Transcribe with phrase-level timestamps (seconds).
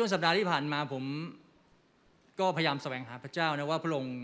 [0.00, 1.04] ช่วงสัปดาห์ที่ผ่านมาผม
[2.40, 4.18] ก็พยายามแสวงหาพระเจ้านะว่าพระองค์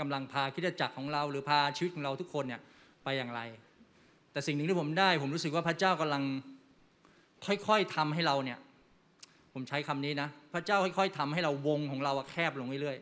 [0.00, 2.60] กำลังพาคิดจักรของเรา หรือพาชีวิตของเราทุกคนเนี่ย
[3.04, 3.40] ไปอย่างไร
[4.32, 6.22] แต่สิ่งหนึ่งที่ผมได้ ผมรู้สึกว่าพระเจ้ากำลัง
[7.46, 8.58] ค่อยๆทำให้เราเนี่ย
[9.54, 12.98] ผมใช้คำนี้นะ พระเจ้าค่อย ๆทำให้เราวงของเราแคบลงเรื่อย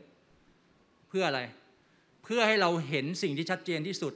[0.53, 1.41] ๆเพื่ออะไร
[2.25, 4.13] เพื่อให้เราเห็นสิ่งที่ชัดเจนที่สุด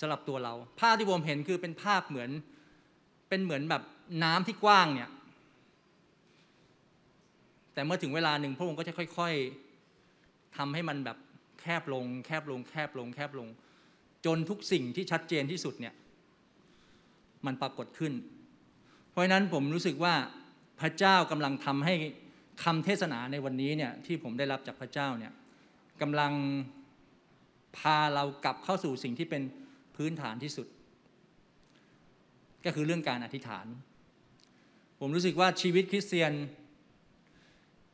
[0.00, 2.30] สำหรับตัวเรา ภาพที่ผมเห็นคือเป็นภาพเหมือน
[3.28, 3.82] เป็นเหมือนแบบ
[4.24, 5.10] น้ำที่กว้างเนี่ย
[7.78, 9.34] แต่เมื่อถึงเวลาหนึ่งพระองค์ก็จะค่อย
[9.94, 11.18] ๆทำให้มันแบบ
[11.60, 13.48] แคบลง แคบลง แคบลง แคบลง
[14.26, 15.94] จนทุกสิ่งที่ชัดเจนที่สุดเนี่ย
[17.46, 18.12] มันปรากฏขึ้น
[19.10, 20.14] เพราะฉะนั้นผมรู้สึกว่า
[20.80, 21.94] พระเจ้ากำลังทำให้
[22.64, 25.32] คำเทศนาในวันนี้เนี่ยที่ผมได้รับจากพระเจ้าเนี่ย
[26.02, 26.32] กำลัง
[27.78, 29.42] พาเรากลับเข้าสู่สิ่งที่เป็น
[29.96, 30.66] พื้นฐานที่สุด
[32.64, 33.66] ก็คือเรื่องการอธิษฐาน
[35.00, 36.32] ผมรู้สึกว่าชีวิตคริสเตียน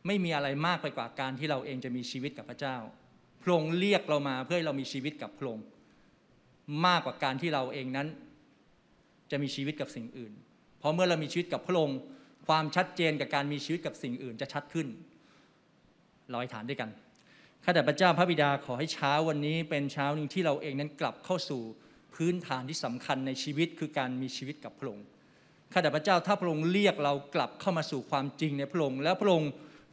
[0.06, 2.76] ไม่มีอะไรมากไปกว่าการที่เราเองจะมีชีวิตกับพระเจ้า
[3.42, 5.64] พระองค์เรียกเรามาเพื่อให้เรามีชีวิตกับพระองค์
[6.86, 8.08] มากกว่าการที่เราเองนั้น
[9.30, 10.32] จะมีชีวิตกับสิ่งอื่น
[10.78, 11.98] เพราะเมื่อเรามีชีวิตกับพระองค์
[12.46, 14.86] ความชัดเจนกับการมีชีวิตกับสิ่งอื่นจะชัดขึ้น
[16.30, 16.90] เราอธิษฐานด้วยกัน
[17.64, 21.62] ข้าแต่พระเจ้าพระบิดาขอให้เช้าวันนี้เป็นเช้าหนึ่งที่เราเองนั้นกลับเข้าสู่
[22.14, 25.06] พื้นฐานที่สำคัญในชีวิตคือการมีชีวิตกับพระองค์
[25.72, 29.50] ข้าแต่พระเจ้าถ้าพระองค์เรียกเรากลับเข้ามาสู่ความจริงในพระองค์แล้วพระองค์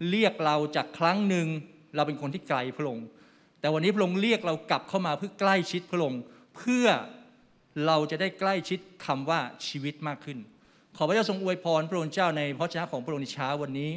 [0.10, 1.48] เรียกเราจากครั้งหนึ่ง
[1.96, 3.08] เราเป็นคนที่ไกลพระองค์
[3.60, 6.22] แต่วันนี้พระองค์เรียกเรากลับเข้ามาเพื่อใกล้ชิดพระองค์
[6.56, 6.88] เพื่อ
[7.86, 10.38] เราจะได้ใกล้ชิดคำว่าชีวิตมากขึ้น
[10.98, 13.92] ขอพระเจ้าทรงอวยพรพระองค์เจ้าในพระชนะของพระองค์ในเช้าวันนี้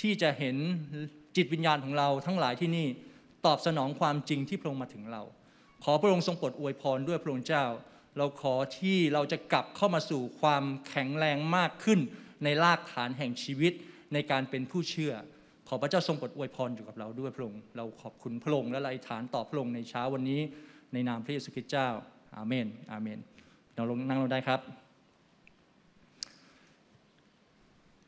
[0.00, 0.56] ที่จะเห็น
[1.36, 2.86] จิตวิญญาณของเราทั้งหลายที่นี่
[3.46, 5.22] ตอบสนองความจริงที่พระองค์มาถึงเรา
[5.84, 7.64] ขอพระองค์ทรงโปรดอวยพรด้วยพระองค์เจ้า
[8.18, 12.00] เราขอที่เราจะกลับเข้ามาสู่ความแข็งแรงมากขึ้น
[12.44, 13.72] ในรากฐานแห่งชีวิต
[14.14, 15.12] ในการเป็นผู้เชื่อ
[15.68, 20.40] ขอพระเจ้าทรงโปรดอวยพรอยู่กับเราด้วยพระองค์เราขอบคุณพระองค์และไยฐานต่อพระองค์ในเช้าวันนี้
[20.92, 21.88] ในนามพระเยซูคริสต์เจ้า
[22.36, 23.18] อาเมนอาเมน
[23.74, 24.60] เราลงนั่งลงได้ครับ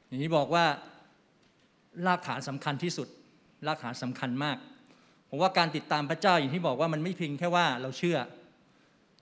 [0.06, 0.64] อย่างนี้บอกว่า
[2.06, 3.08] รากฐานสำคัญที่สุด
[3.66, 4.56] รากฐานสำคัญมาก
[5.28, 8.18] ผมว่าการติดตามพระเจ้าอย่างที่บอกว่ามันไม่เพียงแค่ว่าเราเชื่อ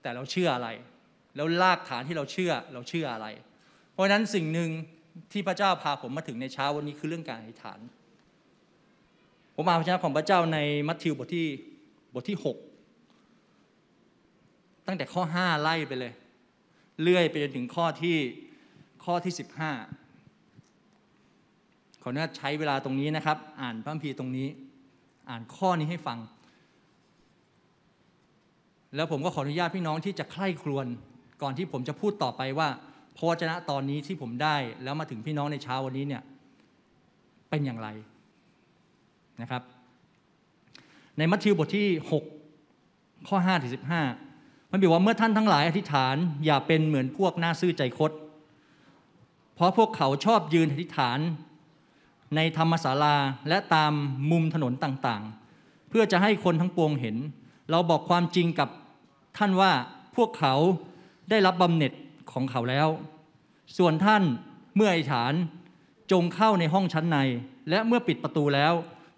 [0.01, 0.69] แต่เราเชื่ออะไร
[1.35, 3.27] แล้วรากฐานที่เราเชื่อเราเชื่ออะไร
[3.91, 4.69] เพราะฉะนั้นสิ่งหนึ่ง
[5.31, 7.79] ที่พระเจ้าพาผมมาถึงในเช้าวันนี้คือเรื่องการอธิษฐาน
[9.55, 10.57] ผมมานพระเจ้าของพระเจ้าใน
[10.87, 11.47] มัทธิวบทที่
[12.13, 12.47] บทที่ 6
[14.87, 16.13] ตั้งแต่ข้อ 5 ไล่ไปเลย
[17.01, 18.17] เลื่อยไปจนถึงข้อที่
[19.05, 19.33] ข้อที่
[20.17, 24.47] 15 ขออนุญาตใช้เวลาตรงนี้นะครับ อ่านพระคัมภีร์ตรงนี้
[25.29, 26.19] อ่านข้อนี้ให้ฟัง
[28.95, 30.85] แล้วผมก็ขออนุญาตพี่น้องที่จะใคร่ครวญ
[31.41, 32.69] ก่อนที่ผมจะพูดต่อไปว่า
[33.17, 36.23] พระวจนะตอนนี้ที่ผมได้แล้วมาถึงพี่น้องในเช้าวันนี้เนี่ย
[37.49, 37.87] เป็นอย่างไร
[39.41, 39.61] นะครับ
[41.17, 41.87] ในมัทธิวบทที่
[42.57, 43.71] 6 ข้อ5ถึง
[44.21, 48.11] 15 มันบอกว่าเมื่อท่านทั้งหลายอธิษฐานอย่าเป็นเหมือนพวกหน้าซื่อใจคด
[49.55, 51.19] เพราะพวกเขาชอบยืนอธิษฐาน
[52.35, 53.15] ในธรรมศาลา
[53.49, 53.93] และตาม
[54.31, 57.17] มุมถนนต่างๆ เพื่อจะให้คนทั้งปวงเห็น
[57.71, 58.69] เราบอกความจริงกับ
[59.37, 59.71] ท่านว่า
[60.15, 60.55] พวกเขา
[61.29, 61.93] ได้รับบำเหน็จ
[62.37, 62.87] ของเขาแล้ว
[63.77, 64.23] ส่วนท่าน
[64.75, 65.33] เมื่ออธิษฐาน
[66.11, 67.17] จงเข้าในห้องชั้นใน
[67.69, 68.73] และเมื่อปิดประตูแล้ว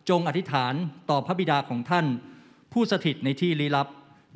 [0.10, 0.74] จงอธิษฐาน
[1.10, 2.06] ต่อพระบิดาของท่าน
[2.74, 3.88] ผู้สถิตในที่ลี้ลับ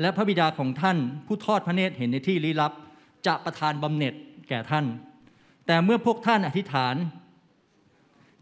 [0.01, 2.73] และพระบิดาของท่าน ผู้ทอดพระเนตรเห็นในที่ลี้ลับ
[3.27, 4.13] จะประทานบำเหน็จ
[4.49, 4.85] แก่ท่าน
[5.65, 6.95] แต่เมื่อพวกท่านอธิษฐาน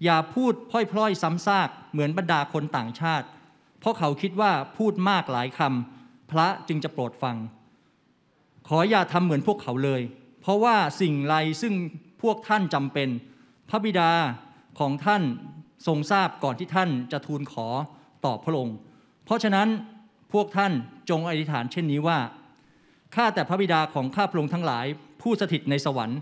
[0.03, 3.27] อย่าพูดพล่อยๆ ซ้ำซากเหมือนบรรดาคนต่างชาติ
[3.79, 7.35] เพราะเขาคิดว่าพูดมากหลายคำพระจึงจะโปรดฟัง
[8.67, 10.01] ขออย่าทำเหมือนพวกเขาเลย
[10.41, 11.73] เพราะว่าสิ่งไรซึ่ง
[12.21, 13.09] พวกท่านจำเป็น
[13.69, 14.11] พระบิดา
[14.79, 15.23] ของท่าน
[15.87, 17.67] ทรงทราบก่อนที่ท่านจะทูลขอ
[18.25, 18.75] ตอบพระองค์
[19.25, 19.67] เพราะฉะนั้น
[20.33, 20.71] พวกท่าน
[21.09, 22.19] จงอธิษฐานเช่นนี้ว่า
[23.15, 24.85] ข้าแต่พระบิดาของข้าพระองค์ทั้งหลาย
[25.21, 26.19] ผู้สถิตในสวรรค์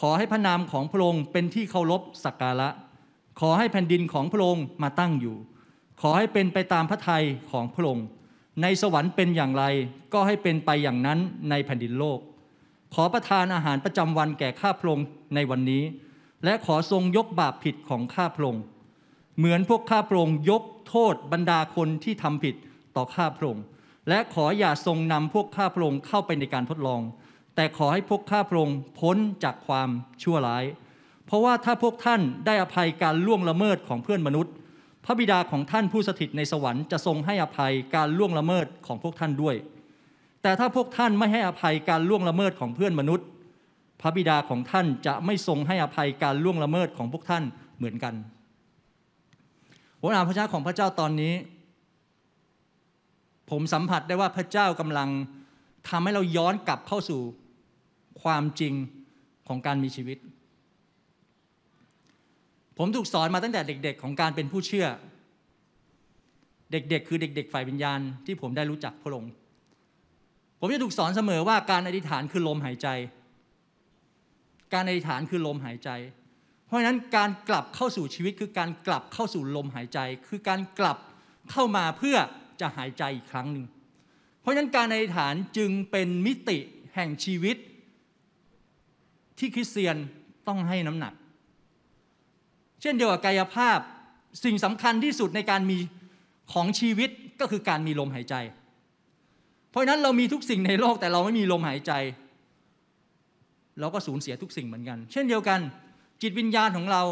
[0.00, 2.68] ขอให้พระนามของพระองค์เป็นที่เคารพสักการะ
[3.40, 5.36] ขอให้แผ่นดินของพระองค์มาตั้งอยู่
[6.00, 8.06] ขอให้เป็นไปตามพระทัยของพระองค์
[8.62, 9.64] ในสวรรค์เป็นอย่างไร
[10.12, 11.18] ก็ให้เป็นไปอย่างนั้น
[11.50, 12.18] ในแผ่นดินโลก
[12.94, 15.82] ขอประทานอาหารประจำวันแก่ข้าพระองค์ในวันนี้
[16.44, 18.62] และขอทรงยกบาปผิดของข้าพระองค์
[19.36, 22.54] เหมือนพวกข้าพระองค์ยกโทษบรรดาคนที่ทำผิด
[22.96, 23.64] ต่อข้าพระองค์
[24.08, 27.00] และขออย่าทรงนำพวกข้าพระองค์เข้าไปในการทดลอง
[27.54, 29.88] แต่ขอให้พวกข้าพระองค์พ้นจากความ
[30.22, 30.64] ชั่วร้าย
[31.26, 34.52] เพราะว่าถ้าพวกท่านได้อภัยการล่วงละเมิดของเพื่อนมนุษย์
[35.04, 39.56] พระบิดาของท่านผู้สถิตในสวรรค์จะทรงให้อภัยการล่วงละเมิดของพวกท่านด้วย
[40.44, 43.26] แต่ถ้าพวกท่านไม่ให้อภัยการล่วงละเมิดของเพื่อนมนุษย์
[44.00, 47.44] พระบิดาของท่านจะไม่ทรงให้อภัยการล่วงละเมิดของพวกท่าน
[47.76, 48.14] เหมือนกัน
[50.00, 51.34] ผมอ่านพระเจ้าของพระเจ้าตอนนี้
[53.50, 55.08] ผมสัมผัสได้ว่าพระเจ้ากำลัง
[55.88, 57.20] ทำให้เราย้อนกลับเข้าสู่
[58.22, 58.74] ความจริง
[59.48, 60.18] ของการมีชีวิต
[62.78, 64.86] ผมถูกสอนมาตั้งแต่เด็ก ๆ ของการเป็นผู้เชื่อ
[66.72, 69.32] เด็กๆ คือเด็ก ๆ ฝ่ายวิญญาณที่ผมได้รู้จักพระองค์
[70.66, 72.88] ผมจะถูกสอนเสมอว่าการอธิษฐานคือลมหายใจ
[74.72, 75.90] การอธิษฐานคือลมหายใจ
[76.66, 80.98] เพราะฉะนั้นการกลับเข้าสู่ชีวิตคือการกลับเข้าสู่ลมหายใจ คือการกลับ
[81.50, 82.16] เข้ามาเพื่อ
[82.60, 83.66] จะหายใจอีกครั้งหนึ่ง
[84.40, 86.58] เพราะฉะนั้นการอธิษฐานจึงเป็นมิติ
[86.94, 87.56] แห่งชีวิต
[89.38, 89.96] ที่คริสเตียน
[90.48, 91.14] ต้องให้น้ำหนัก
[92.80, 93.78] เช่นเดียวกับกายภาพ
[94.44, 95.78] สิ่งสำคัญที่สุดในการมี
[96.52, 97.10] ของชีวิต
[97.40, 98.36] ก็คือการมีลมหายใจ
[99.74, 101.92] เพราะนั้นเรามีทุกสิ่งในโลกแต่เราไม่มีลมหายใจ
[103.80, 105.60] เราก็สูญเสียทุกสิ่งเหมือนกัน เช่นเดียวกัน
[106.22, 107.02] จิตวิญญาณของเรา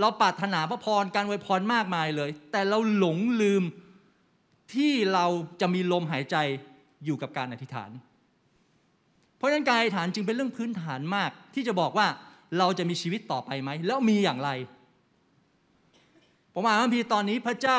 [0.00, 3.62] เราปรารถนาพระพรการอวยพรมากมายเลย แต่เราหลงลืม
[4.74, 5.26] ที่เรา
[5.60, 6.36] จะมีลมหายใจ
[7.04, 7.90] อยู่กับการอธิษฐาน
[9.36, 12.06] เพราะฉะนั้นการอธิษฐานจึงเป็นเรื่องพื้นฐานมาก ที่จะบอกว่า
[12.58, 14.50] เราจะมีชีวิตต่อไปไหมแล้วมีอย่างไร
[16.54, 17.78] ผมอ่านพระพีตอนนี้พระเจ้า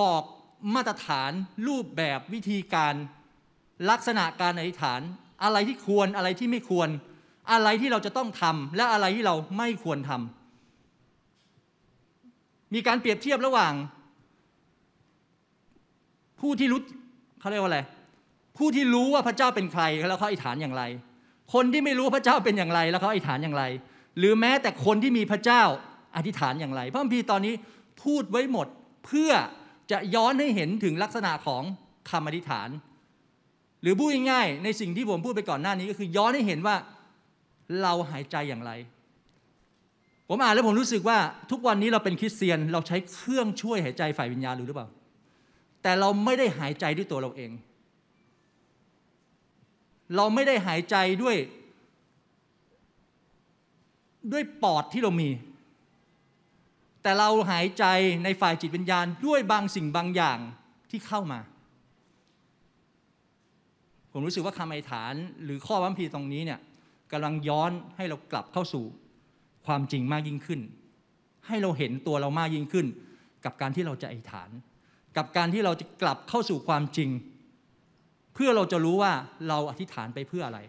[0.00, 0.22] บอก
[0.74, 1.30] มาตรฐาน
[1.66, 2.94] รูปแบบวิธีการ
[3.90, 5.00] ลักษณะการอธิษฐาน
[5.42, 6.88] อะไรที่ควรอะไรที่ไม่ควร
[7.52, 13.72] อะไรที่เราจะต้องทำและอะไรที่เราไม่ควรทำมีการเปรียบเทียบระหว่าง
[16.40, 16.80] ผู้ที่รู้
[17.40, 17.80] เขาเรียกว่าอะไร
[18.58, 20.82] ผู้ที่รู้ว่าพระเจ้าเป็นใครแล้วเขาอธิษฐานอย่างไร
[21.54, 23.64] คนที่ไม่รู้พระเจ้าเป็นอย่างไร แล้วเขาอธิษฐานอย่างไร
[24.18, 25.62] หรือแม้แต่คนที่มีพระเจ้า
[26.16, 27.54] อธิษฐานอย่างไร พระคัมภีร์ตอนนี้
[28.02, 28.66] พูดไว้หมด
[29.06, 29.30] เพื่อ
[29.90, 31.62] จะย้อนให้เห็นถึงลักษณะของ
[32.10, 32.68] คำอธิษฐาน
[33.82, 36.76] หรือพูดง่ายๆในสิ่งที่ผมพูดไปก่อนหน้านี้ก็คือย้อนให้เห็นว่า
[37.82, 38.72] เราหายใจอย่างไร
[40.28, 41.18] ผมอ่านแล้วผมรู้สึกว่า
[41.50, 44.88] ทุกวันนี้เราเป็นคริสเตียนเราใช้เครื่องช่วยหายใจฝ่ายวิญญาณหรือเปล่า
[45.82, 47.50] แต่เราไม่ได้หายใจด้วยตัวเราเอง
[50.16, 51.36] เราไม่ได้หายใจด้วย
[54.32, 55.28] ด้วยปอดที่เรามี
[57.04, 57.84] แต่เราหายใจ
[58.24, 60.38] ในฝ่ายจิตวิญญาณด้วยบางสิ่งบางอย่าง
[60.90, 61.40] ที่เข้ามา
[64.12, 65.14] ผมรู้สึกว่าคำอธิษฐาน
[65.44, 66.60] หรือข้อวัมพีตรงนี้เนี่ย
[67.12, 68.84] กำลังย้อนให้เรากลับเข้าสู่
[69.66, 70.60] ความจริงมากยิ่งขึ้น
[71.46, 72.86] ให้เราเห็นตัวเรามากยิ่งขึ้น
[73.44, 74.50] กับการที่เราจะอธิษฐาน
[75.16, 77.10] กับการที่เราจะกลับเข้าสู่ความจริง
[78.34, 79.12] เพื่อเราจะรู้ว่า
[79.48, 80.60] เราอธิษฐานไปเพื่ออะไร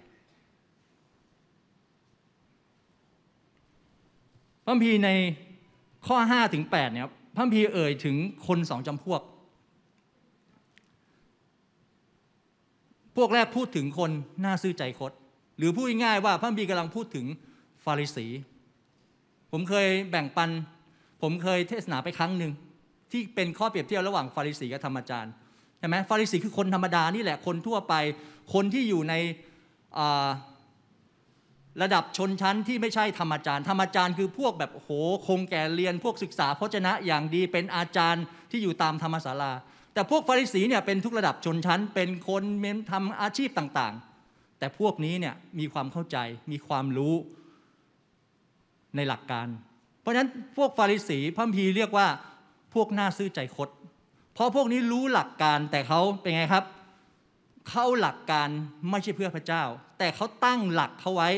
[4.63, 5.09] พระคัมภีใน
[6.07, 8.15] ข้อ5ถึง8เนี่ยพระคัมภีเอ่ยถึง
[8.47, 9.21] คนสองจำพวก
[13.15, 14.11] พวกแรกพูดถึงคน
[14.41, 15.11] หน้าซื่อใจคด
[15.57, 17.25] หรือพูดง่ายๆว่าพระคัมภีกำลังพูดถึง
[17.85, 18.25] ฟาริสี
[19.51, 20.49] ผมเคยแบ่งปัน
[21.21, 22.51] ผมเคยเทศนาไปครั้งหนึ่ง
[23.11, 25.33] ที่เป็นข้อเปรียบเทียบระหว่างฟาริสีกับธรรมจารย์
[25.79, 27.93] ใช่ไหมฟาริสีคือคนธรรมดานี่แหละคนทั่วไป
[28.53, 29.13] คนที่อยู่ใน
[31.81, 34.89] ระดับชนชั้นที่ไม่ใช่ธรรมจารย์ ธรรมจารย์คือพวกแบบโห
[35.27, 39.51] คงแก่เรียนพวกศึกษาพจนะอย่างดีเป็นอาจารย์ที่อยู่ตามธรรมศาลา
[39.93, 42.43] แต่พวกฟาริสีเนี่ยเป็นทุกระดับชนชั้น เป็นคน
[42.91, 46.17] ทำอาชีพต่างๆ แต่พวกนี้เนี่ยมีความเข้าใจ
[46.51, 47.15] มีความรู้
[48.95, 49.47] ในหลักการ
[50.01, 52.07] เพราะฉะนั้นพวกฟาริสีพระพีเรียกว่า
[52.73, 53.69] พวกหน้าซื่อใจคด
[54.33, 56.65] เพราะพวกนี้รู้หลักการแต่เขาเป็นไงครับ
[57.69, 58.49] เข้าหลักการ
[58.89, 59.63] ไม่ใช่เพื่อพระเจ้า
[59.97, 61.29] แต่เขาตั้งหลักเขาไว้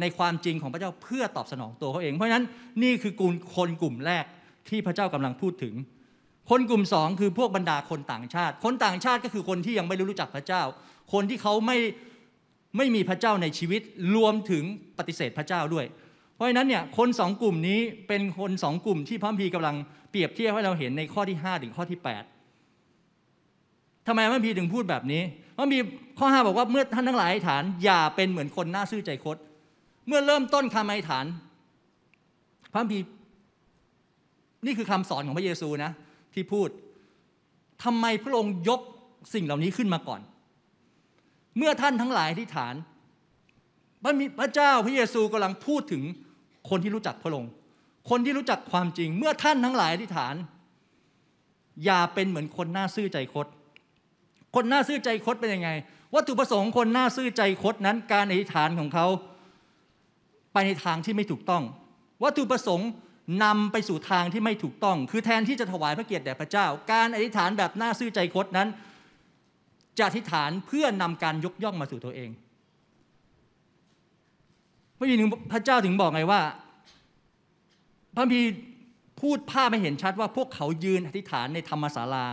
[0.00, 2.44] ในความจริงของพระเจ้าเพื่อตอบสนองตัวเขาเอง เพราะฉะนั้น
[2.82, 4.24] นี่คือกลุ่มคนกลุ่มแรก
[4.68, 5.74] ที่พระเจ้ากำลังพูดถึง
[6.50, 10.62] คนกลุ่มสองคือพวกบรรดาคนต่างชาติ คนต่างชาติก็คือคนที่ยังไม่รู้จักพระเจ้า
[11.12, 11.78] คนที่เขาไม่
[12.76, 13.80] ไม่มีพระเจ้าในชีวิต
[14.16, 14.64] รวมถึง
[14.98, 15.86] ปฏิเสธพระเจ้าด้วย
[16.34, 19.76] เพราะฉะนั้นเนี่ยคนสองกลุ่มนี้เป็นคนสองกลุ่มที่พระพีกำลัง
[20.10, 25.22] เปรียบเทียบให้เราเห็นในข้อที่ 5 ถึงข้อที่ 8ทำไมพระพีถึงพูดแบบนี้
[25.56, 25.78] พระพี
[26.18, 29.36] ข้อ 5 บอกว่าเมื่อท่านทั้งหลายฐานอย่าเป็นเหมือนคนหน้าซื่อใจคด
[30.06, 31.26] เมื่อเริ่มต้นคำอธิษฐาน
[32.72, 32.98] พระพี
[34.66, 35.92] นี่คือคำสอนของพระเยซูนะ
[36.34, 36.68] ที่พูด
[37.84, 38.80] ทำไมพระองค์ยก
[39.34, 40.20] สิ่งเหล่านี้ขึ้นมาก่อน
[41.56, 42.74] เมื่อท่านทั้งหลายอธิษฐาน
[44.02, 46.02] พระพระเจ้าพระเยซูกำลังพูดถึง
[46.70, 47.50] คนที่รู้จักพระองค์
[48.10, 50.34] คนที่รู้จักความจริง เมื่อท่านทั้งหลายอธิษฐาน
[51.84, 53.46] อย่าเป็นเหมือนคนหน้าซื่อใจคด
[54.54, 55.70] คนหน้าซื่อใจคดเป็นยังไง
[56.14, 59.06] วัตถุประสงค์คนหน้าซื่อใจคดนั้นการอธิษฐานของเขา
[60.52, 61.62] ไปในทางที่ไม่ถูกต้อง
[62.22, 62.90] วัตถุประสงค์
[63.44, 68.68] นำไปสู่ทางที่ไม่ถูกต้อง คือแทนที่จะถวายพระเกียรติแด่พระเจ้า การอธิษฐานแบบหน้าซื่อใจคดนั้น
[69.98, 72.30] จะอธิษฐานเพื่อนำการยกย่องมาสู่ตัวเอง
[74.98, 75.18] พระยิน
[75.52, 76.40] พระเจ้าถึงบอกไงว่า
[78.14, 78.40] พระพี
[79.20, 82.26] พูดภาพไม่เห็นชัดว่าพวกเขายืนอธิษฐานในธรรมศาลา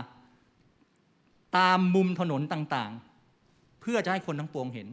[1.56, 4.88] ตามมุมถนนต่างๆ เพื่อจะให้คนทั้งปวงเห็น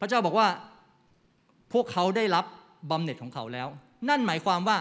[0.00, 0.48] พระเจ้าบอกว่า
[1.74, 2.44] พวกเขาได้รับ
[2.90, 3.68] บำเหน็จของเขาแล้ว
[4.08, 4.78] นั่นหมายความว่า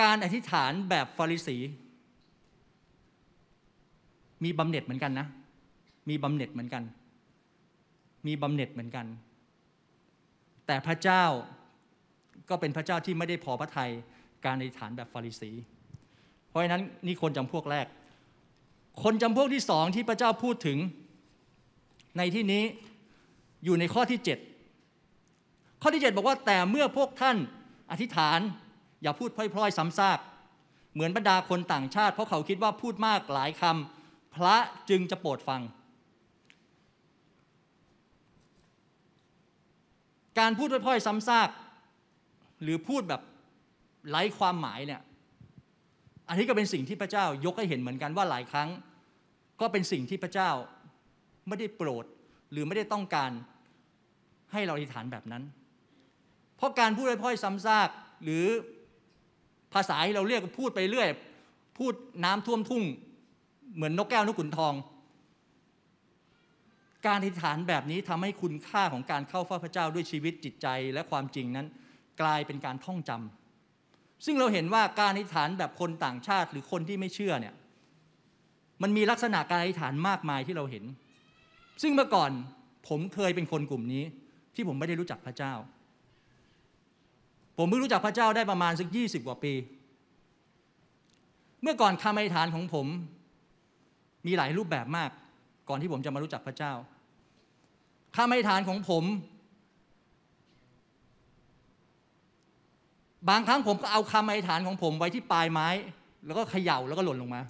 [0.00, 1.56] การอธิษฐานแบบฟาริสี
[4.44, 5.26] มีบำเหน็จเหมือนกันนะ
[6.08, 6.82] มีบำเหน็จเหมือนกัน
[8.26, 9.06] มีบำเหน็จเหมือนกัน
[10.66, 11.24] แต่พระเจ้า
[12.48, 13.90] ก็เป็นพระเจ้าที่ไม่ได้พอพระทัย
[14.44, 15.50] การอธิษฐานแบบฟาริสี
[16.48, 17.86] เพราะฉะนั้นนี่คนจำพวกแรก
[19.02, 20.78] คนจำพวกที่สองที่พระเจ้าพูดถึง
[22.18, 22.62] ในที่นี้
[23.64, 24.53] อยู่ในข้อที่7
[25.86, 27.36] ข้อที่ 7 บอกว่าแต่เมื่อพวกท่าน
[27.90, 28.40] อธิษฐาน
[29.02, 30.18] อย่าพูดพล่อยๆซ้ำซาก
[30.94, 34.56] เหมือนบรรดาคนต่างชาติ เพราะเขาคิดว่าพูดมากหลายคำพระ
[34.90, 35.60] จึงจะโปรดฟัง
[40.38, 41.48] การพูดพล่อยๆซ้ำซาก
[42.62, 43.22] หรือพูดแบบ
[44.08, 45.00] ไร้ความหมายเนี่ย
[46.28, 48.68] อันนี้ก็เป็นสิ่งที่พระเจ้ายกให้เห็นเหมือนกันว่าหลายครั้ง
[49.60, 50.50] ก็เป็นสิ่งที่พระเจ้า
[51.48, 52.04] ไม่ได้โปรด
[52.52, 53.30] หรือไม่ได้ต้องการ
[54.52, 55.44] ให้เราอธิษฐานแบบนั้น
[56.64, 57.88] ราะการพูดพล่อยซ้ำซาก
[58.24, 58.44] หรือ
[59.74, 61.08] ภาษาที่เราเรียกพูดไปเรื่อย
[61.78, 61.92] พูด
[62.24, 62.82] น้ำท่วมทุ่ง
[63.74, 64.74] เหมือนนกแก้วนกขุนทอง
[67.06, 71.66] การอธิษฐานแบบนี้ทำให้คุณค่าของการเข้าเฝ้าพระเจ้าด้วยชีวิตจิตใจและความจริงนั้น
[72.20, 77.54] กลายเป็นการท่องจำซึ่งเราเห็นว่าการอธิษฐานแบบคนต่างชาติหรือคนที่ไม่เชื่อเนี่ย
[78.82, 80.84] มันมีลักษณะการอธิษฐานมากมายที่เราเห็น
[81.82, 82.30] ซึ่งเมื่อก่อน
[82.88, 84.04] ผมเคยเป็นคนกลุ่มนี้
[84.54, 85.52] ที่ผมไม่ได้รู้จักพระเจ้า
[87.58, 89.52] ผมเพิ่งรู้จักพระเจ้าได้ประมาณสักยี่สิบกว่าปี
[91.62, 92.86] เมื่อก่อนคำอธิษฐานของผม
[94.26, 95.10] มีหลายรูปแบบมาก
[95.68, 96.72] ก่อนที่ผมจะมารู้จักพระเจ้า
[98.16, 99.04] คำอธิษฐานของผม
[103.28, 105.68] บางครั้งผมก็เอาคำอธิษฐานของผมไว้ที่ปลายไม้
[106.26, 107.42] แล้วก็เขย่าแล้วก็หล่นลงมา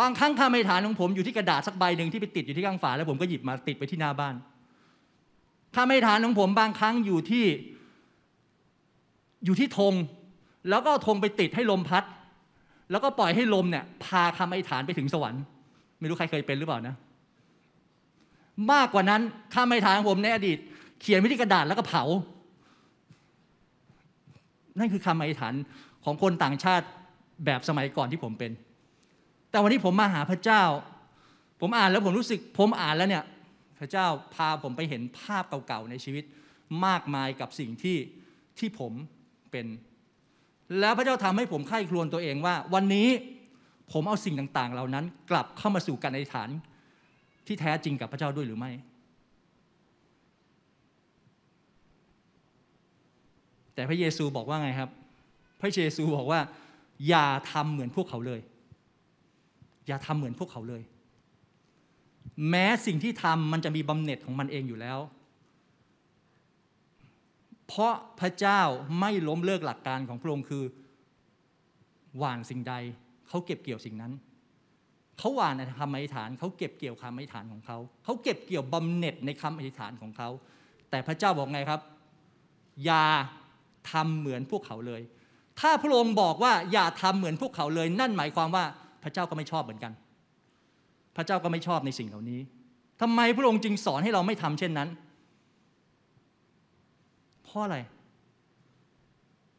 [0.00, 4.34] บางครั้งคำอธิษฐานของผมอยู่ที่กระดาษสักใบหนึ่งที่ไปติดอยู่ที่ข้างฝาแล้วผมก็หยิบมาติดไปที่หน้าบ้าน
[5.76, 7.44] คำอธิษฐานของผมบางครั้งอยู่ที่
[9.44, 9.94] อยู่ที่ธง
[10.68, 12.04] แล้วก็ธงไปติดให้ลมพัด
[12.90, 15.42] แล้วก็ปล่อยให้ลมเนี่ย พาคำอธิษฐานไปถึงสวรรค์
[16.00, 16.94] ไม่รู้ใครเคยเป็นหรือเปล่านะ
[18.72, 19.22] มากกว่านั้น
[19.54, 20.58] คำอธิษฐานของผมในอดีต
[21.00, 22.04] เขียนไว้ที่กระดาษแล้วก็เผา
[24.78, 25.54] นั่นคือคำอธิษฐาน
[26.04, 26.86] ของคนต่างชาติ
[27.44, 28.52] แบบสมัยก่อนที่ผมเป็น
[29.50, 30.62] แต่วันนี้ผมมาหาพระเจ้า
[31.60, 33.24] ผมอ่านแล้วผมรู้สึก ผมอ่านแล้วเนี่ย
[33.78, 36.24] พระเจ้าพาผมไปเห็นภาพเก่าๆในชีวิต
[36.86, 37.96] มากมายกับสิ่งที่
[38.58, 38.92] ที่ผม
[39.50, 39.66] เป็น
[40.80, 43.08] แล้วพระเจ้าทำให้ผมไข้ครวญตัวเองว่า วันนี้
[43.92, 46.48] ผมเอาสิ่งต่างๆ เหล่านั้น กลับเข้ามาสู่การอธิษฐาน
[47.46, 48.72] ที่แท้จริงกับพระเจ้าด้วยหรือไม่
[53.74, 54.90] แต่พระเยซูบอกว่าไงครับ
[55.60, 56.40] พระเยซูบอกว่า
[57.08, 58.40] อย่าทำเหมือนพวกเขาเลย
[59.86, 60.82] อย่าทำเหมือนพวกเขาเลย
[62.50, 64.98] แม้สิ่งที่ทำมันจะมีบำเหน็จของมันเองอยู่แล้ว
[67.70, 68.60] เพราะพระเจ้า
[69.00, 70.64] ไม่ล้มเลิกหลักการของพระองค์คือ
[72.18, 72.74] หว่านสิ่งใด
[73.28, 74.12] เขาเก็บเกี่ยวสิ่งนั้น
[75.18, 80.28] เขาหว่านในคำอธิษฐานเขาเก็บเกี่ยวคำอธิษฐานของเขาเขาเก็บเกี่ยวบำเหน็จในคำอธิษฐานของเขา
[80.90, 81.80] แต่พระเจ้าบอกไงครับ
[82.84, 83.04] อย่า
[83.92, 85.02] ทำเหมือนพวกเขาเลย
[85.60, 88.64] ถ้าพระองค์บอกว่าอย่าทำเหมือนพวกเขาเลย นั่นหมายความว่า
[89.02, 89.92] พระเจ้าก็ไม่ชอบเหมือนกัน
[91.16, 92.40] พระเจ้าก็ไม่ชอบในสิ่งเหล่านี้
[93.00, 94.88] ทำไมพระองค์จึงสอนให้เราไม่ทำเช่นนั้น
[97.50, 97.78] เพราะอะไร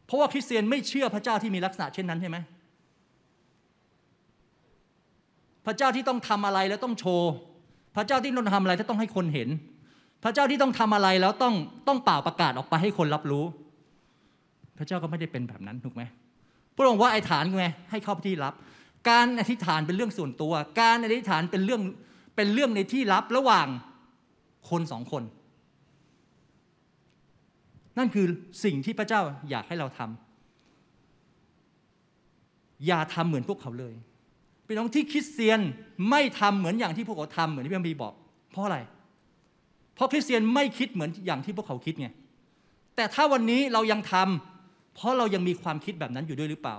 [0.06, 2.38] เพราะว่าคริสเตียนไม่เชื่อพระเจ้าที่มีลักษณะเช่นนั้นใช่ไหม
[5.66, 7.32] พระเจ้าที่ต้องทำอะไรแล้วต้องโชว์
[7.96, 9.50] พระเจ้าที่ต้องทำอะไรแล้วต้องให้คนเห็น
[10.24, 11.54] พระเจ้าที่ต้องทำอะไรแล้วต้อง
[11.88, 13.46] ต้องเป่าประกาศออกไปให้คนรับรู้
[14.78, 16.02] พระเจ้าก็ไม่ได้เป็นแบบนั้นถูกไหม
[16.76, 18.54] พระองค์ว่าไอ้ฐานไงให้เข้าที่รับ
[19.10, 21.82] การอธิษฐานเป็นเรื่องส่วนตัว การอธิษฐานเป็นเรื่อง
[22.36, 23.68] เป็นเรื่องในที่ลับระหว่าง
[24.70, 25.24] คนสองคน
[28.02, 28.28] นั่นคือ
[28.64, 33.94] สิ่งที่พระเจ้าอยากให้เราทำอย่าทำเหมือนพวกเขาเลย
[34.66, 35.60] พี่น้องที่คริสเตียน
[36.10, 38.14] ไม่ทำเหมือนอย่างที่พวกเขาทำเหมือนที่พี่บีบอก
[38.52, 38.78] เพราะอะไร
[39.96, 42.08] เพราะคริสเตียนไม่คิดเหมือนอย่างที่พวกเขาคิดไง
[42.96, 46.78] แต่ถ้าวันนี้เรายังทำเพราะเรายังมีความคิดแบบนั้นอยู่ด้วยหรือเปล่า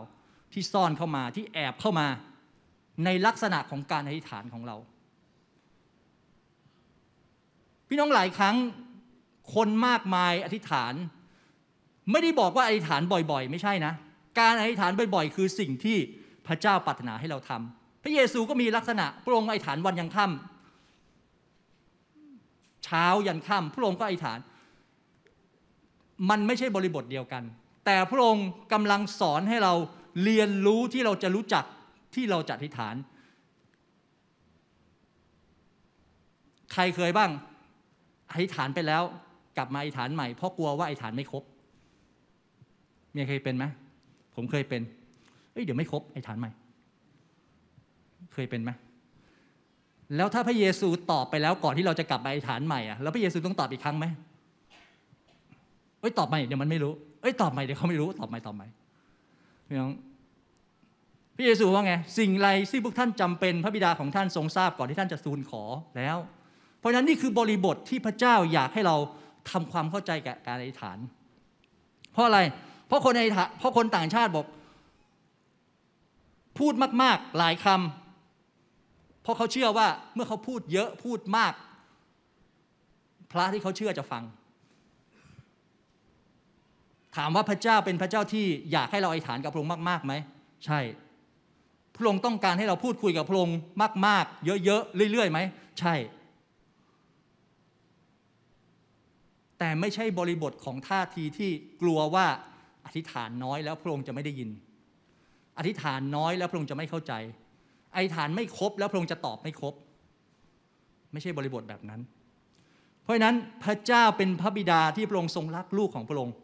[0.52, 2.06] ที่ซ่อนเข้ามาที่แอบเข้ามา
[3.04, 4.76] ในลักษณะของการอธิษฐานของเรา
[7.88, 8.56] พี่น้องหลายครั้ง
[9.54, 10.94] คนมากมายอธิษฐาน
[12.10, 13.92] ไม่ได้บอกว่าอธิษฐานบ่อยๆ ไม่ใช่นะ
[14.40, 15.96] การอธิษฐานบ่อยๆ คือสิ่งที่
[16.46, 24.38] พระเจ้าปรารถนาให้เราทำพระเยซูก็มีลักษณะพระองค์อธิษฐานวันยังค่ำเช้ายันค่ำพระองค์ก็อธิษฐาน
[26.30, 27.42] มันไม่ใช่บริบทเดียวกัน
[27.86, 29.74] แต่พระองค์กำลังสอนให้เรา
[30.22, 31.64] เรียนรู้ที่เราจะรู้จัก
[32.14, 32.94] ที่เราจะอธิษฐาน
[36.72, 37.30] ใครเคยบ้าง
[38.32, 39.02] อธิษฐานไปแล้ว
[39.56, 41.42] กลับมาอธิษฐานใหม่เพราะกลัวว่าอธิษฐานไม่ครบ
[43.14, 43.64] มีใครเป็นไหม
[44.36, 44.82] ผมเคยเป็น
[45.52, 46.50] เอ้ยเดี๋ยวไม่ครบอธิษฐานใหม่
[48.34, 48.70] เคยเป็นไหม
[50.16, 54.06] แล้วถ้าพระเยซูตอบไปแล้วก่อนที่เราจะกลับไปอธิษฐานใหม่อะแล้วพระเยซูต้องตอบอีกครั้งไหม
[56.00, 56.92] เอ้ยตอบใหม่เดี๋ยวมันไม่รู้
[57.22, 58.66] เอ้ยตอบใหม่เดี๋ยวเขาไม่รู้ตอบใหม่ตอบใหม่
[59.66, 59.92] พี่น้อง
[61.36, 65.62] พระเยซูว่าไงสิ่งไรที่พวกท่านจำเป็นพระบิดาของท่านทรงทราบก่อนที่ท่านจะทูลขอ
[65.96, 66.16] แล้ว
[66.78, 68.96] เพราะฉะนั้นนี่คือบริบทที่พระเจ้าอยากให้เรา
[69.50, 70.98] ทำความเข้าใจกับการอธิษฐาน
[72.12, 72.40] เพราะอะไร
[72.86, 73.22] เพราะคนใน
[73.58, 74.46] เพราะคนต่างชาติบอก
[76.58, 81.52] พูดมาก ๆ หลายคำเพราะเขาเชื่อว่าเมื่อเขาพูดเยอะพูดมาก
[83.32, 84.22] พระที่เขาเชื่อจะฟัง
[87.16, 90.12] ถามว่าพระเจ้าเป็นพระเจ้าที่อยากให้เราอธิษฐานกับพระองค์มากๆไหม
[90.66, 90.80] ใช่
[91.96, 93.56] พระองค์ต้องการให้เราพูดคุยกับพระองค์
[94.06, 95.38] มาก ๆ เยอะ ๆ เรื่อยๆไหม
[95.80, 95.94] ใช่
[99.64, 101.50] แต่ไม่ใช่บริบทของท่าทีที่
[101.82, 102.26] กลัวว่า
[102.86, 104.50] อธิษฐานน้อยแล้วพระองค์จะไม่ได้ยิน
[105.58, 107.12] อธิษฐานน้อยแล้วพระองค์จะไม่เข้าใจ
[107.94, 109.74] อธิษฐานไม่ครบแล้วพระองค์จะตอบไม่ครบ
[111.12, 112.00] ไม่ใช่บริบทแบบนั้น
[113.02, 116.34] เพราะฉะนั้นพระเจ้าเป็นพระบิดาที่พระองค์ทรงรักลูกของพระองค์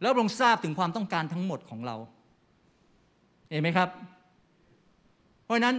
[0.00, 1.96] แล้วพระองค์ทราบถึงความต้องการทั้งหมดของเรา
[3.50, 3.88] เห็นไหมครับ
[5.44, 5.76] เพราะฉะนั้น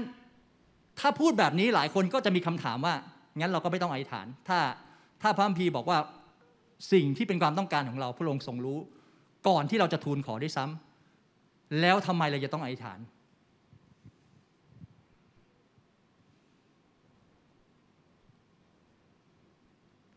[1.00, 2.95] ถ้าพูดแบบนี้หลายคนก็จะมีคำถามว่า
[3.39, 4.59] งั้นเราก็ไม่ต้องอธิษฐาน ถ้า
[5.21, 5.97] ถ้าพระคัมภีร์บอกว่า
[6.91, 8.79] สิ่งที่เป็นความต้องการของเราพระองค์ทรงรู้
[9.48, 13.00] ก่อนที่เราจะทูลขอได้ซ้ำแล้วทำไมเราจะต้องอธิษฐาน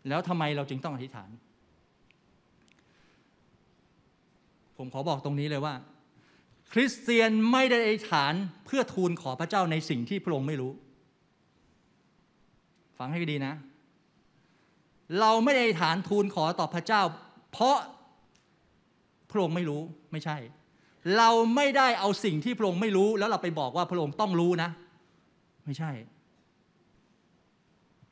[0.08, 1.30] แล้วทำไมเราจึงต้องอธิษฐาน
[4.76, 5.74] ผมขอบอกตรงนี้เลยว่า
[6.72, 8.32] คริสเตียนไม่ได้อธิษฐาน
[8.66, 10.72] เพื่อทูลขอพระเจ้าในสิ่งที่พระองค์ไม่รู้
[12.98, 13.54] ฟังให้ดีนะ
[15.20, 17.02] เราไม่ได้ฐานทูลขอต่อพระเจ้า
[17.52, 17.76] เพราะ
[19.30, 20.36] พระองค์ไม่รู้ไม่ใช่
[21.18, 24.70] เราไม่ได้เอาสิ่งที่พระองค์ไม่รู้ แล้วเราไปบอกว่าพระองค์ต้องรู้นะ
[25.66, 25.90] ไม่ใช่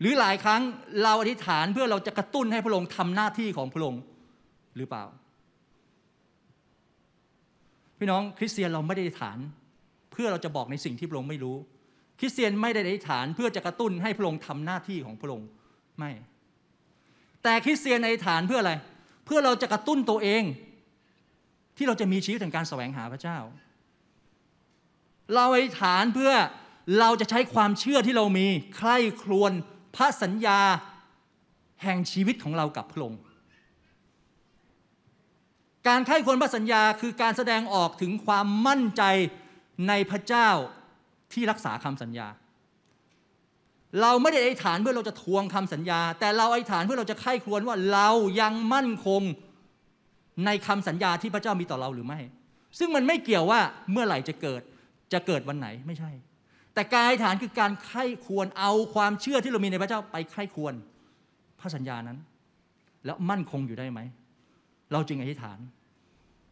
[0.01, 0.63] หรือหลายครั้ง
[1.03, 4.03] เราอธิษฐานเพื่อเราจะกระตุ้นให้พระองค์ทำหน้าที่ของพระองค์
[4.77, 5.05] หรือเปล่า
[7.99, 9.39] พี่น้องคริสเตียนเราไม่ได้อธิษฐาน
[10.13, 11.57] เพื่อเราจะบอกในสิ่งที่พระองค์ไม่รู้
[12.19, 15.49] คริสเตียนไม่ได้อธิษฐานเพื่อจะกระตุ้นให้พระองค์ทำหน้าที่ของพระองค์
[15.99, 16.11] ไม่
[17.43, 18.73] แต่คริสเตียนอธิษฐานเพื่ออะไร
[19.25, 20.43] เพื่อเราจะกระตุ้นตัวเอง
[21.77, 23.39] ที่เราจะมีชีวิตแห่งการแสวงหาพระเจ้า
[25.35, 26.33] เราอธิษฐานเพื่อ
[27.01, 28.47] เราจะใช้ความเชื่อที่เรามี
[28.77, 29.53] ใคร่ครวญ
[29.97, 30.61] พระสัญญา
[31.83, 33.21] แห่งชีวิตของเรากับพระองค์
[35.89, 39.03] การไข้ควรพระสัญญาคือการแสดงออกถึงความมั่นใจ
[39.89, 40.49] ในพระเจ้า
[41.33, 42.29] ที่รักษาคำสัญญา
[44.01, 48.09] เราไม่ได้อธิษฐานเพื่อเราจะทวงคำสัญญา แต่เราอธิษฐานเพื่อเราจะไข้ควรว่าเรา
[48.41, 49.23] ยังมั่นคง
[50.47, 52.21] ในคำสัญญาที่พระเจ้ามีต่อเราหรือไม่
[52.79, 53.61] ซึ่งมันไม่เกี่ยวว่า
[53.93, 54.63] เมื่อไหร่จะเกิด
[55.13, 56.11] จะเกิดวันไหนไม่ใช่
[56.75, 60.75] แต่การอธิษฐานคือการไข้ควรเอาความเชื่อที่เรามีในพระเจ้าไปไข้ควร
[61.61, 62.19] พระสัญญานั้น
[63.05, 64.01] แล้วมั่นคงอยู่ได้ไหม
[64.93, 65.59] เราจึงอธิษฐาน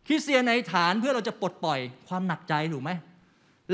[0.07, 2.91] คริสเตียนอธิษฐานเพื่อเราจะปลดปล่อยความหนักใจถูกไหม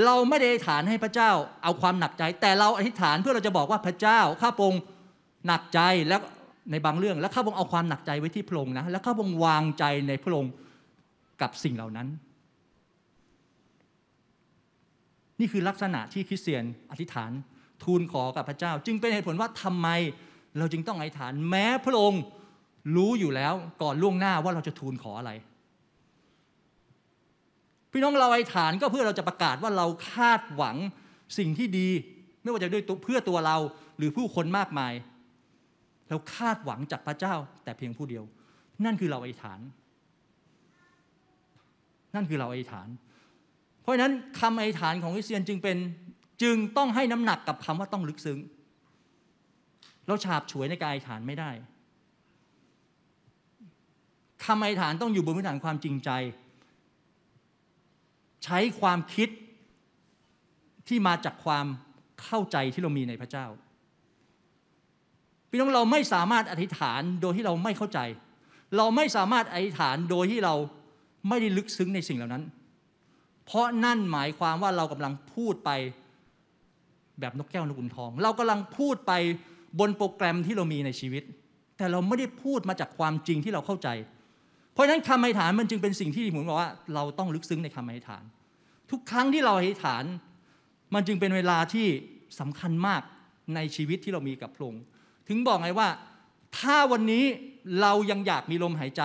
[0.05, 1.31] เราไม่ได้อธิษฐานให้พระเจ้า
[1.63, 4.75] เอาความหนักใจ แต่เราอธิษฐานเพื่อเราจะบอกว่าพระเจ้าข้าพง
[5.47, 6.21] หนักใจแล้ว
[6.71, 10.53] ในบางเรื่อง แล้วข้าพงเอาความหนักใจไว้ที่พระองค์นะแล้วข้าพงวางใจในพระองค์
[11.41, 12.09] กับสิ่งเหล่านั้น
[15.41, 17.31] นี่คือลักษณะที่คริสเตียนอธิษฐาน
[17.85, 19.89] ทูลขอกับพระเจ้า จึงเป็นเหตุผลว่าทำไม
[20.59, 22.23] เราจึงต้องอธิษฐาน แม้พระองค์
[22.97, 25.33] รู้อยู่แล้วก่อนล่วงหน้าว่าเราจะทูลขออะไร
[27.93, 30.77] พี่น้องเราอธิษฐานก็เพื่อเราจะประกาศว่าเราคาดหวัง
[31.39, 31.89] สิ่งที่ดี
[32.43, 33.57] ไม่ว่าจะด้วยเพื่อตัวเรา
[33.99, 34.93] หรือผู้คนมากมาย
[36.09, 38.25] เราคาดหวังจากพระเจ้า แต่เพียงผู้เดียว
[38.85, 39.61] นั่นคือเราอธิษฐาน
[42.15, 42.89] นั่นคือเราอธิษฐาน
[43.83, 45.77] เพราะฉะนั้นคำอธิษฐานของคริสเตียนจึงเป็น
[46.43, 48.39] จึงต้องให้น้ำหนักกับคำว่าต้องลึกซึ้ง
[50.07, 51.51] เราฉาบฉวยในการอธิษฐานไม่ได้
[54.45, 56.11] คำอธิษฐานต้องอยู่บนพื้นฐานความจริงใจ
[58.45, 59.29] ใช้ความคิด
[60.89, 61.67] ที่มาจากความ
[62.23, 63.47] เข้าใจที่เรามีในพระเจ้า
[65.49, 67.99] พี่น้องเราไม่สามารถอธิษฐานโดยที่เราไม่เข้าใจ
[68.77, 70.55] เราไม่สามารถอธิษฐานโดยที่เรา
[71.29, 72.45] ไม่ได้ลึกซึ้งในสิ่งเหล่านั้น
[73.47, 75.71] เพราะนั่นหมายความว่าเรากำลังพูดไป
[77.21, 79.13] แบบนกแก้วนกขุนทอง เรากำลังพูดไป
[79.79, 81.23] บนโปรแกรมที่เรามีในชีวิต
[81.77, 83.89] แต่เราไม่ได้พูดมาจากความจริงที่เราเข้าใจ
[84.73, 88.23] เพราะฉะนั้นคำอธิษฐานมันจึงเป็นสิ่งที่ผมบอกว่า เราต้องลึกซึ้งในคำอธิษฐาน
[88.91, 90.05] ทุกครั้งที่เราอธิษฐาน
[90.95, 91.87] มันจึงเป็นเวลาที่
[92.41, 93.03] สำคัญมาก
[93.55, 94.83] ในชีวิตที่เรามีกับพระองค์
[95.29, 95.89] ถึงบอกไงว่า
[96.59, 97.25] ถ้าวันนี้
[97.81, 99.03] เรายังอยากมีลมหายใจ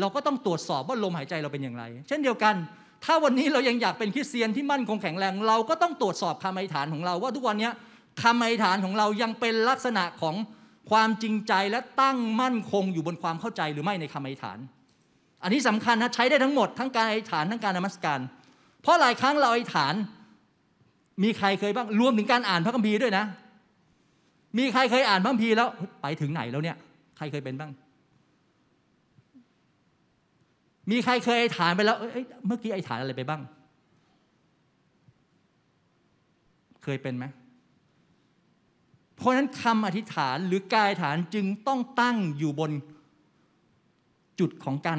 [0.00, 2.54] เราก็ต้องตรวจสอบว่าลมหายใจเราเป็นอย่างไร เช่นเดียวกัน
[3.04, 7.70] ถ้าวันนี้เรายังอยากเป็นคริสเตียนที่มั่นคงแข็งแรง เราก็ต้องตรวจสอบคำอธิษฐานของเรา ว่าทุกวันนี้
[8.22, 10.34] คำอธิษฐานของเรายังเป็นลักษณะของ
[10.90, 14.58] ความจริงใจและตั้งมั่นคงอยู่บนความเข้าใจหรือไม่ในคำอธิษฐาน
[15.42, 18.20] อันนี้สำคัญนะใช้ได้ทั้งหมดทั้งการอธิษฐานทั้งการนมัสการ
[18.82, 19.94] เพราะหลายครั้งเราอธิษฐาน
[21.22, 23.24] มีใครเคยบ้างรวมถึงการอ่านพระคัมภีร์ด้วยนะ
[24.58, 25.68] มีใครเคยอ่านพระคัมภีร์แล้ว
[26.02, 26.76] ไปถึงไหนแล้วเนี่ย
[27.16, 27.70] ใครเคยเป็นบ้าง
[30.90, 33.40] มีใครเคยอธิษฐานไปแล้วเอ้ยเมื่อกี้อธิษฐานอะไรไปบ้าง
[36.84, 37.24] เคยเป็นไหม
[39.16, 42.70] เพราะฉะนั้นคำอธิษฐานหรือกายฐานจึงต้องตั้งอยู่บน
[44.40, 44.98] จุดของการ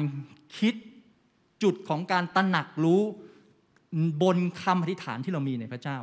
[0.56, 0.74] คิด
[1.62, 3.02] จุดของการตระหนักรู้
[4.22, 5.98] บนคำอธิษฐานที่เรามีในพระเจ้า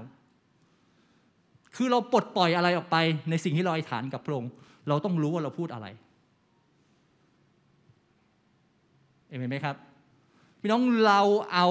[1.75, 2.97] คือเราปลดปล่อยอะไรออกไป
[3.29, 4.51] ในสิ่งที่เราอธิษฐานกับพระองค์
[4.87, 5.87] เราต้องรู้ว่าเราพูดอะไร
[9.27, 9.75] เห็นไหมครับ
[10.59, 11.21] พี่น้องเรา
[11.53, 11.67] เอา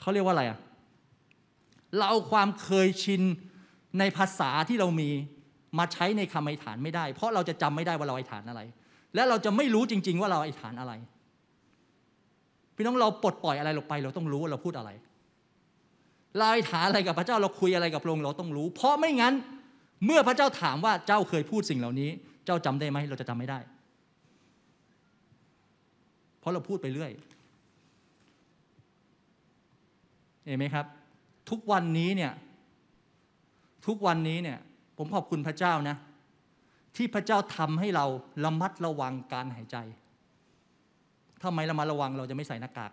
[0.00, 0.58] เขาเรียกว่าอะไรอะ
[1.96, 3.22] เราเอาความเคยชิน
[3.98, 5.10] ในภาษาที่เรามี
[5.78, 8.60] มาใช้ในคำอธิษฐานไม่ได้ เพราะเราจะจำไม่ได้ว่าเราอธิษฐานอะไร
[9.14, 10.92] และเราจะไม่รู้จริง ๆ ว่าเราอธิษฐานอะไร
[12.76, 14.90] พี่น้องเราปลดปล่อยอะไรลงไป เราต้องรู้ว่าเราพูดอะไร
[16.36, 19.34] เราอธิษฐานอะไรกับพระเจ้าเราคุยอะไรกับพระองค์เราต้องรู้ เพราะไม่งั้น
[20.04, 22.10] เมื่อพระเจ้าถามว่าเจ้าเคยพูดสิ่งเหล่านี้
[22.46, 23.58] เจ้าจำได้ไหมเราจะจำไม่ได้
[26.40, 27.12] เพราะเราพูดไปเรื่อย
[30.44, 30.86] เห็นไหมครับ
[31.50, 32.32] ทุกวันนี้เนี่ย
[33.86, 34.58] ทุกวันนี้เนี่ย
[35.02, 35.96] ผมขอบคุณพระเจ้านะ
[36.96, 38.06] ที่พระเจ้าทำให้เรา
[38.44, 39.76] ระมัดระวังการหายใจ
[41.42, 42.92] ทำไมระมัดระวังเราจะไม่ใส่หน้ากาก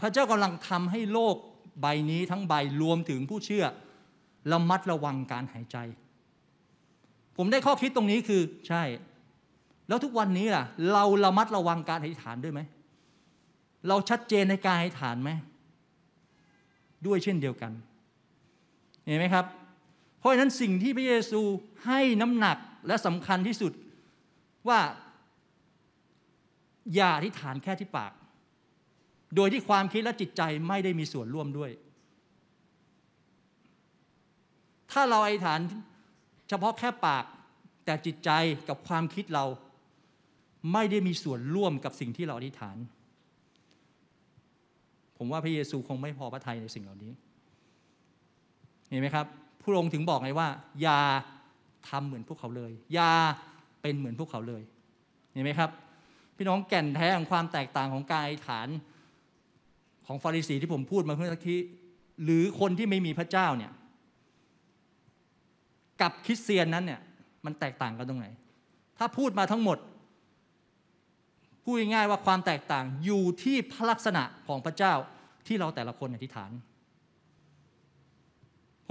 [0.00, 1.36] พระเจ้ากำลังทำให้โลก
[1.80, 3.64] ใบนี้ทั้งใบรวมถึงผู้เชื่อ
[4.52, 5.76] ระมัดระวังการหายใจ
[7.36, 8.82] ผมได้ข้อคิดตรงนี้คือใช่
[9.88, 12.60] แล้วทุกวันนี้ล่ะ เราระมัดระวังการอธิษฐานด้วยไหม
[13.88, 15.30] เราชัดเจนในการอธิษฐานไหม
[17.06, 17.74] ด้วยเช่นเดียวกัน
[19.10, 19.46] เห็นไหมครับ
[20.18, 21.40] เพราะฉะนั้นสิ่งที่พระเยซู
[21.86, 23.72] ให้น้ำหนักและสำคัญที่สุด
[24.68, 24.80] ว่า
[26.94, 28.12] อย่าอธิษฐานแค่ที่ปาก
[29.36, 31.70] โดยที่ความคิดและจิตใจไม่ได้มีส่วนร่วมด้วย
[34.92, 35.60] ถ้าเราไอฐาน
[36.48, 37.24] เฉพาะแค่ปาก
[37.84, 38.30] แต่จิตใจ
[38.68, 39.44] กับความคิดเรา
[40.72, 42.76] ไม่ได้มีส่วนร่วมกับสิ่งที่เราอธิษฐาน
[45.16, 47.12] ผมว่าพระเยซูคงไม่พอพระทัยในสิ่งเหล่านี้
[48.90, 49.26] เห็นไหมครับ
[49.60, 50.48] พระองค์ถึงบอกไงว่า
[50.82, 51.00] อย่า
[51.88, 53.12] ทำเหมือนพวกเขาเลย อย่า
[53.82, 54.62] เป็นเหมือนพวกเขาเลย
[55.32, 55.70] เห็นไหมครับ
[56.36, 58.68] พี่น้องแก่นแท้ของความแตกต่างของกายฐาน
[60.06, 61.60] ของฟาริสีที่ผมพูดมาเมื่อกี้
[62.24, 63.72] หรือคนที่ไม่มีพระเจ้าเนี่ย
[66.00, 67.00] กับคริสเตียนนั้นเนี่ย
[67.44, 68.26] มันแตกต่างกันตรงไหน
[68.98, 69.78] ถ้าพูดมาทั้งหมด
[71.64, 74.92] พูดง่ายๆว่าความแตกต่างอยู่ที่พระลักษณะของพระเจ้า
[75.46, 76.50] ที่เราแต่ละคนอธิษฐาน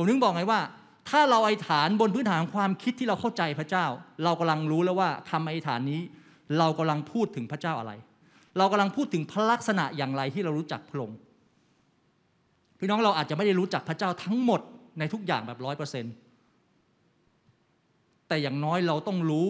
[0.02, 0.62] ผมนึกบอกไงว่า
[1.10, 3.86] ถ้าเราอธิษฐานบนพื้นฐานความคิดที่เราเข้าใจพระเจ้า
[4.24, 6.02] เรากำลังรู้แล้วว่าคำอธิษฐานนี้
[6.58, 7.94] เรากำลังพูดถึงพระเจ้าอะไร
[8.58, 11.18] เรากำลังพูดถึงพระลักษณะอย่างไรที่เรารู้จักพระองค์
[12.80, 14.62] พี่น้องเราอาจจะไม่ได้รู้จักพระเจ้าทั้งหมด
[15.00, 16.14] ในทุกอย่างแบบร้อยเปอร์เซ็นต์
[18.28, 19.48] แต่อย่างน้อยเราต้องรู้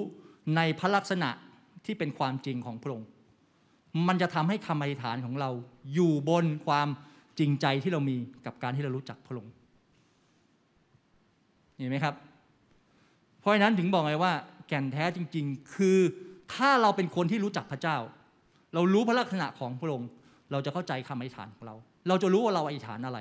[0.56, 1.30] ในพระลักษณะ
[1.86, 3.08] ที่เป็นความจริงของพระองค์
[4.08, 5.50] มันจะทำให้คำอธิษฐานของเรา
[5.94, 6.88] อยู่บนความ
[7.40, 9.54] จริงใจที่เรามีกับการที่เรารู้จักพระองค์
[11.80, 12.16] เห็นไหมครับ
[13.40, 14.34] เพราะฉะนั้นถึงบอกไงว่า
[14.68, 15.98] แก่นแท้จริง ๆ คือ
[16.54, 17.98] ถ้าเราเป็นคนที่รู้จักพระเจ้า
[18.74, 20.10] เรารู้พระลักษณะของพระองค์
[20.52, 21.76] เราจะเข้าใจคำอธิษฐานของเรา
[22.08, 23.20] เราจะรู้ว่าเราอธิษฐานอะไร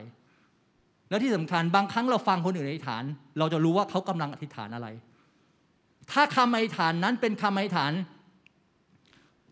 [1.11, 3.05] และที่สำคัญบางครั้งเราฟังคนอื่นอธิษฐาน
[3.39, 4.89] เราจะรู้ว่าเขากำลังอธิษฐานอะไร
[6.13, 7.93] ถ้าคำอธิษฐานนั้นเป็นคำอธิษฐาน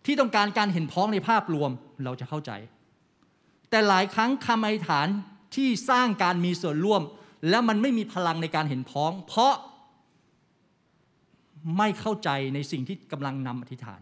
[0.05, 1.71] ที่ต้องการการเห็นพ้องในภาพรวม
[2.05, 2.53] เราจะเข้าใจ
[3.71, 5.07] แต่หลายครั้งคำอธิษฐาน
[5.57, 7.03] ที่สร้างการมีส่วนร่วม
[7.49, 9.55] แล้วมันไม่มีพลังในการเห็นพ้อง เพราะ
[11.79, 14.01] ไม่เข้าใจในสิ่งที่กำลังนำอธิษฐาน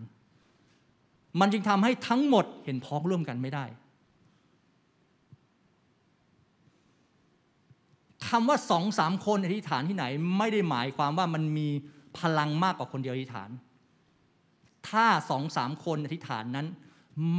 [1.40, 3.64] มันจึงทำให้ทั้งหมดเห็นพ้องร่วมกันไม่ได้
[8.28, 10.04] คำว่าสองสามคนอธิษฐานที่ไหน
[10.38, 11.68] ไม่ได้หมายความว่ามันมี
[12.18, 13.50] พลังมากกว่าคนเดียวอธิษฐาน
[14.88, 16.66] ถ้าสองสามคนอธิษฐานนั้น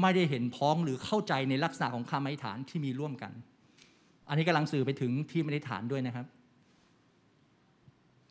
[0.01, 3.31] ไม่ได้เห็นพ้องหรือเข้าใจในลักษณะของคำอธิษฐานที่มีร่วมกัน
[4.27, 6.25] อันนี้กำลังสื่อไปถึงที่ไม่ได้ฐานด้วยนะครับ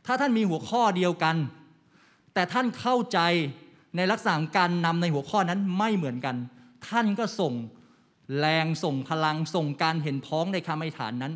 [0.05, 1.35] ถ้าท่านมีหัวข้อเดียวกัน
[2.33, 3.19] แต่ท่านเข้าใจ
[3.95, 6.35] ในลักษณะการนำในหัวข้อนั้นไม่เหมือนกัน
[6.89, 7.53] ท่านก็ส่ง
[8.39, 11.33] แรงส่งพลังส่งการเห็นพ้องในคำอธิษฐานนั้น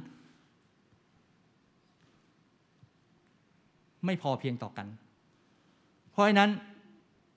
[4.06, 4.88] ไม่พอเพียงต่อกัน
[6.12, 6.52] เพราะฉะนั้น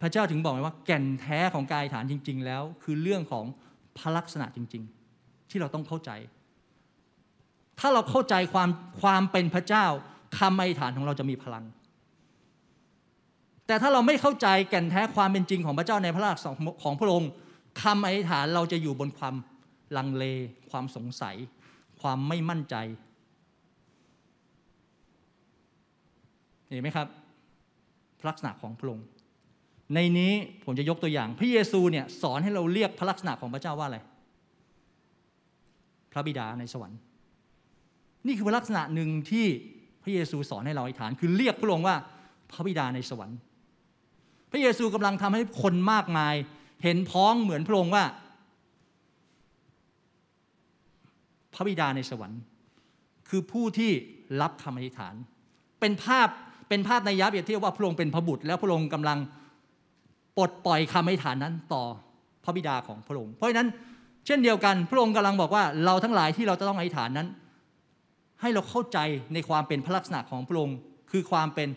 [0.00, 3.44] พระเจ้าถึงบอกไว้ว่า แก่นแท้ของการอธิษฐานจริง ๆ แล้ว คือเรื่องของ
[3.98, 4.82] พระลักษณะจริง
[5.16, 6.10] ๆ ที่เราต้องเข้าใจ
[7.78, 8.68] ถ้าเราเข้าใจความ
[9.02, 9.86] ความเป็นพระเจ้า
[10.38, 11.64] คำอธิษฐานของเราจะมีพลัง
[13.66, 17.30] แต่ถ้าเราไม่เข้าใจแก่นแท้ความเป็นจริงของพระเจ้าในพระลักษณะของพระองค์
[17.82, 19.34] คำอธิษฐานเราจะอยู่บนความ
[19.96, 20.24] ลังเล
[20.70, 21.36] ความสงสัย
[22.00, 22.76] ความไม่มั่นใจ
[26.68, 27.06] เห็นไหมครับ
[28.28, 29.06] ลักษณะของพระองค์
[29.94, 30.32] ในนี้
[30.64, 33.98] ผมจะยกตัวอย่าง พระเยซูเนี่ยสอนให้เราเรียกพระลักษณะของพระเจ้าว่าอะไร
[36.12, 36.98] พระบิดาในสวรรค์
[38.26, 39.46] นี่คือลักษณะหนึ่งที่
[40.02, 41.96] พระเยซูสอนให้เราอธิษฐาน คือเรียกพระองค์ว่า
[42.50, 43.38] พระบิดาในสวรรค์
[44.50, 46.34] พระเยซูกำลังทำให้คนมากมาย
[46.82, 48.04] เห็นพ้องเหมือนพระองค์ว่า
[51.54, 52.40] พระบิดาในสวรรค์
[53.28, 53.90] คือผู้ที่
[54.40, 55.14] รับคำอธิษฐาน
[55.80, 56.28] เป็นภาพ
[56.68, 59.18] เป็นภาพในยับเปรียบเทียบว่าพระองค์เป็นพระบุตร แล้วพระองค์กำลัง
[60.36, 61.82] ปลดปล่อยคำอธิษฐานนั้นต่อ
[62.44, 63.68] พระบิดาของพระองค์เพราะฉะนั้น
[64.26, 67.28] เช่นเดียวกัน พระองค์กำลังบอกว่าเราทั้งหลายที่เราจะต้องอธิษฐานนั้น
[68.42, 68.98] ให้เราเข้าใจ
[69.34, 70.78] ในความเป็นพระลักษณะของพระองค์
[71.10, 71.68] คือความเป็น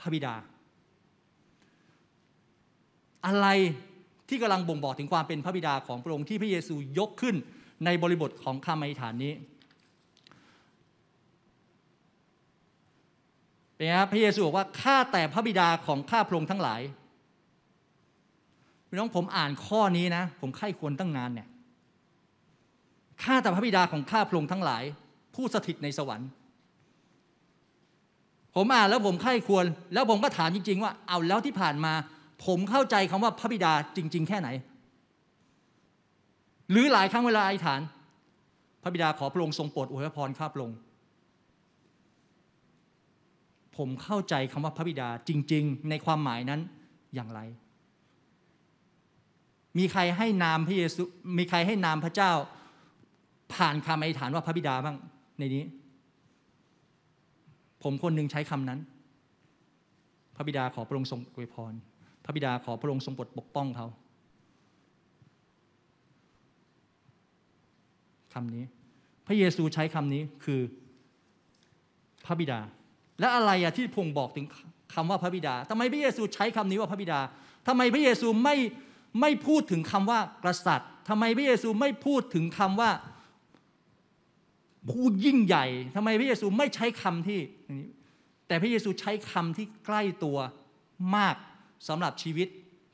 [0.00, 0.34] พระบิดา
[3.26, 3.46] อะไร
[4.28, 7.36] ที่กำลังบ่งบอกถึงความเป็นพระบิดาของพระองค์ที่พระเยซูยกขึ้น
[7.84, 9.32] ในบริบทของคำอธิษฐานนี้
[13.74, 16.80] เป็นไงครับพระเยซูบอกว่าข้าแต่พระบิดาของข้าพระองค์ทั้งหลาย
[18.88, 21.48] พี่น้องผมอ่านข้อนี้นะ ผมไข้ควรตั้งนานเนี่ย
[23.22, 24.82] ข้าแต่พระบิดาของข้าพระองค์ทั้งหลาย
[25.34, 26.28] ผู้สถิตในสวรรค์
[28.56, 31.92] ผมอ่านแล้วผมไข้ควร แล้วผมก็ถามจริง ๆ ว่าเอาแล้วที่ผ่านมา
[32.46, 34.48] ผมเข้าใจคำว่าพระบิดาจริง ๆ แค่ไหน
[36.70, 37.80] หรือหลายครั้งเวลาอธิษฐาน
[38.82, 40.78] พระบิดาขอพระองค์ทรงโปรดอวยพรข้าพระองค์
[43.76, 46.60] ผมเข้าใจคำว่าพระบิดาจริง ๆ ในความหมายนั้น
[47.14, 47.40] อย่างไร
[49.78, 51.02] มีใครให้นามพระเยซู
[51.38, 52.32] มีใครให้นามพระเจ้า
[53.54, 54.96] ผ่านคำอธิษฐานว่าพระบิดาบ้าง
[55.38, 55.64] ในนี้
[57.82, 58.80] ผมคนหนึ่งใช้คำนั้น
[60.36, 61.72] พระบิดาขอพระองค์ทรงอวยพร
[62.24, 63.86] พระบิดาขอพระองค์ทรงปกปกป้องเขา
[68.34, 68.64] คำนี้
[69.26, 70.60] พระเยซูใช้คำนี้คือ
[72.26, 72.60] พระบิดา
[73.20, 74.46] และอะไรอะที่พงบอกถึง
[74.94, 77.20] คำว่าพระบิดาทำไมพระเยซูใช้คำนี้ว่าพระบิดา
[77.66, 78.56] ทำไมพระเยซูไม่
[79.20, 82.90] ไม่พูดถึงคำว่ากษัตริย์ทำไมพระเยซูไม่พูดถึงคำว่า
[84.90, 85.66] ผู้ยิ่งใหญ่
[85.96, 87.40] ทำไมพระเยซูไม่ใช้คำที่
[88.46, 90.38] แต่พระเยซูใช้คำที่ใกล้ตัว
[91.16, 91.36] มาก
[91.88, 92.48] สำหรับชีวิต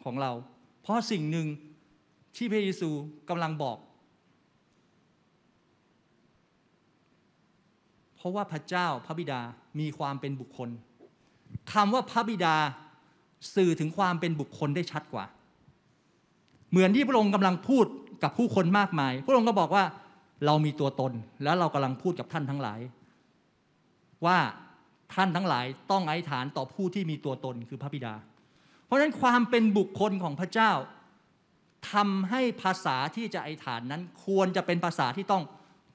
[0.05, 0.33] ของเรา
[0.83, 1.47] เพราะสิ่งหนึ่ง
[2.37, 2.91] ที่พระเยซู
[3.29, 3.79] กำลังบอก
[8.17, 9.41] เพราะว่าพระเจ้าพระบิดา
[9.81, 10.71] มีความเป็นบุคคล
[11.73, 12.57] คำว่าพระบิดา
[13.55, 15.25] สื่อถึงความเป็นบุคคลได้ชัดกว่า
[16.71, 17.87] เหมือนที่พระองค์กำลังพูด
[18.23, 19.85] กับผู้คนมากมาย พระองค์ก็บอกว่า
[20.47, 22.81] เรามีตัวตนแล้วเรากำลังพูดกับท่านทั้งหลาย
[24.27, 24.39] ว่า
[25.15, 28.15] ท่านทั้งหลายต้องอธิษฐานต่อผู้ที่มีตัวตนคือพระบิดา
[28.85, 30.73] เพราะฉะนั้นความเป็นบุคคลของพระเจ้า
[31.93, 35.43] ทำให้ภาษาที่จะอธิษฐานนั้น ควรจะเป็นภาษาที่ต้อง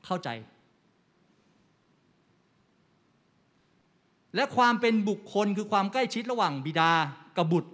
[0.06, 0.30] เข้าใจ
[4.36, 6.92] และความเป็นบุคคลคือความใกล้ชิดระหว่างบิดา
[7.38, 7.72] กับบุตร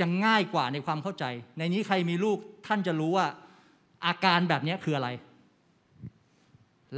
[0.04, 1.24] ะง่ายกว่าในความเข้าใจ
[1.58, 3.26] ในนี้ใครมีลูกท่านจะรู้ว่า
[4.06, 5.08] อาการแบบนี้คืออะไร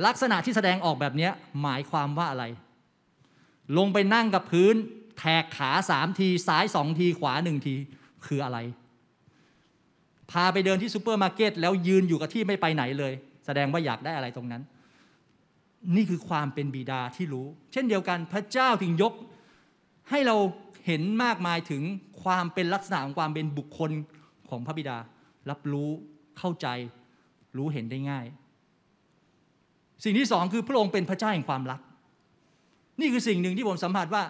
[0.07, 1.29] ลักษณะที่แสดงออกแบบนี้
[1.62, 2.44] หมายความว่าอะไร
[3.79, 4.74] ลงไปนั่งกับพื้น
[5.18, 7.74] แตะขาสามที ซ้ายสองที ขวาหนึ่งที
[8.26, 8.59] คืออะไร
[10.31, 13.12] พาไปเดินที่ซูเปอร์มาร์เก็ตแล้วยืนอยู่กับที่ไม่ไปไหนเลย
[13.46, 14.62] แสดงว่าอยากได้อะไรตรงนั้น
[15.96, 19.12] นี่คือความเป็นบิดาที่รู้ เช่นเดียวกันพระเจ้าถึงยก
[20.11, 20.37] ให้เรา
[20.87, 21.83] เห็นมากมายถึง
[22.22, 23.90] ความเป็นลักษณะของความเป็นบุคคล
[24.50, 24.96] ของพระบิดา
[25.50, 25.90] รับรู้
[26.38, 26.66] เข้าใจ
[27.57, 28.26] รู้เห็นได้ง่าย
[30.05, 31.81] สิ่งที่สองคือพระองค์เป็นพระเจ้าแห่งความรัก
[33.01, 34.23] นี่คือสิ่งหนึ่งที่ผมสัมผัสว่า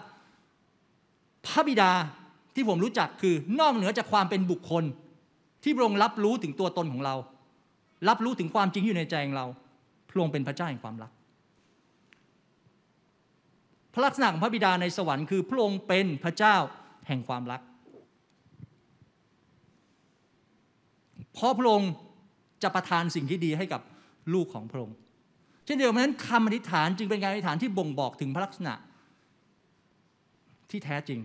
[1.47, 1.91] พระบิดา
[2.55, 4.83] ที่ผมรู้จักคือนอกเหนือจากความเป็นบุคคล
[5.63, 7.15] ที่พระองค์รับรู้ถึงตัวตนของเรา
[8.09, 9.45] รับรู้ถึงความจริงอยู่ในใจของเรา
[10.09, 11.11] พระองค์เป็นพระเจ้าแห่งความรัก
[13.93, 16.55] พระลักษณะของพระบิดาในสวรรค์คือพระองค์เป็นพระเจ้า
[17.07, 17.61] แห่งความรัก
[21.33, 21.91] เพราะพระองค์
[22.63, 23.81] จะประทานสิ่งที่ดีให้กับ
[24.33, 24.95] ลูกของพระองค์
[25.71, 28.73] ช่นเดียวกันนั้นคำอธิษฐานจึงเป็นการอธิษฐานที่บ่งบอกถึงพระลักษณะ
[30.69, 31.19] ที่แท้จริง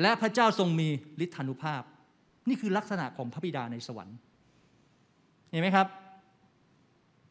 [0.00, 0.88] และพระเจ้าทรงมี
[1.24, 1.82] ฤทธานุภาพ
[2.48, 4.16] นี่คือลักษณะของพระบิดาในสวรรค์
[5.50, 5.86] เห็นไหมครับ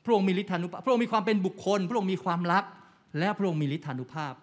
[0.06, 2.64] พระองค์มีฤทธานุภาพ พระองค์มีความเป็นบุคคล พระองค์มีความรัก
[3.20, 4.34] และพระองค์มีฤทธานุภาพ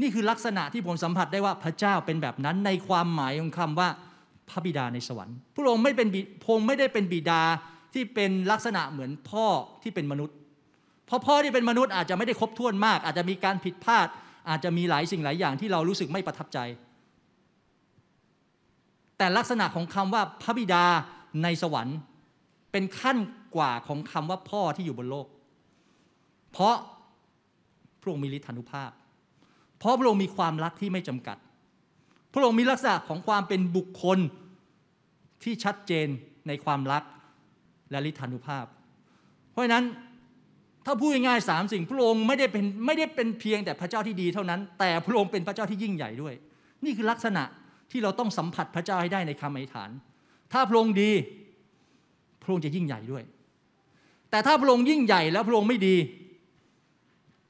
[0.00, 3.88] นี่คือลักษณะที่ผมสัมผัสได้ว่าพระเจ้าเป็นแบบนั้นในความหมายของคำว่า
[4.50, 6.08] พระบิดาในสวรรค์ พระองค์ไม่เป็น
[6.42, 7.42] พระองค์ไม่ได้เป็นบิดา
[7.94, 9.46] ที่เป็นลักษณะเหมือนพ่อ
[9.82, 10.36] ที่เป็นมนุษย์
[11.06, 14.06] เพราะพ่อที่เป็นมนุษย์อาจจะไม่ได้ครบถ้วนมาก อาจจะมีการผิดพลาด
[14.48, 16.58] อาจจะมีหลายสิ่งหลายอย่างที่เรารู้สึกไม่ประทับใจ
[19.18, 20.84] แต่ลักษณะของคำว่าพระบิดา
[21.42, 21.98] ในสวรรค์
[22.72, 23.18] เป็นขั้น
[23.56, 25.26] กว่าของคำว่าพ่อที่อยู่บนโลก
[26.52, 26.74] เพราะ
[28.00, 28.90] พระองค์มีฤทธานุภาพ
[29.78, 31.36] เพราะพระองค์มีความรักที่ไม่จำกัด
[32.32, 34.18] พระองค์มีลักษณะของความเป็นบุคคล
[35.42, 36.08] ที่ชัดเจน
[36.48, 37.02] ในความรัก
[37.90, 38.66] และฤทธานุภาพ
[39.52, 39.84] เพราะฉะนั้น
[40.86, 46.34] ถ้าพูดง่ายๆสามสิ่งพระองค์ไม่ได้เป็นไม่ได้เป็นเพียงแต่พระเจ้าที่ดีเท่านั้น แต่พระองค์เป็นพระเจ้าที่ยิ่งใหญ่ด้วย
[46.84, 47.42] นี่คือลักษณะ
[47.90, 49.90] ที่เราต้องสัมผัสพระเจ้าให้ได้ในคำอธิษฐาน
[50.52, 51.10] ถ้าพระองค์ดี
[52.42, 53.24] พระองค์จะยิ่งใหญ่ด้วย
[54.30, 55.96] แต่ถ้าพระองค์ยิ่งใหญ่แล้วพระองค์ไม่ดี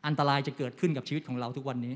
[0.07, 1.94] อันตรายจะเกิดขึ้นกับชีวิตของเราทุกวันนี้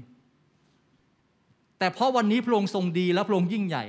[1.78, 3.84] แต่เพราะวันนี้พระองค์ทรงดีและพระองค์ยิ่งใหญ่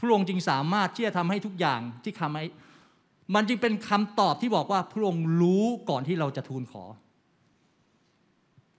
[0.00, 2.44] พระองค์จึงสามารถที่จะทำให้ทุกอย่างที่คำให้
[3.34, 6.84] มันจึงเป็นคำตอบที่บอกว่าพระองค์รู้ก่อนที่เราจะทูลขอ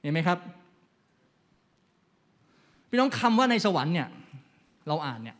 [0.01, 0.37] เห็นไหมครับ
[2.89, 4.07] พี่น้องคำว่าในสวรรค์เนี่ย
[4.87, 5.37] เราอ่านเนี่ย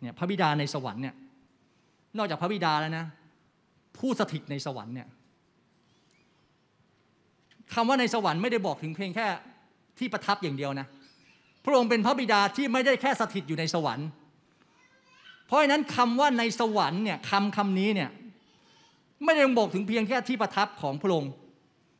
[0.00, 1.14] เนี่ยพระบิดาในสวรรค์เนี่ย
[2.18, 3.04] นอกจากพระบิดาแล้วนะ
[3.98, 5.08] ผู้สถิตในสวรรค์เนี่ย
[7.74, 9.26] คำว่าในสวรรค์ไม่ได้บอกถึงเพียงแค่
[9.98, 10.86] ที่ประทับอย่างเดียวนะ
[11.64, 14.08] พระองค์เป็นพระบิดาที่ไม่ได้แค่สถิตอยู่ในสวรรค์
[15.48, 18.10] เพราะฉะนั้นคำว่าในสวรรค์เนี่ยคำคำนี้เนี่ย
[19.24, 21.32] ไม่ได้บอกถึงเพียงแค่ที่ประทับของพระองค์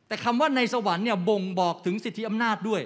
[0.07, 2.81] แต่คำว่าในสวรรค์เนี่ยบ่งบอกถึงสิทธิอำนาจด้วย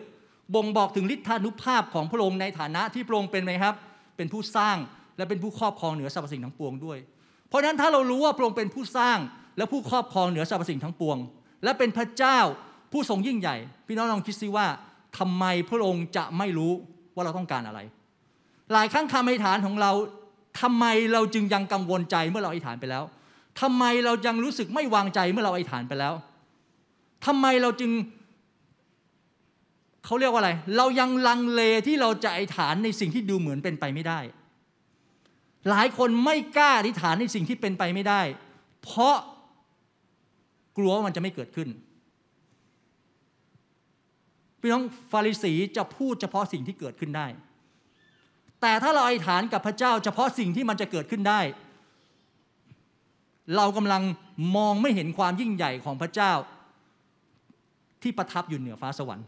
[0.55, 3.73] บ่งบอกถึงฤทธานุภาพของพระองค์ในฐานะที่พระองค์เป็นไหมครับ
[4.17, 4.77] เป็นผู้สร้าง
[5.17, 6.97] และเป็นผู้ครอบครองเหนือสรรพสิ่งทั้งปวงด้วย
[7.47, 9.17] เพราะฉะนั้นถ้าเรารู้ว่าพระองค์เป็นผู้สร้าง
[9.57, 11.17] และผู้ครอบครองเหนือสรรพสิ่งทั้งปวง
[11.63, 12.39] และเป็นพระเจ้า
[12.91, 13.55] ผู้ทรงยิ่งใหญ่
[13.87, 14.67] พี่น้องลองคิดซิว่า
[15.17, 16.71] ทำไมพระองค์จะไม่รู้
[17.15, 17.79] ว่าเราต้องการอะไร
[18.73, 19.91] หลายครั้งคำอธิษฐานของเรา
[20.61, 23.03] ทำไมเราจึงยังกังวลใจเมื่อเราอธิษฐานไปแล้ว
[23.61, 26.13] ทำไมเรายังรู้สึกไม่วางใจเมื่อเราอธิษฐานไปแล้ว
[27.25, 27.91] ทำไมเราจึง
[30.05, 34.19] เขาเรียกว่าอะไร เรายังลังเลที่เราจะอธิษฐานในสิ่งที่ดูเหมือนเป็นไปไม่ได้
[35.69, 38.21] หลายคนไม่กล้าอธิษฐานในสิ่งที่เป็นไปไม่ได้
[38.83, 39.15] เพราะ
[40.77, 41.69] กลัวว่ามันจะไม่เกิดขึ้น
[44.59, 47.27] พี่น้องฟาริสีจะพูดเฉพาะสิ่งที่เกิดขึ้นได้
[48.63, 51.41] แต่ถ้าเราอธิษฐานกับพระเจ้า เฉพาะสิ่งที่มันจะเกิดขึ้นได้
[53.55, 54.01] เรากำลัง
[54.55, 56.31] มองไม่เห็นความยิ่งใหญ่ของพระเจ้า
[58.01, 59.27] ที่ประทับอยู่เหนือฟ้าสวรรค์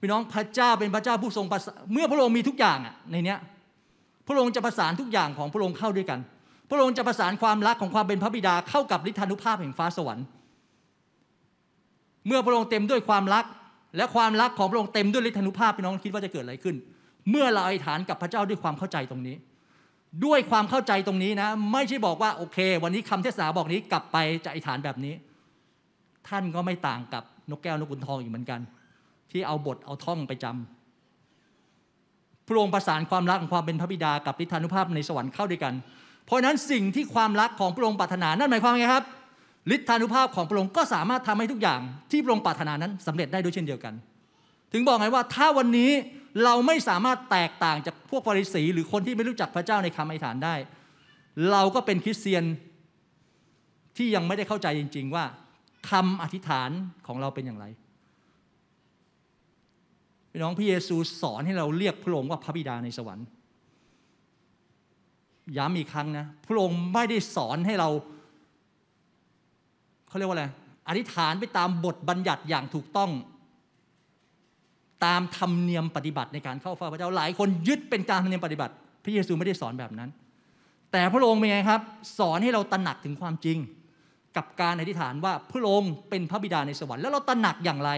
[0.00, 3.38] พี่น้องพระเจ้าเป็นพระเจ้าผู้ทรงประสเมื่อพระองค์มีทุกอย่างอะในเนี้ย
[4.28, 6.20] พระองค์จะประสานทุกอย่างของพระองค์เข้าด้วยกัน
[6.70, 10.24] พระองค์จะประสานความรักของความเป็นพระบิดาเข้ากับฤทธานุภาพแห่งฟ้าสวรรค์
[12.26, 13.44] เมื่อพระองค์เต็มด้วยความรัก
[13.96, 16.76] และความรักของพระองค์เต็มด้วยฤทธานุภาพพี่น้องคิดว่าจะเกิดอะไรขึ้น
[17.30, 19.36] เมื่อเราอธิษฐานกับพระเจ้าด้วยความเข้าใจตรงนี้
[20.24, 25.14] ด้วยความเข้าใจตรงนี้นะ ไม่ใช่บอกว่าโอเค วันนี้คำเทศนาบอกนี้กลับไปจะอธิษฐานแบบนี้
[26.28, 28.60] ท่านก็ไม่ต่างกับนกแก้วนกขุนทองอีกเหมือนกัน
[29.30, 35.74] ที่เอาบทเอาท่องไปจำพระองค์ประสานความรักของความเป็นพระบิดากับฤทธานุภาพในสวรรค์เข้าด้วยกัน
[36.26, 39.04] เพราะนั้นสิ่งที่ความรักของพระองค์ปรารถนานั่นหมายความไงครับ
[39.74, 43.94] ฤทธานุภาพของพระองค์ก็สามารถทำให้ทุกอย่างที่พระองค์ปรารถนานั้นสำเร็จได้ด้วยเช่นเดียวกัน
[44.72, 45.90] ถึงบอกไงว่าถ้าวันนี้
[46.44, 50.54] เราไม่สามารถแตกต่างจากพวกฟาริสี หรือคนที่ไม่รู้จักพระเจ้าในคำอธิษฐานได้
[51.50, 52.44] เราก็เป็นคริสเตียน
[53.96, 55.24] ที่ยังไม่ได้เข้าใจจริง ๆ ว่า
[55.90, 56.70] คำอธิษฐาน
[57.06, 57.66] ของเราเป็นอย่างไร
[60.30, 63.26] พี่น้องพระเยซูสอนให้เราเรียกพระองค์ว่าพระบิดาในสวรรค์
[65.56, 67.88] ย้ำอีกครั้งนะพระองค์ไม่ได้สอนให้เรา
[70.08, 70.46] เขาเรียกว่าอะไร
[70.88, 73.10] อธิษฐานไปตามบทบัญญัติอย่างถูกต้อง
[75.04, 78.72] ตามธรรมเนียมปฏิบัติในการเข้าเฝ้าพระเจ้าหลายคนยึดเป็นการธรรมเนียมปฏิบัติ
[79.04, 80.10] พระเยซูไม่ได้สอนแบบนั้น
[80.92, 81.80] แต่พระองค์เป็นไงครับ
[82.18, 83.58] สอนให้เราตระหนักถึงความจริง
[84.36, 87.90] กับการอธิษฐานว่าพระองค์เป็นพระบิดาในสวรรค์แล้วเราตระหนักอย่างไร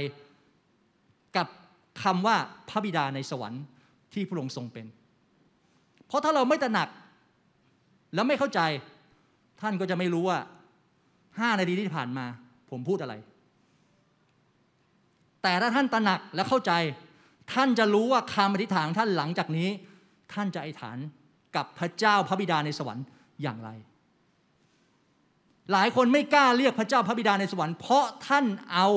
[1.36, 1.46] กับ
[2.02, 2.36] คำว่า
[2.68, 3.62] พระบิดาในสวรรค์
[4.12, 4.86] ที่พระองค์ทรงเป็น
[6.06, 6.88] เพราะถ้าเราไม่ตระหนัก
[8.14, 8.60] แล้วไม่เข้าใจ
[9.60, 10.38] ท่านก็จะไม่รู้ว่า
[11.40, 12.26] ห้านาทีที่ผ่านมา
[12.70, 13.14] ผมพูดอะไร
[15.42, 16.72] แต่ถ้าท่านตระหนักและเข้าใจ
[17.52, 19.68] ท่านจะรู้ว่าคำอธิษฐานท่านหลังจากนี้
[20.32, 20.98] ท่านจะอธิษฐาน
[21.56, 23.06] กับพระเจ้าพระบิดาในสวรรค์
[23.42, 23.70] อย่างไร
[25.72, 28.88] หลายคนไม่กล้าเรียกพระเจ้าพระบิดาในสวรรค์เพราะท่านเอา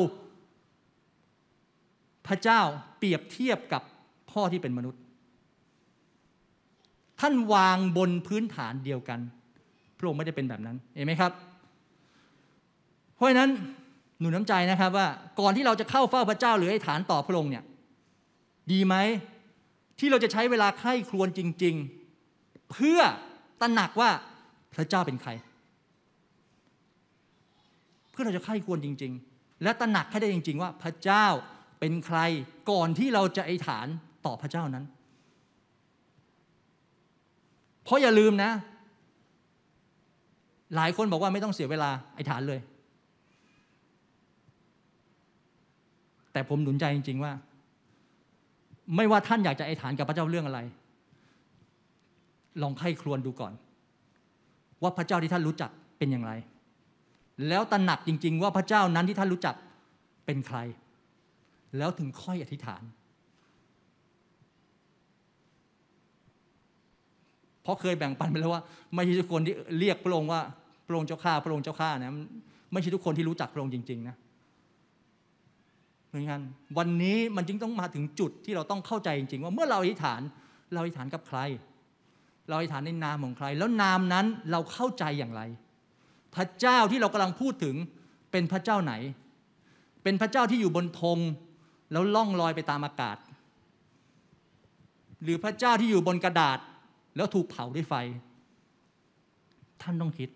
[2.27, 2.61] พระเจ้า
[2.97, 3.81] เปรียบเทียบกับ
[4.31, 5.01] พ่อที่เป็นมนุษย์
[7.19, 9.19] ท่านวางบนพื้นฐานเดียวกัน
[9.97, 11.31] พระองค์ไม่ได้เป็นแบบนั้น เห็นไหมครับ
[13.15, 13.49] เพราะฉะนั้น
[14.21, 15.07] หนุนน้ำใจนะครับว่า
[15.39, 17.63] ก่อนที่เราจะเข้าเฝ้าพระเจ้าหรือให้ฐานต่อพระองค์เนี่ย
[18.71, 18.95] ดีไหม
[19.99, 21.75] ที่เราจะใช้เวลาไข้ครวญจริง
[22.23, 22.99] ๆ เพื่อ
[23.61, 24.09] ตระหนักว่า
[24.75, 25.31] พระเจ้าเป็นใคร
[28.11, 31.25] เพื่อเราจะไข้ควรจริง ๆ และตระหนักให้ได้จริง ๆ ว่าพระเจ้า
[31.79, 32.19] เป็นใคร
[32.71, 33.87] ก่อนที่เราจะไอฐาน
[34.25, 34.85] ต่อพระเจ้านั้น
[37.83, 38.51] เพราะอย่าลืมนะ
[40.75, 42.59] หลายคนบอกว่าไม่ต้องเสียเวลาไอฐานเลย
[46.33, 47.31] แต่ผมหนุนใจจริง ๆ ว่า
[48.95, 50.59] ไม่ว่าท่านอยากจะไอ้ฐานกับพระเจ้าเรื่องอะไร
[52.61, 53.53] ลองไข้ครวญดูก่อน
[54.81, 56.31] ว่าพระเจ้าที่ท่านรู้จักเป็นอย่างไร
[57.47, 59.55] แล้วตระหนักจริง ๆ ว่าพระเจ้านั้นที่ท่านรู้จัก
[60.25, 60.57] เป็นใคร
[61.77, 62.83] แล้วถึงค่อยอธิษฐาน
[67.63, 68.61] เพราะเคยแบ่งปันไปแล้วว่า
[68.93, 70.41] ไม่ใช่ทุกคนที่เรียกพระองค์ว่า
[70.87, 72.13] พระองค์เจ้าข้าพระองค์เจ้าข้านะ
[72.71, 74.15] ไม่ใช่ทุกคนที่รู้จักพระองค์จริง ๆ นะ
[76.11, 76.41] เหมือนกัน
[76.77, 80.21] วันนี้มันจึงต้องมาถึงจุดที่เราต้องเข้าใจจริงๆ ว่าเมื่อเราอธิษฐาน
[80.73, 81.39] เราอธิษฐานกับใคร
[82.47, 85.41] เราอธิษฐานในนามของใคร แล้วนามนั้นเราเข้าใจอย่างไร
[86.35, 87.75] พระเจ้าที่เรากำลังพูดถึง
[88.31, 88.93] เป็นพระเจ้าไหน
[90.03, 91.19] เป็นพระเจ้าที่อยู่บนธง
[91.91, 93.17] แล้วล่องลอยไปตามอากาศ
[95.23, 96.59] หรือพระเจ้าที่อยู่บนกระดาษ
[97.15, 97.93] แล้วถูกเผาด้วยไฟ
[99.81, 100.29] ท่านต้องคิด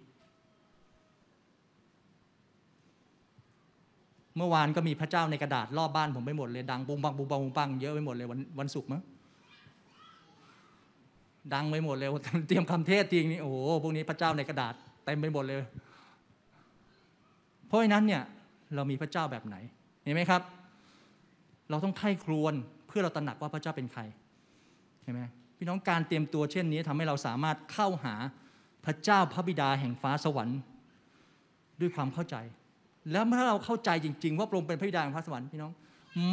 [4.37, 9.01] เมื่อวานก็มีพระเจ้าในกระดาษรอบบ้านผมไปหมดเลยดังบุงบังบุงบังบุงบังเยอะไปหมดเลยวันวันศุกร์มั้ง
[11.53, 12.09] ดังไปหมดเลย
[12.47, 14.73] เตรียมคำเทศจริงนี่โอ้โหพวกนี้พระเจ้าในกระดาษ
[15.05, 15.61] เต็มไปหมดเลย
[17.67, 18.21] เพราะฉะนั้นเนี่ย
[18.75, 19.55] เรามีพระเจ้าแบบไหน
[20.03, 20.41] เห็นไหมครับ
[21.69, 22.53] เราต้องไข้ครวน
[22.87, 24.01] เพื่อเราตระหนักว่าพระเจ้าเป็นใคร
[25.03, 25.21] เห็นไหม
[25.57, 28.15] พี่น้องการเตรียมตัวเช่นนี้ทำให้เราสามารถเข้าหา
[28.85, 30.59] พระเจ้าพระบิดาแห่งฟ้าสวรรค์
[31.79, 32.35] ด้วยความเข้าใจ
[33.11, 35.73] แล้วเมื่อเราเข้าใจจริง ๆ ว่าพระองค์เป็นพระบิดาแห่งฟ้าสวรรค์พี่น้อง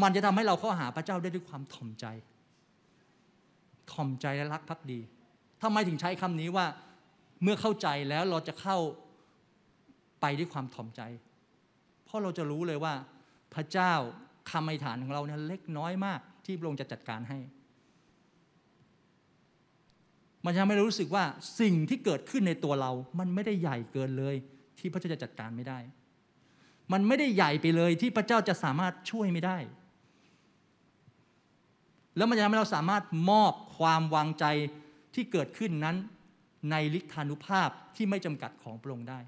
[0.03, 2.07] มันจะทำให้เราเข้าหาพระเจ้าได้ด้วยความถ่อมใจ
[3.93, 5.01] ถ่อมใจและรักภักดี
[5.63, 6.67] ทำไมถึงใช้คำนี้ว่า
[7.43, 8.79] เมื่อเข้าใจแล้วเราจะเข้า
[10.21, 11.03] ไปด้วยความถ่อมใจ
[12.05, 12.95] เพราะเราจะรู้เลยว่า
[13.55, 13.93] พระเจ้า
[14.51, 17.39] คำอธิษฐานของเราเนี่ยเล็กน้อยมาก ที่พระองค์จะจัดการให้
[20.45, 21.25] มันจะทำให้เรารู้สึกว่า
[21.61, 24.37] สิ่งที่เกิดขึ้นในตัวเรา มันไม่ได้ใหญ่เกินเลย
[24.79, 25.79] ที่พระเจ้าจะจัดการไม่ได้
[26.93, 29.59] มันไม่ได้ใหญ่ไปเลยที่พระเจ้าจะสามารถช่วยไม่ได้
[32.17, 34.45] แล้วมันจะทำให้เราสามารถมอบความวางใจ
[35.15, 35.97] ที่เกิดขึ้นนั้น
[36.71, 39.21] ในฤทธานุภาพที่ไม่จำกัดของพระองค์ได้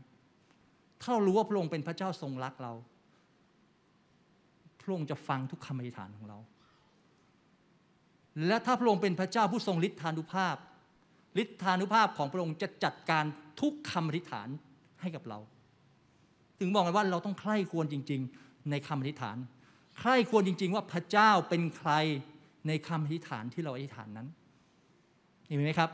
[1.01, 2.73] ถ้าเรารู้ว่าพระองค์เป็นพระเจ้าทรงรักเรา
[4.81, 6.39] พระองค์จะฟังทุกคำอธิษฐานของเรา
[8.47, 10.57] และถ้าพระองค์เป็นพระเจ้าผู้ทรงฤทธานุภาพ
[11.43, 13.25] ฤทธานุภาพของพระองค์จะจัดการ
[13.61, 14.49] ทุกคำอธิษฐาน
[15.01, 15.39] ให้กับเรา
[16.59, 19.37] ถึงบอกไงว่าเราต้องใคร่ควรจริง ๆ ในคำอธิษฐาน
[19.99, 21.91] ใคร่ควรจริง ๆ ว่าพระเจ้าเป็นใคร
[22.67, 24.29] ในคำอธิษฐานที่เราอธิษฐานนั้น
[25.47, 25.91] เห็นไหมครับ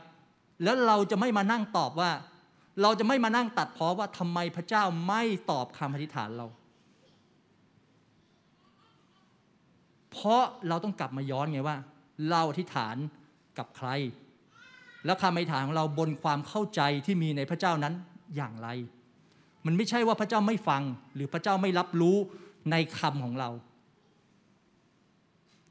[0.63, 2.11] แล้วเราจะไม่มานั่งตอบว่า
[2.81, 6.47] เราจะไม่มานั่งตัดเพราะว่าทำไมพระเจ้าไม่ตอบคำอธิษฐานเรา
[10.11, 11.77] เพราะเราต้องกลับมาย้อนไงว่า
[12.29, 12.95] เราอธิษฐาน
[13.57, 13.89] กับใคร
[15.05, 17.93] แล้วคำอธิษฐานของเราบนความเข้าใจที่มีในพระเจ้านั้น
[18.35, 18.69] อย่างไร
[19.65, 20.83] มันไม่ใช่ว่าพระเจ้าไม่ฟัง
[21.15, 22.17] หรือพระเจ้าไม่รับรู้
[22.71, 23.49] ในคำของเรา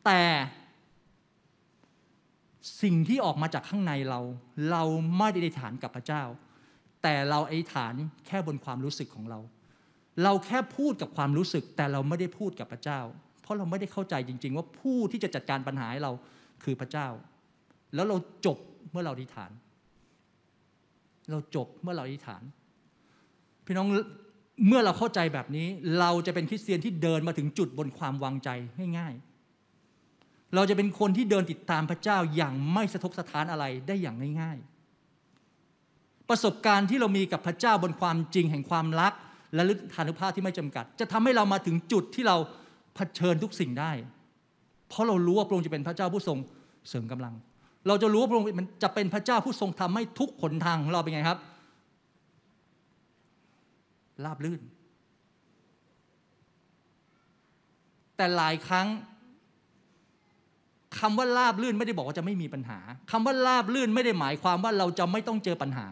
[0.04, 0.22] แต่
[2.82, 4.20] สิ่งที่ออกมาจากข้างในเรา
[4.70, 4.82] เรา
[5.18, 6.22] ไม่ได้อธิษฐานกับพระเจ้า
[7.02, 7.94] แต่เราไอธิษฐาน
[8.26, 9.40] แค่บนความรู้สึกของเรา
[10.22, 13.00] เราแค่พูดกับความรู้สึก แต่เราไม่ได้พูดกับพระเจ้า
[13.42, 16.12] เพราะเราไม่ได้เข้าใจจริง ๆ ว่าผู้ที่จะจัดการปัญหาให้เรา
[16.64, 17.08] คือพระเจ้า
[17.94, 18.16] แล้วเรา
[18.46, 18.58] จบ
[18.90, 19.50] เมื่อเราอธิษฐาน
[21.30, 22.42] เราจบเมื่อเราอธิษฐาน
[23.66, 23.86] พี่น้อง
[24.68, 28.48] เมื่อเราเข้าใจแบบนี้ เราจะเป็นคริสเตียนที่เดินมาถึงจุดบนความวางใจ
[28.98, 39.12] ง่ายๆ เราจะเป็นคนที่เดินติดตามพระเจ้าอย่างไม่สะทกสะท้านอะไรได้อย่างง่าย ๆ ประสบการณ์ที่เรามีกับพระเจ้าบนความจริงแห่งความรัก
[39.54, 42.36] และลึกฐานุภาพที่ไม่จำกัด จะทำให้เรามาถึงจุดที่เรา
[42.94, 43.92] เผชิญทุกสิ่งได้
[44.88, 46.38] เพราะเรารู้ว่าพระองค์จะเป็นพระเจ้าผู้ทรง
[46.88, 47.34] เสริมกำลัง
[47.88, 48.48] เราจะรู้ว่าพระองค์
[48.82, 51.38] จะเป็นพระเจ้าผู้ทรงทำให้ทุกขนทางของเราเป็นไงครับ
[54.24, 54.62] ราบลื่น
[58.16, 58.88] แต่หลายครั้ง
[60.98, 62.78] คำว่าราบลื่นไม่ได้บอกว่าจะไม่มีปัญหา
[63.10, 65.86] คำว่าราบลื่นไม่ได้หมายความว่าเราจะไม่ต้องเจอปัญหา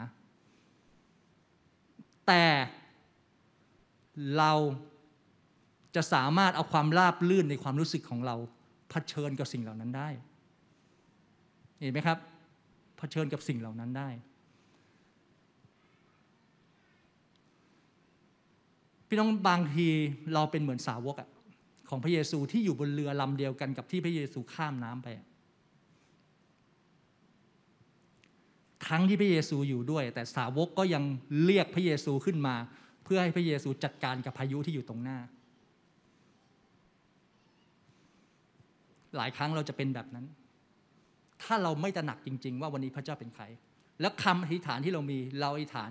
[2.26, 2.44] แต่
[4.38, 4.52] เรา
[5.94, 8.36] จะสามารถเอาความราบลื่นในความรู้สึกของเรา
[8.90, 10.08] เผชิญกับสิ่งเหล่านั้นได้
[11.78, 12.18] เห็นไหมครับ
[12.98, 14.08] เผชิญกับสิ่งเหล่านั้นได้
[19.08, 19.86] พี่น้องบางที
[20.34, 21.28] เราเป็นเหมือนสาวกอะ
[21.88, 25.08] ของพระเยซูที่อยู่บนเรือลำเดียวกันกับที่พระเยซูข้ามน้ำไป
[28.88, 31.02] ทั้งที่พระเยซูอยู่ด้วย แต่สาวกก็ยัง
[31.44, 32.54] เรียกพระเยซูขึ้นมา
[33.04, 35.18] เพื่อให้พระเยซูจัดการกับพายุที่อยู่ตรงหน้า
[39.16, 40.26] หลายครั้งเราจะเป็นแบบนั้น
[41.42, 43.44] ถ้าเราไม่ตระหนักจริง ๆ ว่าวันนี้พระเจ้าเป็นใคร
[44.00, 45.90] แล้วคำอธิษฐานที่เรามีเราอธิษฐาน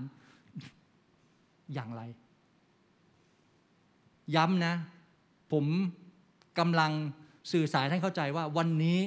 [1.74, 2.01] อย่างไร
[4.36, 4.73] ย้ำนะ
[5.51, 5.65] ผม
[6.59, 6.91] กำลัง
[7.51, 8.99] สื่อสารให้เข้าใจว่าวันนี้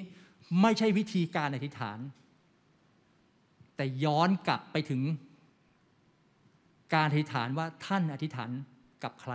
[0.62, 1.98] ไม่ใช่วิธีการอธิษฐาน
[3.76, 5.02] แต่ย้อนกลับไปถึง
[6.94, 8.50] การอธิษฐานว่าท่านอธิษฐาน
[9.04, 9.32] กับใคร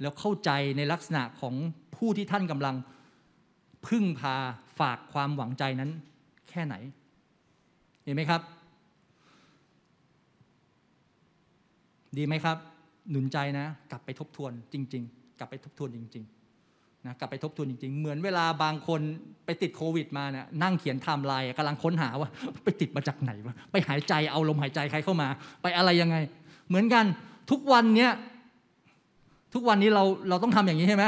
[0.00, 1.54] แล้วเข้าใจในลักษณะของ
[1.96, 2.76] ผู้ที่ท่านกำลัง
[3.86, 4.36] พึ่งพา
[4.78, 5.90] ฝากความหวังใจนั้น
[6.50, 6.74] แค่ไหน
[8.02, 8.42] เห็นไหมครับ
[12.16, 12.58] ดีไหมครับ
[13.10, 19.00] หนุนใจนะ กลับไปทบทวนจริง ๆ กลับไปทบทวนจริงๆนะกลับไปทบทวนจริง ๆ เหมือนเวลาบางคน
[19.44, 22.28] ไปติดโควิดมาเนี่ยนั่งเขียนไทม์ไลน์กำลังค้นหาว่า
[22.64, 25.28] ไปติดมาจากไหนวะไปหายใจเอาลมหายใจใครเข้ามา
[25.62, 26.16] ไปอะไรยังไง
[26.68, 27.04] เหมือนกัน
[27.50, 28.12] ทุกวันเนี้ย
[29.54, 31.04] ทุกวันนี้เราเราต้องทำอย่างนี้ใช่ไหม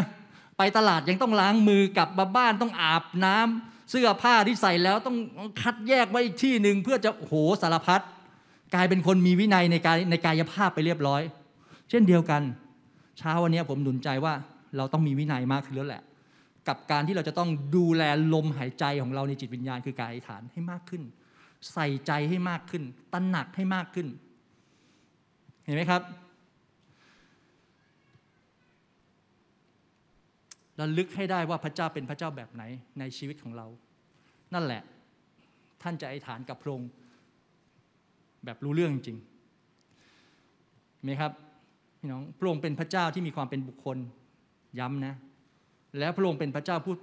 [0.58, 5.16] ไปตลาดยังต้องล้างมือกลับมาบ้านต้องอาบน้ำเสื้อผ้าที่ใส่แล้วต้อง
[5.60, 8.00] คัดแยกไว้อีกที่หนึ่งเพื่อจะโหสารพัด
[8.74, 11.22] กลายเป็นคนมีวินัยในการในกายภาพไปเรียบร้อย
[11.92, 12.42] เช่นเดียวกัน
[13.18, 14.34] เช้าวันนี้ผมหนุนใจว่า
[14.76, 16.02] เราต้องมีวินัยมากขึ้นแล้วแหละ
[16.68, 18.02] กับการที่เราจะต้องดูแล
[18.34, 21.02] ลมหายใจของเราในจิตวิญญาณคือการอธิษฐานให้มากขึ้น
[21.72, 22.82] ใส่ใจให้มากขึ้น
[23.12, 24.08] ตระหนักให้มากขึ้น
[25.64, 26.02] เห็นไหมครับ
[30.80, 32.62] ระลึกให้ได้ว่าพระเจ้าเป็นพระเจ้าแบบไหน
[32.98, 33.66] ในชีวิตของเรา
[34.54, 34.82] นั่นแหละ
[35.82, 36.90] ท่านจะอธิษฐานกับพระองค์
[38.44, 39.18] แบบรู้เรื่องจริง
[41.04, 41.32] ไหมครับ
[42.02, 43.96] พี่น้องพระองค์เป็นพระเจ้าที่มีความเป็นบุคคล
[44.78, 45.14] ย้ำนะ
[45.98, 46.96] แล้วพระองค์เป็นพระเจ้าพูด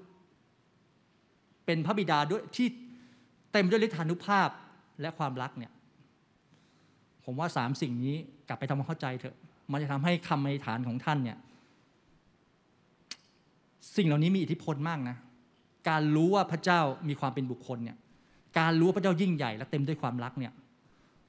[1.65, 2.67] เป็นพระบิดาด้วยที่
[3.51, 4.49] เต็มด้วยฤทธานุภาพ
[5.01, 5.71] และความรักเนี่ย
[7.25, 8.15] ผมว่าสามสิ่งนี้
[8.47, 9.35] กลับไปทำความเข้าใจเถอะ
[9.71, 11.37] มันจะทำให้คำอธิษฐานของท่านเนี่ย
[13.95, 15.17] สิ่งเหล่านี้มีอิทธิพลมากนะ
[15.89, 17.97] การรู้ว่าพระเจ้ามีความเป็นบุคคลเนี่ย
[18.59, 20.53] การรู้ว่าพระเจ้ายิ่งใหญ่และเต็มด้วยความรักเนี่ย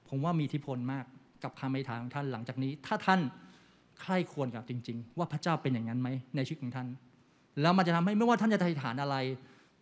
[0.09, 1.05] ผมว่ามีอิทธิพลมาก
[1.43, 3.21] กับคำอธิษฐานของท่านหลังจากนี้ ถ้าท่าน
[4.01, 6.89] ใคร่ควรกับจริง ๆ ว่าพระเจ้าเป็นอย่างนั้นไหมในชีวิตของท่าน
[7.61, 9.17] แล้วมันจะทำให้ไม่ว่าท่านจะอธิฐานอะไร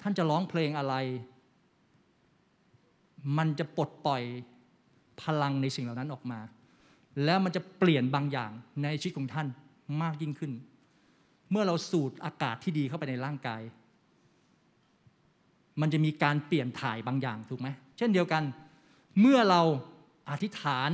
[0.03, 0.95] ท่านจะร้องเพลงอะไร
[3.39, 4.23] มันจะปลดปล่อย
[5.23, 6.41] พลังในสิ่งเหล่านั้นออกมา
[7.25, 8.51] แล้วมันจะเปลี่ยนบางอย่าง
[8.83, 9.47] ในชีวิตของท่าน
[10.03, 10.53] มากยิ่งขึ้น
[11.51, 13.62] เมื่อเราสูดอากาศที่ดีเข้าไปในร่างกาย
[15.81, 18.43] มันจะมีการเปลี่ยนถ่ายบางอย่างถูกไหมเช่นเดียวกัน
[19.21, 19.62] เมื่อเรา
[20.31, 20.91] อธิษฐาน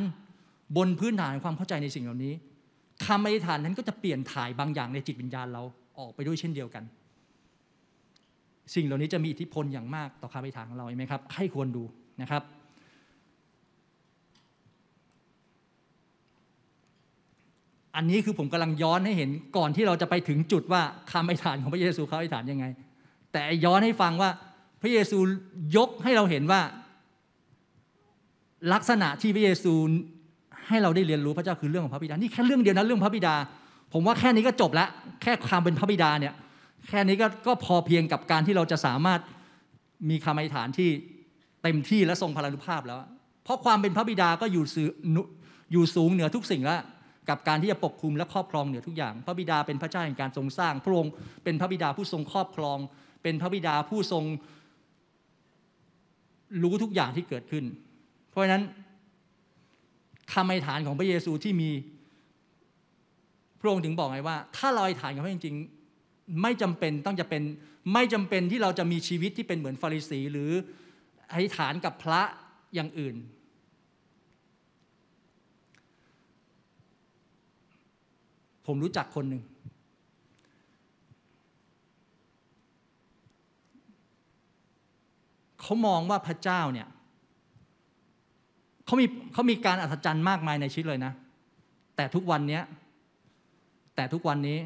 [0.77, 2.35] บนพื้นฐานความเข้าใจในสิ่งเหล่านี้
[3.07, 5.63] คำอธิษฐานนั้นก็จะเปลี่ยนถ่ายบางอย่างในจิตวิญญาณเรา
[5.99, 6.85] ออกไปด้วยเช่นเดียวกัน
[8.75, 11.85] สิ่งเหล่านี้จะมีอิทธิพลอย่างมากต่อคำอธิษฐานของเราใช่ไหมครับใครควรดู
[12.23, 12.43] นะครับ
[17.97, 20.83] อันนี้คือผมกำลังย้อนให้เห็นก่อนที่เราจะไปถึงจุดว่า
[21.13, 22.67] คำอธิษฐานของพระเยซูเขาอธิษฐานยังไง
[23.33, 24.31] แต่ย้อนให้ฟังว่า
[24.83, 25.19] พระเยซู
[25.77, 26.61] ยกให้เราเห็นว่า
[28.73, 29.73] ลักษณะที่พระเยซู
[30.69, 33.35] ให้เราได้เรียนรู้พระเจ้าคือเรื่องของพระบิดา นี่แค่เรื่องเดียวนะเรื่องพระบิดา
[33.93, 34.89] ผมว่าแค่นี้ก็จบแล้ว
[35.23, 36.35] แค่ความเป็นพระบิดาเนี่ย
[36.89, 39.21] แค่นี้ก็ก็พอเพียงกับการที่เราจะสามารถ
[40.11, 40.91] มีคำอธิษฐานที่
[41.63, 42.99] เต็มที่และทรงพลานุภาพแล้ว
[43.45, 44.83] เพราะความเป็นพระบิดาก็อยู่สู
[45.73, 46.81] อยู่สูงเหนือทุกสิ่งแล้ว
[47.29, 51.13] กับการที่จะปกคุมและครอบครองเหนือทุกอย่าง พระบิดาเป็นพระเจ้าแห่งการทรงสร้าง พระองค์
[51.45, 52.79] เป็นพระบิดาผู้ทรงครอบครอง
[53.23, 54.25] เป็นพระบิดาผู้ทรง
[56.63, 57.65] รู้ทุกอย่างที่เกิดขึ้น
[58.31, 58.63] เพราะฉะนั้น
[60.35, 61.71] คำอธิษฐานของพระเยซูที่มี
[63.61, 67.43] พระองค์ถึงบอกไงว่า ถ้าเราอธิษฐานกับพระจริงๆไม่จำเป็นต้องจะเป็น
[67.93, 70.51] ไม่จำเป็นที่เราจะมีชีวิตที่เป็นเหมือนฟาริสี หรือ
[71.33, 72.23] อธิษฐานกับพระ
[72.75, 73.17] อย่างอื่น
[78.67, 79.43] ผมรู้จักคนหนึ่ง
[85.61, 86.89] เขามองว่าพระเจ้าเนี่ย
[88.87, 91.13] เขามีเขามีการอัศจรรย์มากมายในชีวิตเลยนะ
[91.97, 92.61] แต่ทุกวันนี้
[93.97, 94.59] แต่ทุกวันนี้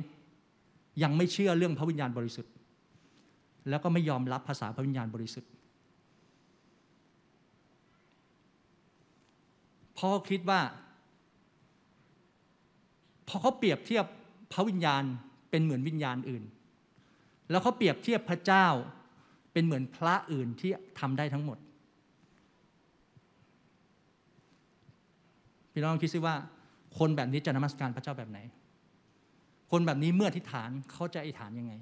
[1.03, 2.53] ยังไม่เชื่อเรื่องพระวิญญาณบริสุทธิ์
[3.69, 5.51] แล้วก็ไม่ยอมรับภาษาพระวิญญาณบริสุทธิ์
[9.99, 10.61] พราะคิดว่า
[13.29, 14.05] พอเขาเปรียบเทียบ
[14.53, 15.03] พระวิญญาณ
[15.51, 16.45] เป็นเหมือนวิญญาณอื่น
[17.51, 18.67] แล้วเขาเปรียบเทียบพระเจ้า
[19.53, 21.59] เป็นเหมือนพระอื่นที่ทำได้ทั้งหมด
[25.79, 26.37] พี่น้องคิดซิว่า
[26.99, 28.39] คนแบบนี้จะนมัสการพระเจ้าแบบไหน
[29.71, 31.73] คนแบบนี้เมื่ออธิษฐานเขาจะอธิษฐานยังไง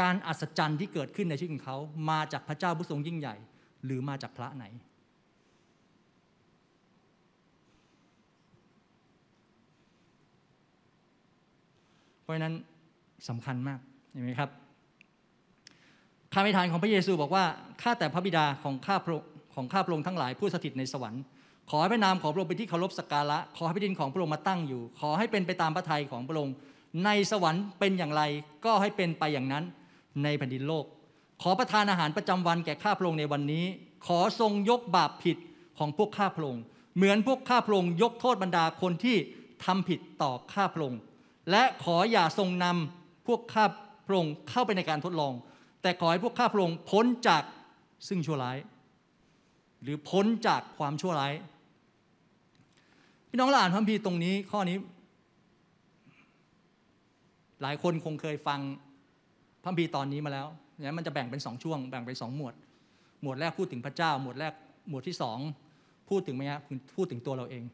[0.00, 1.76] การอัศจรรย์ที่เกิดขึ้นในชีวิตของเขา
[2.10, 3.36] มาจากพระเจ้าผู้ทรงยิ่งใหญ่
[3.84, 4.64] หรือมาจากพระไหน
[12.20, 12.54] เพราะนั้น
[13.28, 13.80] สำคัญมาก
[14.12, 14.50] เห็นไหมครับ
[16.32, 17.44] คำอธิษฐานของพระเยซูบอกว่า
[17.82, 19.22] ข้าแต่พระบิดาของข้าพระ
[19.54, 21.24] ของข้าพระองค์ทั้งหลายผู้สถิตในสวรรค์
[21.70, 26.54] ขอให้พระนามของพระองค์เป็นที่เคารพสักการะ ขอให้พระดินของพระองค์มาตั้งอยู่ ขอให้เป็นไปตามพระทัยของพระองค์
[27.04, 28.22] ในสวรรค์เป็นอย่างไร
[28.64, 29.64] ก็ให้เป็นไปอย่างนั้น
[30.22, 30.84] ในแผ่นดินโลก
[31.42, 33.64] ขอประทานอาหารประจำวันแก่ข้าพระองค์ในวันนี้
[34.06, 35.36] ขอทรงยกบาปผิด
[35.78, 36.62] ของพวกข้าพระองค์
[36.96, 39.16] เหมือนพวกข้าพระองค์ยกโทษบรรดาคนที่
[39.64, 41.00] ทำผิดต่อข้าพระองค์
[41.50, 43.64] และขออย่าทรงนำพวกข้า
[44.06, 45.32] พระองค์เข้าไปในการทดลอง
[45.82, 47.42] แต่ขอให้พวกข้าพระองค์พ้นจาก
[48.08, 48.58] ซึ่งชั่วร้าย
[49.82, 51.32] หรือพ้นจากความชั่วร้าย
[53.36, 54.76] พี่น้องเราอ่านพระคัมภีร์ตรงนี้ข้อนี้
[57.62, 58.60] หลายคนคงเคยฟัง
[59.62, 62.54] พระคัมภีร์ตอนนี้มาแล้วเนี่ยมันจะแบ่งเป็นสองช่วง แบ่งเป็นสองหมวด
[63.22, 64.52] หมวดแรกพูดถึงพระเจ้า หมวดแรก
[64.88, 65.38] หมวดที่สอง
[66.10, 66.60] พูดถึงไหมครับ
[66.96, 67.64] พูดถึงตัวเราเอง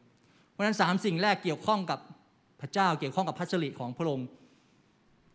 [0.51, 1.99] เพราะฉะนั้นสามสิ่งแรกเกี่ยวข้องกับ
[2.61, 4.27] พระเจ้า เกี่ยวข้องกับพัสริของพระองค์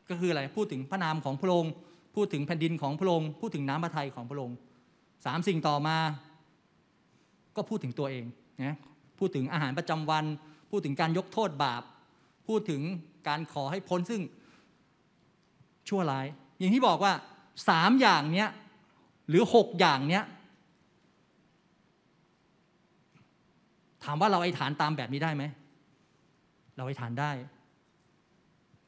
[0.09, 1.73] ก็คืออะไรพูดถึงพระนามของพระองค์
[2.15, 4.57] พูดถึงแผ่นดินของพระองค์พูดถึงน้ำพระทัยของพระองค์
[5.27, 5.97] สามสิ่งต่อมา
[7.57, 8.25] ก็พูดถึงตัวเอง
[8.65, 8.77] นะ
[9.19, 10.25] พูดถึงอาหารประจำวัน
[10.71, 11.83] พูดถึงการยกโทษบาป
[12.49, 12.83] พูดถึง
[13.29, 14.23] การขอให้พ้นซึ่ง
[15.89, 16.27] ชั่วร้าย
[16.59, 17.13] อย่างที่บอกว่า
[17.69, 18.51] สามอย่างเนี้ย
[19.29, 20.25] หรือหกอย่างเนี้ย
[24.05, 25.45] ถามว่าเราไอ้ฐานตามแบบนี้ได้ไหม
[26.77, 27.31] เราไอ้ฐานได้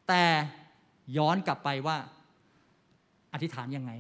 [0.09, 0.25] แต่
[1.17, 1.97] ย้อนกลับไปว่า
[3.33, 3.93] อธิษฐานยังไง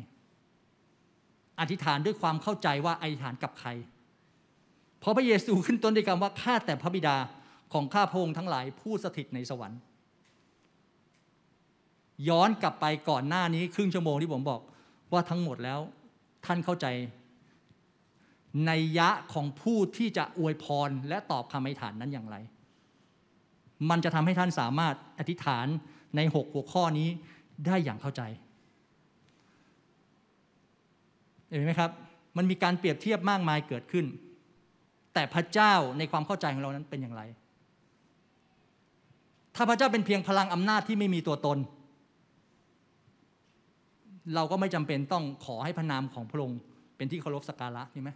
[1.60, 3.68] อธิษฐานด้วยความเข้าใจว่าอธิษฐานกับใคร
[5.00, 7.16] เพราะพระเยซูขึ้นต้นด้วยคำว่าข้าแต่พระบิดา
[7.72, 9.80] ของข้าพระองค์ทั้งหลายผู้สถิตในสวรรค์
[12.28, 14.60] ย้อนกลับไปก่อนหน้านี้ครึ่งชั่วโมงที่ผมบอก
[15.12, 15.80] ว่าทั้งหมดแล้ว
[16.46, 16.86] ท่านเข้าใจ
[18.66, 22.36] ในยะของผู้ที่จะอวยพรและตอบคำอธิษฐานนั้นอย่างไร
[23.90, 25.66] มันจะทำให้ท่านสามารถอธิษฐาน
[26.16, 27.08] ในหกหัวข้อนี้
[27.66, 28.22] ได้อย่างเข้าใจ
[31.48, 31.90] เห็นไหมครับ
[32.36, 34.06] มันมีการเปรียบเทียบมากมายเกิดขึ้น
[35.14, 37.22] แต่พระเจ้าในความเข้าใจของเรานั้นเป็นอย่างไร
[39.56, 41.58] ถ้าพระเจ้าเป็นเพียงพลังอำนาจที่ไม่มีตัวตน
[44.34, 46.58] เราก็ไม่จำเป็นต้องขอให้พระนามของพระองค์
[46.96, 48.10] เป็นที่เคารพสักการะใช่ไหม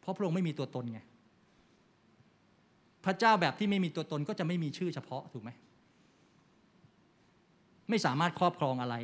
[0.00, 1.00] เพราะพระองค์ไม่มีตัวตนไง
[3.04, 5.50] พระเจ้าแบบที่ไม่มีตัวตนก็จะไม่มีชื่อเฉพาะถูกไหม
[7.90, 8.96] ไม่สามารถครอบครองอะไร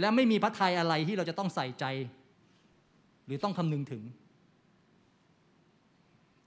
[0.00, 1.84] และไม่มีพระทัยอะไรที่เราจะต้องใส่ใจ
[3.26, 4.02] หรือต้องคำนึงถึง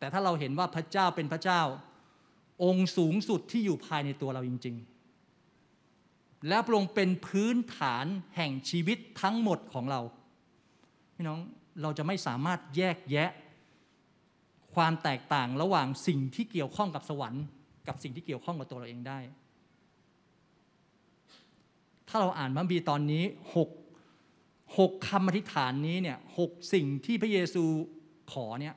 [0.01, 1.61] แต่ถ้าเราเห็นว่าพระเจ้าเป็นพระเจ้า
[2.63, 4.75] องค์สูงสุดที่อยู่ภายในตัวเราจริง
[5.61, 10.01] ๆ และพระองค์เป็นพื้นฐานแห่งชีวิตทั้งหมดของเรา
[11.15, 11.39] พี่น้อง
[11.81, 13.29] เราจะไม่สามารถแยกแยะ
[14.75, 17.43] ความแตกต่างระหว่างสิ่งที่เกี่ยวข้องกับสวรรค์
[17.87, 19.19] กับสิ่งที่เกี่ยวข้องกับตัวเราเองได้
[22.07, 23.23] ถ้าเราอ่านมัมบีตอนนี้
[23.55, 23.69] หก
[24.77, 27.63] หกคำอธิษฐานนี้เนี่ยหกสิ่งที่พระเยซู
[28.31, 28.75] ขอเนี่ย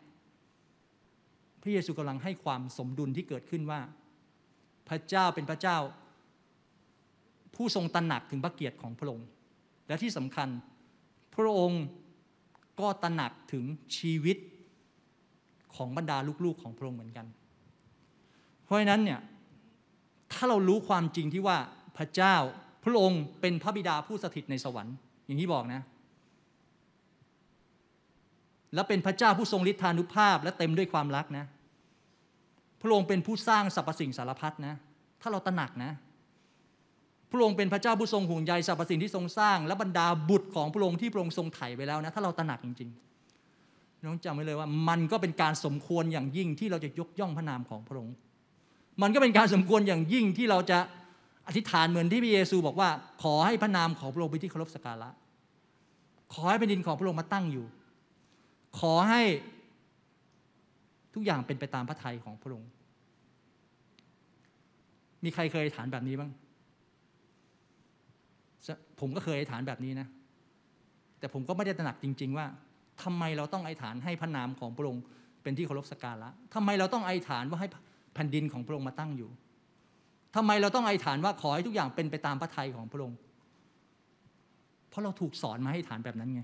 [1.65, 3.81] พระเยซูกำลังให้ความสมดุลที่เกิดขึ้นว่า
[4.89, 5.79] พระเจ้าเป็นพระเจ้า
[7.55, 9.27] ผู้ทรงตระหนักถึงพระเกียรติของพระองค์
[9.89, 10.49] และที่สำคัญ
[11.35, 11.83] พระองค์
[12.81, 13.65] ก็ตระหนักถึง
[13.97, 14.37] ชีวิต
[15.75, 17.27] ของบรรดาลูกๆของพระองค์เหมือนกัน
[18.65, 19.21] เพราะฉะนั้นเนี่ย
[20.33, 21.59] ถ้าเรารู้ความจริงที่ว่า
[21.99, 22.37] พระเจ้า
[22.85, 24.97] พระองค์เป็นพระบิดาผู้สถิตในสวรรค์
[25.27, 25.83] อย่างที่บอกนะ
[28.75, 31.47] และเป็นพระเจ้าผู้ทรงฤทธานุภาพและเต็มด้วยความรักนะ
[32.85, 34.74] พระองค์เป็นผู้สร้างสรรพสิ่งสารพัดนะ
[35.20, 35.93] ถ้าเราตระหนักนะ
[37.30, 48.14] พระองค์เป็นพระเจ้าผู้ทรงห่วงใยสรรพสิ่งที่ทรงสร้าง และบรรดาบุตรของพระองค์ที่พระองค์ทรงไถ่ไปแล้วนะ ถ้าเราตระหนักจริงๆน้องจำไว้เลยว่า มันก็เป็นการสมควรอย่างยิ่งที่เราจะยกย่องพระนามของพระองค์
[49.03, 50.78] มันก็เป็นการสมควรอย่างยิ่งที่เราจะ
[51.47, 52.89] อธิษฐานเหมือนที่พระเยซูบอกว่า
[53.22, 55.11] ขอให้พระนามของพระองค์เป็นที่เคารพสักการะ
[56.32, 57.66] ขอให้แผ่นดินของพระองค์มาตั้งอยู่
[58.78, 59.22] ขอให้
[61.15, 62.71] ทุกอย่างเป็นไปตามพระทัยของพระองค์
[65.25, 66.31] มีใครเคยฐานแบบนี้บ้าง
[69.01, 70.09] ผมก็เคยฐานแบบนี้นะ
[71.19, 72.47] แต่ผมก็ไม่ได้ตระหนักจริง ๆ ว่า
[73.03, 75.03] ทำไมเราต้องไอฐานให้พระนามของพระองค์
[75.43, 77.69] เป็นที่เคารพสักการะทำไมเราต้องไอฐานว่าให้
[78.15, 79.31] แผ่นดินของพระองค์มาตั้งอยู่
[80.37, 83.19] ทำไมเราต้องอธิษฐานว่าขอให้ทุกอย่างเป็นไปตามพระทัยของพระองค์
[84.89, 86.43] เพราะเราถูกสอนมาให้อธิษฐานแบบนั้นไง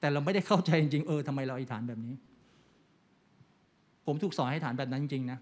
[0.00, 2.14] แต่เราไม่ได้เข้าใจจริงๆ เออทำไมเราอธิษฐานแบบนี้
[4.08, 5.38] ผมถูกสอนให้ฐานแบบนั้นจริงๆนะ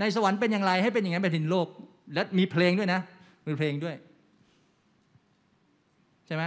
[0.00, 1.66] ในสวรรค์เป็นอย่างไรให้เป็นอย่างนั้นแผ่นดินโลก
[2.14, 3.00] และมีเพลงด้วยนะ
[3.48, 3.96] มีเพลงด้วย
[6.26, 6.44] ใช่ไหม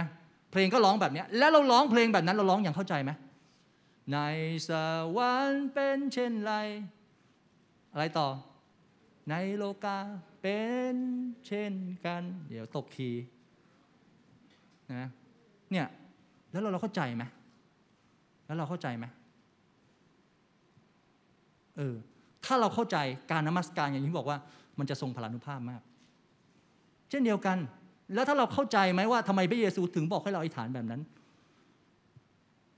[0.50, 3.10] เพลงก็ร้องแบบนี้แล้วเราร้องเพลงแบบนั้นเราร้องอย่างเข้าใจไหม
[4.12, 4.18] ใน
[4.68, 4.70] ส
[5.16, 6.52] วรรค์เป็นเช่นไร
[7.92, 8.28] อะไรต่อ
[9.30, 9.98] ในโลกา
[10.42, 10.60] เป็
[10.92, 10.94] น
[11.46, 11.72] เช่น
[12.04, 13.10] กัน เดี๋ยวตกคี
[14.94, 15.08] นะ
[15.70, 15.86] เนี่ย
[16.50, 17.24] แล้วเราเราเข้าใจไหม
[18.46, 19.06] แล้วเราเข้าใจไหม
[21.76, 21.94] เออ
[22.44, 22.96] ถ้าเราเข้าใจ
[23.30, 24.38] การนมัสการอย่างที่บอกว่า
[24.78, 25.82] มันจะทรงพลานุภาพมาก
[27.10, 27.58] เช่นเดียวกัน
[28.14, 31.00] แล้วถ้าเราเข้าใจไหมว่าทำไมพระเยซูถึงบอกให้เราอธิษฐานแบบนั้น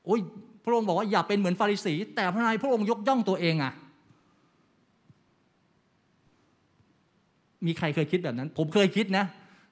[0.04, 0.20] โอ้ย
[0.64, 3.72] พระองค์บอกว่าอย่าเป็นเหมือนฟาริสี แต่พระนายพระองค์ยกย่องตัวเองอะ
[7.66, 9.24] มีใครเคยคิดแบบนั้น ผมเคยคิดนะ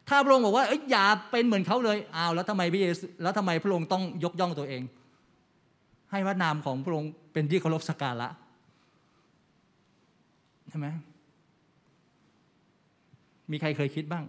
[0.08, 4.82] ถ้าพระองค์บอกว่าเอ้ยอย่าเป็นเหมือนเขาเลยอ้าวแล้วทำไมพระเยซูแล้วทำไมพระองค์ต้องยกย่องตัวเอง
[6.10, 8.28] ให้พระนามของพระองค์เป็นที่เคารพสักการะ
[10.70, 10.88] ใช่ไหม
[13.50, 14.24] มีใครเคยคิดบ้าง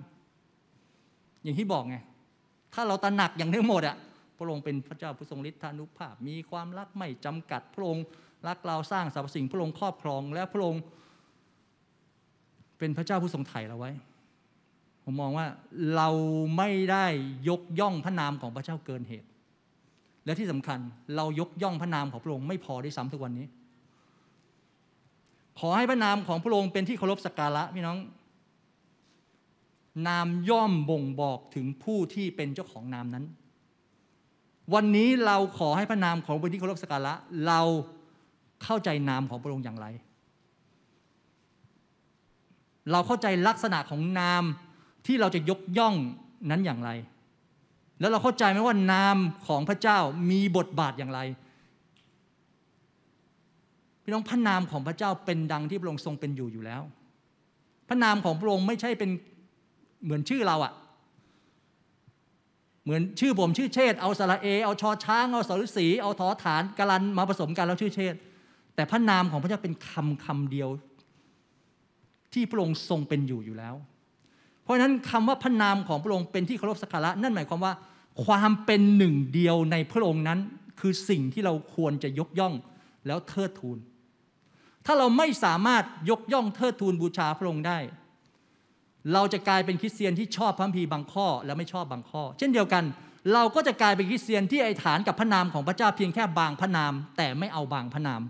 [1.43, 1.97] อย่างที่บอกไง
[2.73, 3.97] ถ้าเราตระหนักอย่างทั้งหมดอะ
[4.37, 8.05] พระองค์เป็นพระเจ้าผู้ทรงฤทธานุภาพ มีความรักไม่จำกัด พระองค์
[8.47, 10.81] รักเราสร้างสรรพสิ่ง พระองค์ครอบครอง และพระองค์
[12.77, 13.91] เป็นพระเจ้าผู้ทรงไถ่เราไว้
[15.03, 15.47] ผมมองว่า
[15.95, 16.09] เรา
[16.57, 17.05] ไม่ได้
[17.49, 19.27] ยกย่องพระนามของพระเจ้าเกินเหตุ
[20.25, 20.79] และที่สำคัญ
[21.15, 23.47] เรายกย่องพระนามของพระองค์ไม่พอได้ซ้ำทุกวันนี้
[25.59, 27.97] ขอให้พระนามของพระองค์เป็นที่เคารพสักการะพี่น้อง
[30.07, 33.25] นามย่อมบ่งบอกถึงผู้ที่เป็นเจ้าของนามนั้น
[34.73, 37.13] วันนี้เราขอให้พระนามของพระที่เคารพสักการะ
[37.47, 37.61] เรา
[38.63, 39.87] เข้าใจนามของพระองค์อย่างไร
[42.91, 44.43] เราเข้าใจลักษณะของนาม
[45.05, 45.95] ที่เราจะยกย่อง
[46.49, 46.91] นั้นอย่างไร
[47.99, 49.99] แล้วเราเข้าใจไหมว่านามของพระเจ้า
[50.31, 51.19] มีบทบาทอย่างไร
[54.11, 56.81] พี่น้องพระนามของพระเจ้าเป็นดังที่พระองค์ทรงเป็นอยู่อยู่แล้ว
[57.89, 59.09] พระนามของพระองค์ไม่ใช่เป็น
[60.03, 60.73] เหมือนชื่อเราอะ
[62.83, 68.15] เหมือนชื่อผมชื่อเชษเอาสระเอ เอาชอช้างเอาสรุสีเอาทอฐานกาลันมาผสมกันแล้วชื่อเชษ
[68.75, 70.69] แต่พระนามของพระเจ้าเป็นคำคำเดียว
[72.33, 73.75] ที่พระองค์ทรงเป็นอยู่อยู่แล้ว
[74.63, 77.73] เพราะฉะนั้นคำว่าพระนามของพระองค์เป็นที่เคารพสักการะนั่นหมายความว่า
[78.25, 80.39] ความเป็นหนึ่งเดียวในพระองค์นั้น
[80.79, 82.53] คือสิ่งที่เราควรจะยกย่อง
[83.07, 83.77] แล้วเทิดทูน
[84.85, 87.79] ถ้าเราไม่สามารถยกย่องเทิดทูนบูชาพระองค์ได้
[89.13, 92.83] เราจะกลายเป็นคริสเตียนที่ชอบพระพีบางข้อ แล้วไม่ชอบบางข้อ เช่นเดียวกัน
[93.33, 98.21] เราก็จะกลายเป็นคริสเตียนที่ไอฐานกับพระนามของพระเจ้าเพียงแค่บางพระนาม แต่ไม่เอาบางพระนาม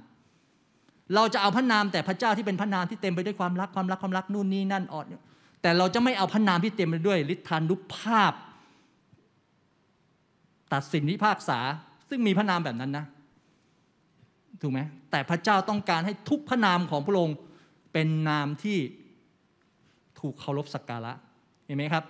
[1.15, 5.05] เราจะเอาพระนามแต่พระเจ้าที่เป็นพระนามที่เต็มไปด้วยความรักความรักความรักนู่นนี่นั่นออด
[5.61, 8.33] แต่เราจะไม่เอาพระนามที่เต็มไปด้วยฤทธานุภาพ
[10.73, 11.59] ตัดสินวิพากษา
[12.09, 13.05] ซึ่งมีพระนามแบบนั้นนะ
[14.61, 14.79] ถูกไหม
[15.11, 17.37] แต่พระเจ้าต้องการให้ทุกพระนามของพระองค์
[17.93, 18.77] เป็นนามที่
[20.19, 21.13] ถูกเคารพสักการะ
[21.65, 22.03] เห็นไหมครับ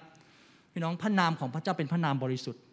[0.71, 2.63] พี่น้องพระนามของพระเจ้าเป็นพระนามบริสุทธิ์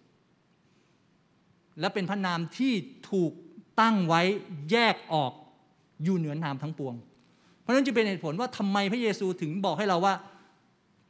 [1.80, 2.72] และเป็นพระนามที่
[3.10, 3.32] ถูก
[3.80, 4.22] ตั้งไว้
[4.70, 5.32] แยกออก
[6.04, 6.94] อยู่เหนือนามทั้งปวง
[7.60, 10.14] เพราะนั้นจึงเป็นเหตุผลว่าทำไมพระเยซูถึงบอกให้เราว่า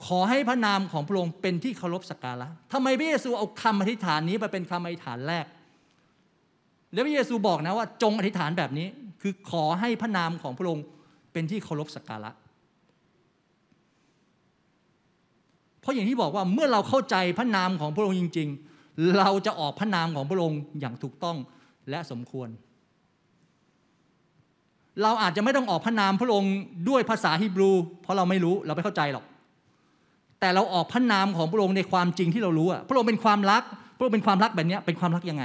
[0.06, 5.44] ขอให้พระนามของพระองค์เป็นที่เคารพสักการะทำไมพระเยซูเอาคำอธิษฐานนี้มาเป็นคำอธิษฐานแรก
[6.92, 8.86] แล้วพระเยซูบอกนะว่าจงอธิษฐานแบบนี้
[9.22, 10.84] คือขอให้พระนามของพระองค์
[11.32, 12.30] เป็นที่เคารพสักการะ
[15.80, 18.48] เพราะอย่างที่บอกว่าเมื่อเราเข้าใจพระนามของพระองค์จริง
[18.82, 21.36] ๆ เราจะออกพระนามของพระองค์อย่างถูกต้อง
[21.90, 22.48] และสมควร
[25.02, 26.54] เราอาจจะไม่ต้องออกพระนามพระองค์
[26.88, 27.70] ด้วยภาษาฮีบรู
[28.02, 29.24] เพราะเราไม่รู้เราไม่เข้าใจหรอก
[30.40, 33.62] แต่เราออกพระนามของพระองค์ในความจริงที่เรารู้อะพระองค์เป็นความรัก
[33.96, 35.44] พระองค์เป็นความรักแบบนี้เป็นความรักยังไง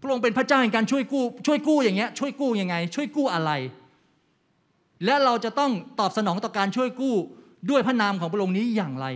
[0.00, 3.50] พระองค์เป็นพระเจ้าในการช่วยกู้ช่วยกู้อย่างเงี้ยช่วยกู้ยังไง ช่วยกู้อะไร
[5.04, 5.70] และเราจะต้อง
[6.00, 7.14] ตอบสนองต่อการช่วยกู้
[7.70, 9.06] ด้วยพระนามของพระองค์นี้อย่างไร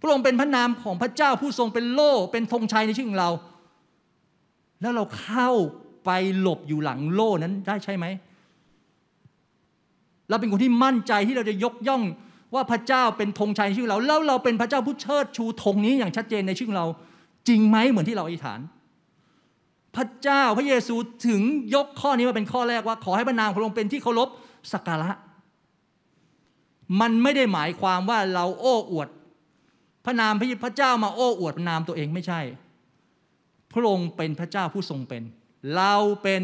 [0.00, 3.30] พระองค์เป็นพระนามของพระเจ้าผู้ทรงเป็นโล่เป็นธงชัยในชีวิตของเรา
[4.80, 5.50] แล้วเราเข้า
[6.04, 6.10] ไป
[6.40, 8.06] หลบอยู่หลังโล่นั้นได้ใช่ไหม
[10.28, 12.02] เราเป็นคนที่มั่นใจที่เราจะยกย่อง
[12.54, 16.86] ว่าพระเจ้าเป็นธงชัยในชีวิตเรา แล้วเราเป็นพระเจ้าผู้เชิดชูธงนี้อย่างชัดเจนในชีวิตเรา
[17.48, 18.60] จริงไหมเหมือนที่เราอธิษฐาน
[19.96, 20.94] พระเจ้าพระเยซู
[21.26, 21.42] ถึง
[21.74, 24.28] ยกข้อนี้มาเป็นข้อแรกว่า ขอให้พระนามของพระองค์เป็นที่เคารพ
[24.72, 25.10] สักการะ
[27.00, 29.08] มันไม่ได้หมายความว่าเราโอ้อวด
[30.04, 30.32] พระนาม
[30.64, 32.40] พระเจ้ามาโอ้อวดนามตัวเองไม่ใช่
[33.72, 35.22] พระองค์เป็นพระเจ้าผู้ทรงเป็น
[35.76, 36.42] เราเป็น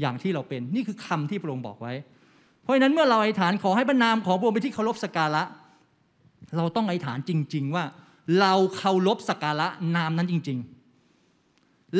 [0.00, 1.92] อย่างที่เราเป็น นี่คือคำที่พระองค์บอกไว้
[2.62, 5.42] เพราะราะฉะนั้นเมื่อเราอธิษฐานขอให้พระนามของพระองค์เป็นที่เคารพสักการะ
[6.56, 7.84] เราต้องอธิษฐานจริง ๆ ว่า
[8.40, 9.66] เราเคารพสักการะ
[9.96, 10.79] นามนั้นจริง ๆ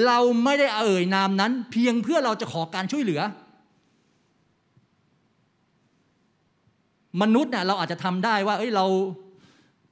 [0.07, 3.21] เราไม่ได้เอ่ยนามนั้น เพียงเพื่อเราจะขอการช่วยเหลือ
[7.23, 8.87] มนุษย์เนี่ยเราอาจจะทำได้ว่า เอ้ยเรา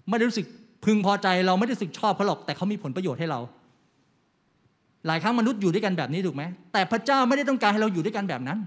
[0.08, 0.46] ไม่ได้รู้สึก
[0.84, 3.40] พึงพอใจ เราไม่ได้รู้สึกชอบเขาหรอกแต่เขามีผลประโยชน์ให้เรา
[5.06, 6.42] หลายครั้งมนุษย์อยู่ด้วยกันแบบนี้ถูกไหม
[6.72, 8.58] แต่พระเจ้าไม่ได้ต้องการให้เราอยู่ด้วยกันแบบนั้น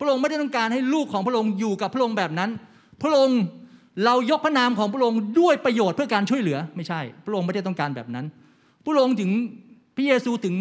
[0.00, 2.50] พระองค์ไม่ได้ต้องการให้ลูกของพระองค์อยู่กับพระองค์แบบนั้น
[3.02, 3.40] พระองค์
[4.04, 8.24] เรายกพระนามของพระองค์ด้วยประโยชน์เพื่อการช่วยเหลือ ไม่ใช่ พระองค์ไม่ได้ต้องการแบบนั้น
[8.84, 9.30] พระองค์ถึง
[10.00, 10.56] ระเยซูถึง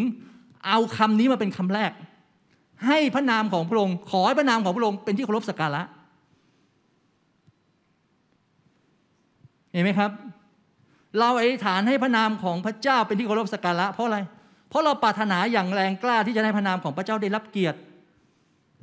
[0.68, 1.92] เอาคำนี้มาเป็นคำแรก
[2.88, 5.82] ให้พระนามของพระองค์ ขอให้พระนามของพระองค์เป็นที่เคารพสักการะ
[9.72, 10.12] เห็นไหมครับ
[11.20, 14.20] เราอธิษฐานให้พระนามของพระเจ้าเป็นที่เคารพสักการะเพราะอะไร
[14.70, 17.78] เพราะเราปรารถนาอย่างแรงกล้าที่จะให้พระนามของพระเจ้าได้รับเกียรติ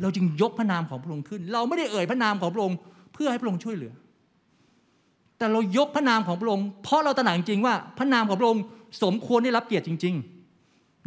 [0.00, 2.76] เราจึงยกพระนามของพระองค์ขึ้น เราไม่ได้เอ่ยพระนามของพระองค์
[3.12, 3.92] เพื่อให้พระองค์ช่วยเหลือ
[5.38, 8.62] แต่เรายกพระนามของพระองค์เพราะเราตระหนักจริงว่าพระนามของพระองค์
[9.02, 10.35] สมควรได้รับเกียรติจริง ๆ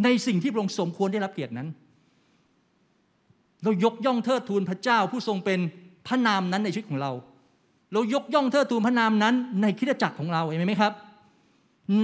[0.04, 1.68] ในสิ่งที่พระองค์สมควรได้รับเกียรตินั้น
[3.64, 5.60] เรายกย่องเทิดทูนพระเจ้าผู้ทรงเป็น
[6.08, 7.12] พระนามนั้นในชีวิตของเรา
[7.94, 10.94] เรายกย่องเทิดทูนพระนามนั้น ในคิดจักรของเราเห็นไหมครับ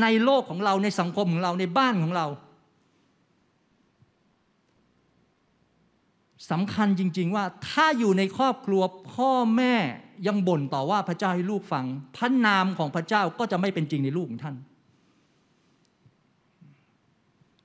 [0.02, 2.26] ในโลกของเราในสังคมของเราในบ้านของเรา
[6.52, 8.82] สำคัญจริง ๆ ว่าถ้าอยู่ในครอบครัว
[9.14, 9.76] พ่อแม่
[10.28, 11.86] ยังบ่นต่อว่าพระเจ้าให้ลูกฟัง
[12.18, 14.56] พระนามของพระเจ้าก็จะไม่เป็นจริงในลูกของท่าน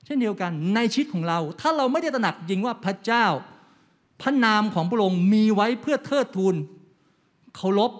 [0.11, 3.25] ช่นเดียวกันในชีวิตของเรา ถ้าเราไม่ได้ตระหนักจริงว่าพระเจ้า
[4.21, 6.55] พระนามของพระองค์มีไว้เพื่อเทิดทูน
[7.55, 7.91] เคารพ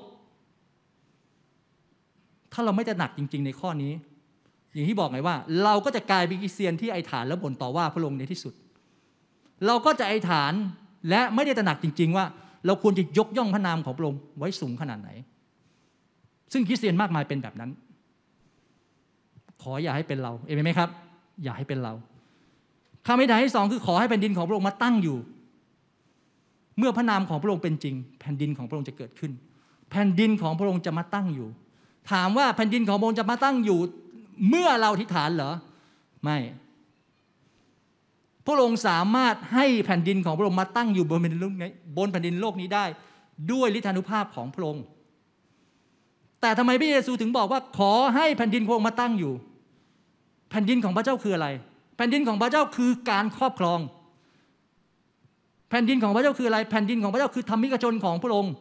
[2.54, 3.92] ถ้าเราไม่ตระหนักจริง ๆ ในข้อนี้
[4.74, 8.54] อย่างที่บอกไงว่า เราก็จะกลายเป็นกิเซียนที่ไอฐานแล้วบ่นต่อว่าพระองค์ในที่สุด
[9.66, 10.54] เราก็จะไอฐาน
[11.10, 12.26] และไม่ได้ตระหนักจริง ๆ ว่า
[12.66, 15.10] เราควรจะยกย่องพระนามของพระองค์ไว้สูงขนาดไหน
[16.54, 17.72] ซึ่งคริสเตียนมากมายเป็นแบบนั้น
[19.62, 20.90] ขออย่าให้เป็นเราเอเมนไหมครับ
[21.44, 21.94] อย่าให้เป็นเรา
[23.08, 25.18] คำอธิษฐานที่สองคือขอให้แผ่นดินของพระองค์มาตั้งอยู่
[26.78, 29.32] เมื่อพระนามของพระองค์เป็นจริง แผ่นดินของพระองค์จะเกิดขึ้น
[29.92, 31.48] แผ่นดินของพระองค์จะมาตั้งอยู่
[32.12, 33.80] ถามว่าแผ่นดินของพระองค์จะมาตั้งอยู่
[34.50, 35.54] เมื่อเราอธิษฐานเหรอ
[36.24, 36.38] ไม่
[38.46, 42.86] พระองค์สามารถให้แผ่นดินของพระองค์มาตั้งอยู่บนแผ่นดินโลกนี้บนแผ่นดินโลกนี้ได้
[43.52, 44.84] ด้วยฤทธานุภาพของพระองค์
[46.42, 49.34] แต่ทำไมพระเยซูถึงบอกว่าขอให้แผ่นดินพระองค์มาตั้งอยู่
[50.52, 51.48] แผ่นดินของพระเจ้าคืออะไร
[51.98, 53.80] แผ่นดินของพระเจ้าคือการครอบครอง
[55.70, 58.54] แผ่นดินของพระเจ้าคืออะไร แผ่นดินของพระเจ้าคือธรรมิกชนของพระองค์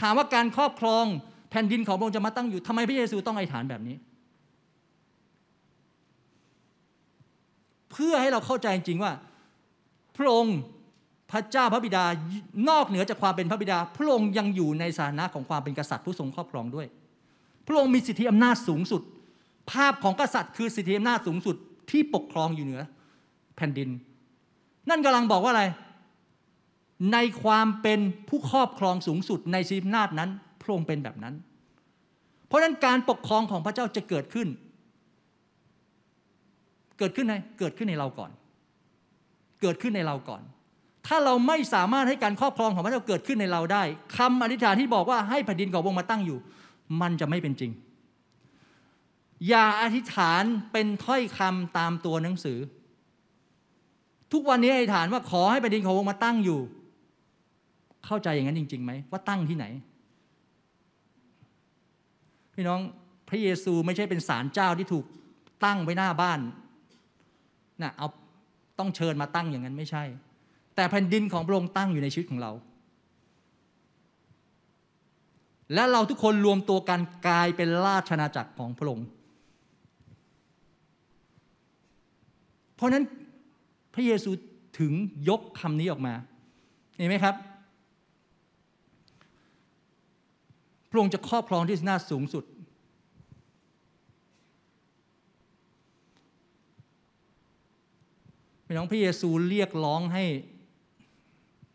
[0.00, 1.04] ถามว่าการครอบครอง
[1.50, 3.96] แผ่นดินของพระองค์จะมาตั้งอยู่ทำไมพระเยซูต้องอธิษฐานแบบนี้
[7.90, 9.12] เพื่อให้เราเข้าใจจริงว่า
[10.16, 10.56] พระองค์
[11.32, 12.04] พระเจ้าพระบิดา
[12.68, 16.86] นอกเหนือจากความเป็นพระบิดา พระองค์ยังอยู่ในสถานะของความเป็นกษัตริย์ผู้ทรงครอบครองด้วย
[17.66, 19.02] พระองค์มีสิทธิอำนาจสูงสุด
[19.72, 21.56] ภาพของกษัตริย์คือสิทธิอำนาจสูงสุด
[21.90, 22.82] ที่ปกครองอยู่เหนือ
[23.56, 23.88] แผ่นดิน
[24.88, 25.64] นั่นกำลังบอกว่าอะไร
[27.12, 31.34] ในความเป็นผู้ครอบครองสูงสุดในสิทธิอำนาจนั้นพระองค์เป็นแบบนั้น
[32.46, 34.48] เพราะนั้นการปกครองของพระเจ้าจะเกิดขึ้น
[36.98, 38.30] เกิดขึ้นในเกิดขึ้นในเราก่อน
[39.62, 40.42] เกิดขึ้นในเราก่อน
[41.06, 43.82] ถ้าเราไม่สามารถให้การครอบครองของพระเจ้าเกิดขึ้นในเราได้
[44.16, 46.38] คำอธิษฐานที่บอกว่าให้แผ่นดินของพระองค์มาตั้งอยู่
[47.00, 47.72] มันจะไม่เป็นจริง
[49.48, 52.58] อย่าอธิษฐานเป็นถ้อยคำตามตัวหนังสือ
[54.32, 56.60] ทุกวันนี้อธิษฐานว่าขอให้แผ่นดินของพระองค์มาตั้งอยู่
[58.06, 59.66] เข้าใจอย่างนั้นจริงๆไหมว่าตั้งที่ไหน
[62.54, 62.80] พี่น้อง
[63.28, 65.04] พระเยซูไม่ใช่เป็นศาลเจ้าที่ถูก
[65.64, 66.40] ตั้งไว้หน้าบ้าน
[67.82, 68.08] นะเอา
[68.78, 70.04] ต้องเชิญมาตั้งอย่างนั้นไม่ใช่
[70.74, 72.52] แต่แผ่นดินของพระองค์ตั้งอยู่ในชีวิตของเรา
[75.74, 79.06] และเราทุกคนรวมตัวกันกลายเป็นราชนาจักรของพระองค์
[82.78, 83.04] เพราะนั้น
[83.94, 84.30] พระเยซู
[84.78, 84.92] ถึง
[85.28, 86.14] ยกคำนี้ออกมา
[86.96, 87.34] เห็นไหมครับ
[90.90, 92.44] พระองค์จะครอบครองที่หน้าสูงสุด
[98.66, 100.24] พี่น้องพระเยซูเรียกร้องให้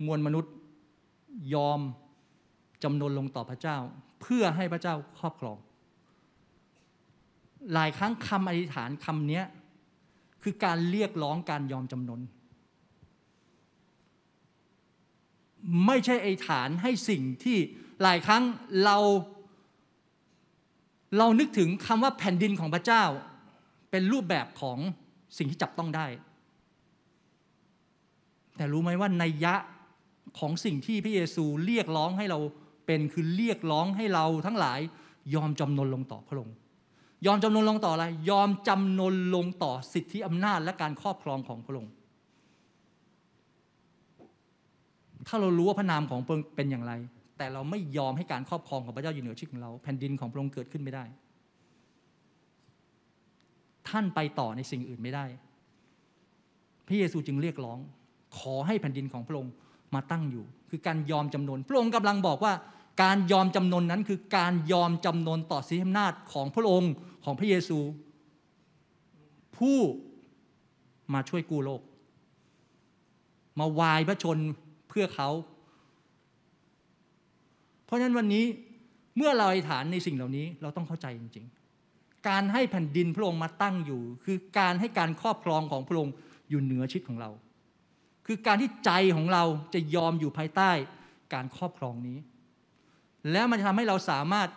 [0.05, 0.53] มวลมนุษย์
[1.53, 1.79] ยอม
[2.83, 3.77] จำนนลงต่อพระเจ้า
[4.21, 5.57] เพื่อให้พระเจ้าครอบครอง
[7.73, 9.41] หลายครั้งคำอธิษฐานคำนี้
[10.43, 12.21] คือการเรียกร้องการยอมจำนน
[15.85, 17.57] ไม่ใช่ไอฐานให้สิ่งที่
[18.01, 18.43] หลายครั้ง
[18.83, 18.97] เรา
[21.17, 23.03] เรานึกถึงคำว่าแผ่นดินของพระเจ้า
[23.91, 24.77] เป็นรูปแบบของ
[25.37, 26.07] สิ่งที่จับต้องได้
[28.55, 29.55] แต่รู้ไหมว่าในยะ
[30.39, 32.39] ของสิ่งที่พระเยซูเรียกร้องให้เรา
[32.85, 34.79] เป็นคือเรียกร้องให้เราทั้งหลาย
[35.35, 36.55] ยอมจำนนลงต่อพระองค์
[37.25, 41.93] ยอมจำนนลงต่ออะไร ยอมจำนนลงต่อสิทธิอำนาจและการครอบครองของพระองค์
[45.27, 46.93] ถ้าเรารู้ว่าพระนามของพระองค์เป็นอย่างไร
[47.37, 51.05] แต่เราไม่ยอมให้การครอบครองของพระเจ้าอยู่เหนือชีวิตของเรา แผ่นดินของพระองค์เกิดขึ้นไม่ได้
[53.89, 55.25] ท่านไปต่อในสิ่งอื่นไม่ได้
[56.87, 57.79] พระเยซูจึงเรียกร้อง
[58.37, 59.53] ขอให้แผ่นดินของพระองค์
[59.93, 62.53] มาตั้งอยู่ คือการยอมจำนน พระองค์กำลังบอกว่า
[63.03, 66.91] การยอมจำนนนั้นคือการยอมจำนนต่อสิทธิอำนาจของพระองค์
[67.23, 67.79] ของพระเยซู
[69.57, 69.77] ผู้
[71.13, 71.81] มาช่วยกู้โลก
[73.59, 74.37] มาวายพระชน
[74.89, 75.29] เพื่อเขา
[77.85, 78.45] เพราะฉะนั้นวันนี้
[79.17, 81.45] เมื่อเราอธิษฐานในสิ่งเหล่านี้เราต้องเข้าใจจริง
[81.85, 86.13] ๆ การให้แผ่นดินพระองค์มาตั้งอยู่ คือการให้การครอบครองของพระองค์
[86.49, 87.29] อยู่เหนือชีวิตของเรา
[88.25, 89.43] คือการที่ใจของเรา
[89.73, 90.71] จะยอมอยู่ภายใต้
[91.33, 92.17] การครอบครองนี้
[93.31, 94.49] แล้วมันจะทำให้เราสามารถ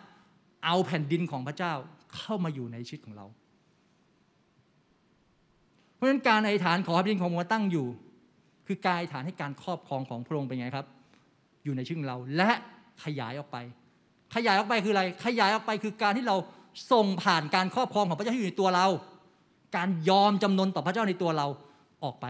[0.64, 1.75] เอาแผ่นดินของพระเจ้า
[2.17, 3.27] เข้ามาอยู่ในชีวิตของเรา
[5.95, 7.87] เพราะฉะนั้นการอธิษฐานขอแผ่นดินของพระองค์ตั้งอยู่
[8.67, 10.87] คือการอธิษฐานให้การครอบครองของพระองค์เป็นไงครับ
[11.65, 12.51] อยู่ในชีวิตของเรา และ
[13.05, 13.57] ขยายออกไป
[14.35, 16.37] ขยายออกไปคืออะไร ขยายออกไปคือการที่เรา
[16.93, 18.87] ส่งผ่านการครอบครองของพระเจ้าที่อยู่ในตัวเรา
[19.77, 21.47] การยอมจำนนต่อพระเจ้าในตัวเรา
[22.05, 22.27] ออกไป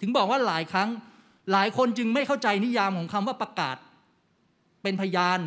[0.00, 0.88] ถึงบอกว่าหลายครั้ง
[1.52, 3.76] หลายคนจึงไม่เข้าใจนิยามของคำว่าประกาศ
[4.82, 5.38] เป็นพยาน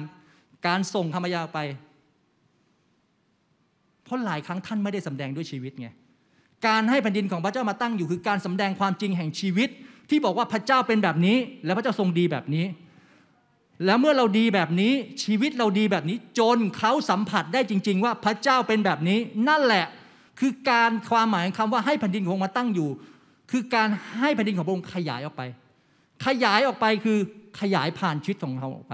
[0.67, 1.59] การส่งคำพยานไป
[4.03, 5.87] เพราะหลายครั้งท่านไม่ได้สำแดงด้วยชีวิตไง
[6.67, 9.69] การให้แผ่นดินของพระเจ้ามาตั้งอยู่คือการสำแดงความจริงแห่งชีวิต
[10.09, 12.65] ที่บอกว่าพระเจ้าเป็นแบบนี้ และพระเจ้าทรงดีแบบนี้
[13.85, 14.93] แล้วเมื่อเราดีแบบนี้
[15.23, 19.85] ชีวิตเราดีแบบนี้ จนเขาสัมผัสได้จริง ๆ ว่าพระเจ้าเป็นแบบนี้ นั่นแหละ
[20.39, 22.89] คือการความหมายของคำว่าให้แผ่นดินของมาตั้งอยู่
[23.51, 23.89] คือการ
[24.19, 25.41] ให้แผ่นดินของพระองค์ขยายออกไป
[26.25, 27.17] ขยายออกไปคือ
[27.59, 28.93] ขยายผ่านชีวิตของเราออกไป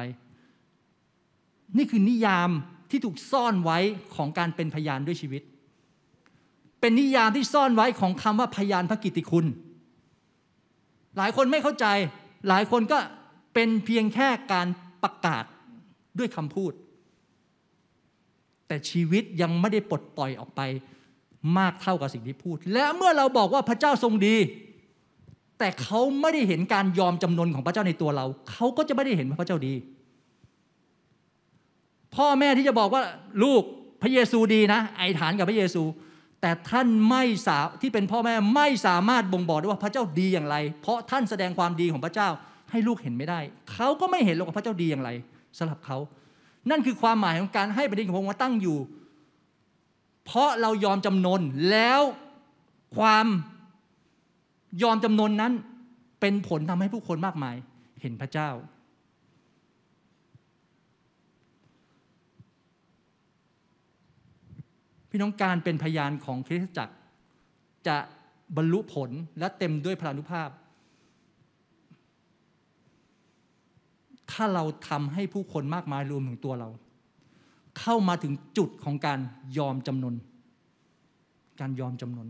[1.77, 2.49] นี่คือนิยาม
[2.89, 3.77] ที่ถูกซ่อนไว้
[4.15, 5.41] ของการเป็นพยานด้วยชีวิต
[6.79, 9.45] เป็นนิยามที่ซ่อนไว้ของคำว่าพยานพระกิติคุณ
[11.17, 11.85] หลายคนไม่เข้าใจ
[12.49, 12.97] หลายคนก็
[13.53, 14.67] เป็นเพียงแค่การ
[15.03, 15.43] ประกาศ
[16.19, 16.71] ด้วยคำพูด
[18.67, 20.61] แต่ชีวิตยังไม่ได้ปลดปล่อยออกไป
[21.57, 24.35] มากเท่ากับสิ่งที่พูด และเมื่อเราบอกว่าพระเจ้าทรงดี
[25.59, 29.73] แต่เขาไม่ได้เห็นการยอมจำนนของพระเจ้าในตัวเรา เขาก็จะไม่ได้เห็นว่าพระเจ้าดี
[32.15, 33.03] พ่อแม่ที่จะบอกว่า
[33.43, 33.61] ลูก
[34.01, 35.83] พระเยซูดีนะ ไอฐานกับพระเยซู
[36.41, 42.29] แต่ท่านไม่สาที่เป็นพ่อแม่ไม่สามารถบ่งบอกได้ว่าพระเจ้าดีอย่างไร เพราะท่านแสดงความดีของพระเจ้า
[42.71, 43.39] ให้ลูกเห็นไม่ได้
[43.71, 45.09] เขาก็ไม่เห็นหรอกว่าพระเจ้าดีอย่างไร
[45.57, 45.97] สำหรับเขา
[46.69, 48.77] นั่นคือความหมายของการให้ประเด็นของพระองค์มาตั้งอยู่
[50.25, 51.41] เพราะเรายอมจำนน
[51.71, 52.01] แล้ว
[52.97, 53.25] ความ
[54.83, 55.53] ยอมจำนนนั้น
[56.21, 57.55] เป็นผลทำให้ผู้คนมากมาย
[58.01, 58.49] เห็นพระเจ้า
[65.09, 66.95] พี่น้องการเป็นพยานของคริสตจักร
[67.87, 67.97] จะ
[68.55, 70.49] บรรลุผลและเต็มด้วยพลานุภาพ
[74.31, 76.69] ถ้าเราทำให้ผู้คนมากมายรวมถึงตัวเรา
[77.79, 79.19] เข้ามาถึงจุดของการ
[79.57, 80.15] ยอมจำนน
[81.59, 82.27] การยอมจำนน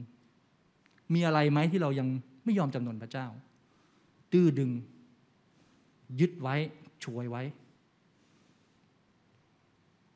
[1.13, 2.07] มีอะไรไหมที่เรายัง
[2.45, 3.27] ไม่ยอมจำนนพระเจ้า
[4.31, 4.71] ตื้อดึง
[6.19, 6.55] ยึดไว้
[7.03, 7.43] ช่วยไว้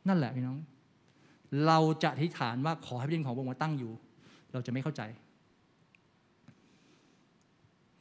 [0.08, 0.58] นั่นแหละพี่น้อง
[1.68, 3.92] เราจะอธิษฐานว่าขอให้พระดินของพระองค์มาตั้งอยู่
[4.54, 5.02] เราจะไม่เข้าใจ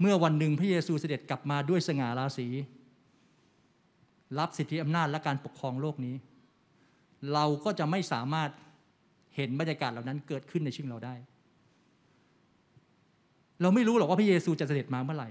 [0.01, 2.47] เมื่อวันหนึ่งพระเยซูเสด็จกลับมาด้วยสง่าราศี
[4.39, 6.15] รับสิทธิอำนาจและการปกครองโลกนี้
[7.33, 8.51] เราก็จะไม่สามารถ
[9.37, 11.15] เห็นบรรยากาศเหล่านั้นเกิดขึ้นในชีวิตเราได้
[13.61, 15.29] เราไม่รู้หรอกว่าพระเยซูจะเสด็จมาเมื่อไหร่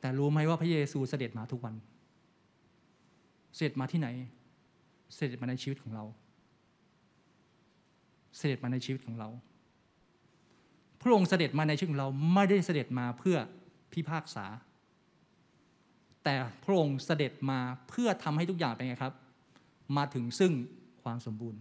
[0.00, 1.74] แต่รู้ไหมว่าพระเยซูเสด็จมาทุกวัน
[3.54, 4.08] เสด็จมาที่ไหน
[5.14, 6.04] เสด็จมาในชีวิตของเรา
[8.36, 9.28] เสด็จมาในชีวิตของเรา
[11.00, 13.36] พระองค์เสด็จมาในชีวิตของเราไม่ได้เสด็จมาเพื่อ
[13.92, 14.46] พิพากษา
[16.24, 17.58] แต่พระองค์เสด็จมา
[17.88, 19.14] เพื่อทำให้ทุกอย่างเป็นไงครับ
[19.96, 20.52] มาถึงซึ่ง
[21.02, 21.60] ความสมบูรณ์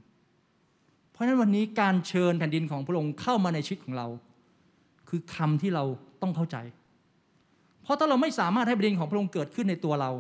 [1.12, 4.08] เพราะฉะนั้นวันนี้การเชิญแผ่นดินของพระองค์เข้ามาในชีวิตของเรา
[5.10, 5.84] คือคำที่เรา
[6.22, 6.58] ต้องเข้าใจ
[7.84, 10.12] เพราะถ้าเราไม่สามารถให้แผ่นดินของพระองค์เกิดขึ้นในตัวเรา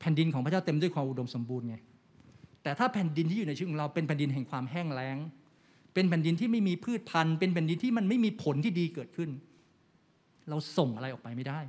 [0.00, 1.76] แผ่นดินของพระเจ้าเต็มด้วยความอุดมสมบูรณ์ไง
[2.62, 5.18] แต่ถ้าแผ่นดินที่อยู่ในชีวิตของเราเป็นแผ่นดินแห่งความแห้งแล้ง
[5.94, 9.30] เป็นแผ่นดินที่ไม่มีพืชพันธุ์ เป็นแผ่นดินที่มันไม่มีผลที่ดีเกิดขึ้น
[10.48, 11.60] เราส่งอะไรออกไปไม่ได้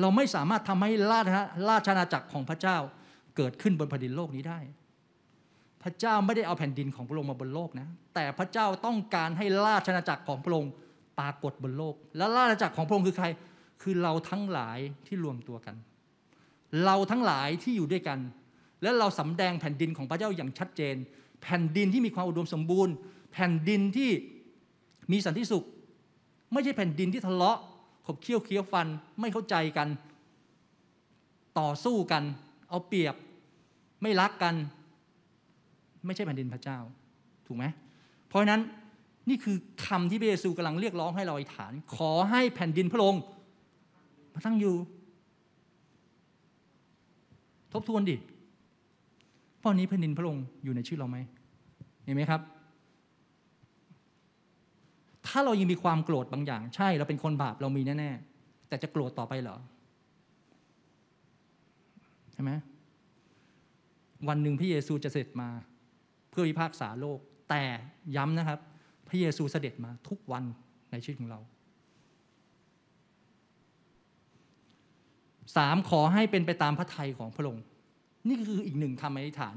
[0.00, 1.26] เราไม่สามารถทำให้ราช
[1.68, 2.76] ราชนาจักรของพระเจ้า
[3.36, 4.60] เกิดขึ้นบนแผ่นดินโลกนี้ได้
[5.82, 10.72] พระเจ้าไม่ได้เอาแผ่นดินของพระองค์มาบนโลกนะ แต่พระเจ้าต้องการให้ราชนาจักรของพระองค์
[11.18, 13.26] ปรากฏบนโลก แล้วราชอาณาจักรของพระองค์คือใคร
[13.82, 15.76] คือเราทั้งหลายที่รวมตัวกัน
[16.84, 18.18] เราทั้งหลายที่อยู่ด้วยกัน
[18.82, 20.96] และเราสำแดงแผ่นดินของพระเจ้าอย่างชัดเจน
[21.42, 22.94] แผ่นดินที่มีความอุดมสมบูรณ์
[23.32, 24.10] แผ่นดินที่
[25.12, 25.64] มีสันติสุข
[26.52, 27.58] ไม่ใช่แผ่นดินที่ทะเลาะ
[28.06, 28.86] ขบเคี้ยวเคี้ยวฟัน
[29.20, 29.88] ไม่เข้าใจกัน
[31.58, 32.22] ต่อสู้กัน
[32.68, 33.14] เอาเปรียบ
[34.02, 34.54] ไม่รักกัน
[36.06, 36.78] ไม่ใช่แผ่นดินพระเจ้า
[37.46, 37.64] ถูกไหม
[38.28, 38.60] เพราะฉะนั้น
[39.28, 39.56] นี่คือ
[39.86, 43.22] คำที่พระเยซูกำลังเรียกร้องให้เราอธิษฐาน ขอให้แผ่นดินพระองค์
[44.32, 44.74] มาตั้งอยู่
[47.72, 48.16] ทบทวนดิ
[49.66, 51.18] เพราะนี้แผ่นดินพระองค์อยู่ในชื่อเราไหม
[52.04, 52.40] เห็นไหมครับ
[55.26, 59.56] ถ้าเรายังมีความโกรธบางอย่าง ใช่เราเป็นคนบาปเรามีแน่ๆแต่จะโกรธต่อไปเหรอ
[62.32, 62.50] ใช่ไหม
[64.28, 65.48] วันหนึ่งพระเยซูจะเสด็จมา
[66.30, 67.18] เพื่อพิพากษาโลก
[67.50, 67.62] แต่
[68.16, 68.60] ย้ำนะครับ
[69.08, 70.44] พระเยซูเสด็จมาทุกวัน
[70.90, 71.40] ในชีวิตของเรา
[75.56, 77.64] สามขอให้เป็นไปตามพระทัยของพระองค์
[78.28, 79.56] นี่คืออีกหนึ่งคำอธิษฐาน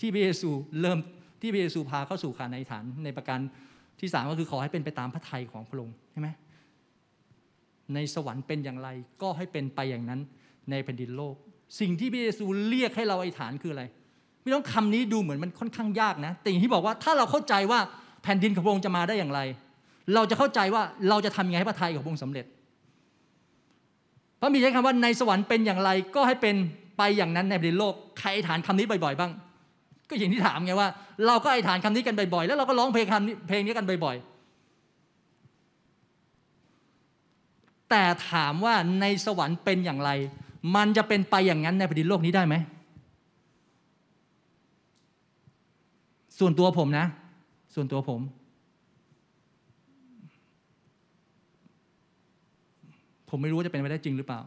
[0.00, 0.50] ที่พระเยซู
[0.80, 0.98] เริ่ม
[1.40, 3.38] ที่พระเยซูพาเข้าสู่การอธิษฐานในประการ
[4.00, 6.28] ที่สามก็คือขอให้เป็นไปตามพระทัยของพระองค์ใช่ไหม
[7.94, 8.88] ในสวรรค์เป็นอย่างไร
[9.22, 10.20] ก็ให้เป็นไปอย่างนั้น
[10.70, 11.34] ในแผ่นดินโลก
[11.80, 13.84] สิ่งที่พระเยซูเรียกให้เราอธิษฐานคืออะไร
[14.42, 17.80] ไม่ต้องคำนี้ดูเหมือนมันค่อนข้างยากนะแต่อย่างที่บอกว่าถ้าเราเข้าใจว่า
[18.22, 19.40] แผ่นดินของพระองค์จะมาได้อย่างไร
[20.14, 22.46] เราจะเข้าใจว่าเราจะทำยังไงให้พระทัยของพระองค์สำเร็จ
[24.40, 26.56] พระมีใช้คำว่าในสวรรค์เป็นอย่างไรก็ให้เป็น
[26.98, 29.30] ไปอย่างนั้นในแผ่นดิโลกใครอฐานคำนี้บ่อยๆบ้าง
[30.08, 30.88] ก็อย่างที่ถามไงว่า
[31.26, 34.28] เราก็อฐานคำนี้กันบ่อยๆ แล้วเราก็ร้องเพลงคำนี้เพลงนี้กันบ่อยๆ
[37.90, 40.10] แต่ถามว่าในสวรรค์เป็นอย่างไร
[40.76, 42.54] มันจะเป็นไปอย่างนั้นในแผ่นดินโลกนี้ได้ไหม
[46.38, 47.06] ส่วนตัวผมนะ
[47.74, 48.20] ส่วนตัวผม
[53.28, 54.40] ผมไม่รู้ว่าจะเป็นไปได้จริงหรือเปล่า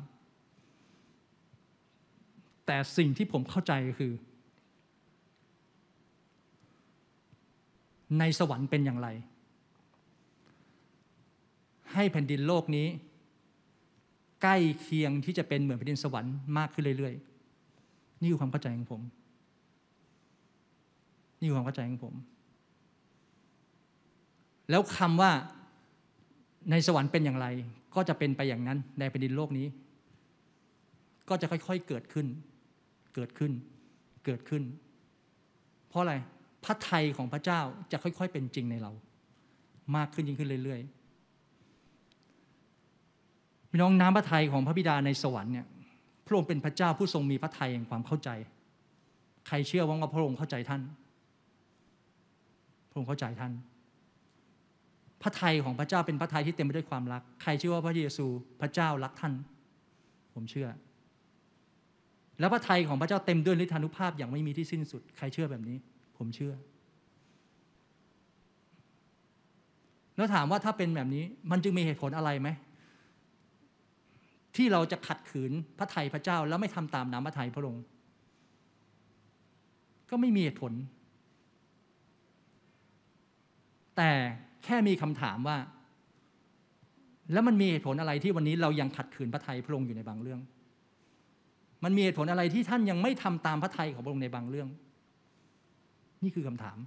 [2.65, 4.13] แต่สิ่งที่ผมเข้าใจคือ
[8.19, 9.07] ในสวรรค์เป็นอย่างไร
[11.93, 12.87] ให้แผ่นดินโลกนี้
[14.41, 19.01] ใกล้เคียงที่จะเป็นเหมือนแผ่นดินสวรรค์มากขึ้นเรื่อยๆ นี่คือความเข้าใจของผม
[21.39, 22.15] นี่คือความเข้าใจของผม
[24.69, 25.31] แล้วคำว่า
[26.71, 27.47] ในสวรรค์เป็นอย่างไร
[27.95, 29.67] ก็จะเป็นไปอย่างนั้นในแผ่นดินโลกนี้
[31.29, 32.27] ก็จะค่อยๆเกิดขึ้น
[33.15, 33.51] เกิดขึ้น
[34.25, 34.63] เกิดขึ้น
[35.89, 36.13] เพราะอะไร
[36.63, 38.91] พระไทยของพระเจ้าจะค่อย ๆ เป็นจริงในเรา
[39.95, 40.91] มากขึ้นยิ่งขึ้นเรื่อยๆ
[43.69, 45.67] พี่น้องน้ำพระทัยของพระบิดาในสวรรค์เนี่ย
[46.25, 48.29] พระองค์เป็นพระเจ้าผู้ทรงมีพระทัยแห่งความเข้าใจ
[49.47, 50.81] ใครเชื่อว่าพระองค์เข้าใจท่าน
[52.89, 53.51] พระองค์เข้าใจท่าน
[55.21, 58.25] พระทัยของพระเจ้าเป็นพระทัยที่เต็มไปด้วยความรัก ใครเชื่อว่าพระเยซู
[58.61, 59.33] พระเจ้ารักท่าน
[60.33, 60.67] ผมเชื่อ
[62.39, 65.77] แล้วพระทัยของพระเจ้าเต็มด้วยฤทธานุภาพอย่างไม่มีที่สิ้นสุด ใครเชื่อแบบนี้
[66.17, 66.53] ผมเชื่อ
[70.15, 72.49] แล้วถามว่าถ้าเป็นแบบนี้ มันจึงมีเหตุผลอะไรไหม
[74.55, 77.83] ที่เราจะขัดขืนพระทัยพระเจ้า แล้วไม่ทำตามน้ำพระทัยพระองค์
[80.09, 80.73] ก็ไม่มีเหตุผล
[83.97, 84.11] แต่
[84.63, 85.57] แค่มีคำถามว่า
[87.33, 90.39] แล้วมันมีเหตุผลอะไรที่วันนี้เรายังขัดขืนพระทัยพระองค์อยู่ในบางเรื่อง
[91.83, 94.69] มันมีเหตุผลอะไรที่ท่านยังไม่ทำตามพระทัยของพระองค์ในบางเรื่อง
[96.23, 96.77] นี่คือคำถาม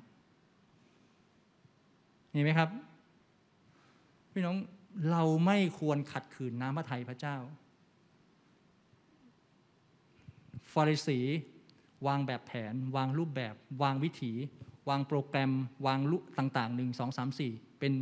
[2.30, 2.68] เห็นไหมครับ
[4.32, 4.56] พี่น้อง
[5.10, 7.36] เราไม่ควรขัดขืนน้ำพระทัยพระเจ้า
[10.72, 11.18] ฟาริสี
[12.06, 14.32] วางแบบแผน วางรูปแบบ วางวิถี
[14.88, 15.52] วางโปรแกรม
[15.86, 17.92] วาง rule ต่างๆหนึ่งสองสามสี่เป็น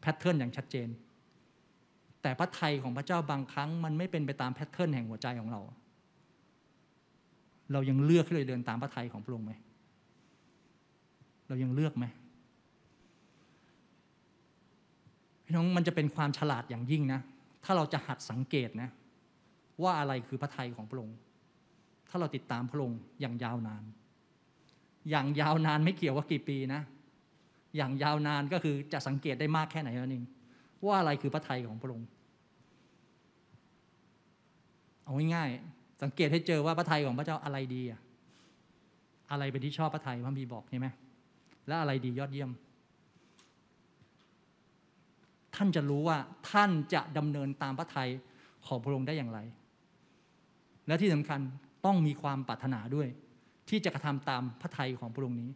[0.00, 0.88] pattern อย่างชัดเจน
[2.22, 5.60] แต่พระทัยของพระเจ้าบางครั้ง มันไม่เป็นไปตาม pattern แห่งหัวใจของเรา
[7.72, 9.52] เรายังเลือกที่จะเดินตามพระทัยของพระองค์ไหม
[11.48, 12.04] เรายังเลือกไหม
[15.44, 17.20] พี่น้องมันจะเป็นความฉลาดอย่างยิ่งนะ
[17.64, 18.88] ถ้าเราจะหัดสังเกตนะ
[19.82, 21.16] ว่าอะไรคือพระทัยของพระองค์
[22.08, 23.82] ถ้าเราติดตามพระองค์อย่างยาวนาน
[25.10, 26.80] อย่างยาวนานไม่เกี่ยวว่ากี่ปีนะ
[27.76, 30.24] อย่างยาวนานก็คือจะสังเกตได้มากแค่ไหนนั่นเอง
[30.86, 32.08] ว่าอะไรคือพระทัยของพระองค์
[35.04, 38.00] เอาง่ายๆ สังเกตให้เจอว่าพระทัยของพระเจ้าอะไรดีอะ
[39.30, 40.88] อะไรเป็นที่ชอบพระทัยพระบีบอกใช่ไหม
[41.66, 42.50] และอะไรดียอดเยี่ยม
[45.54, 46.18] ท่านจะรู้ว่า
[46.50, 48.10] ท่านจะดำเนินตามพระทัย
[48.66, 49.38] ของพระองค์ได้อย่างไร
[50.86, 51.40] และที่สำคัญ
[51.84, 53.08] ต้องมีความปรารถนาด้วย
[53.68, 55.50] ที่จะกระทำตามพระทัยของพระองค์นี้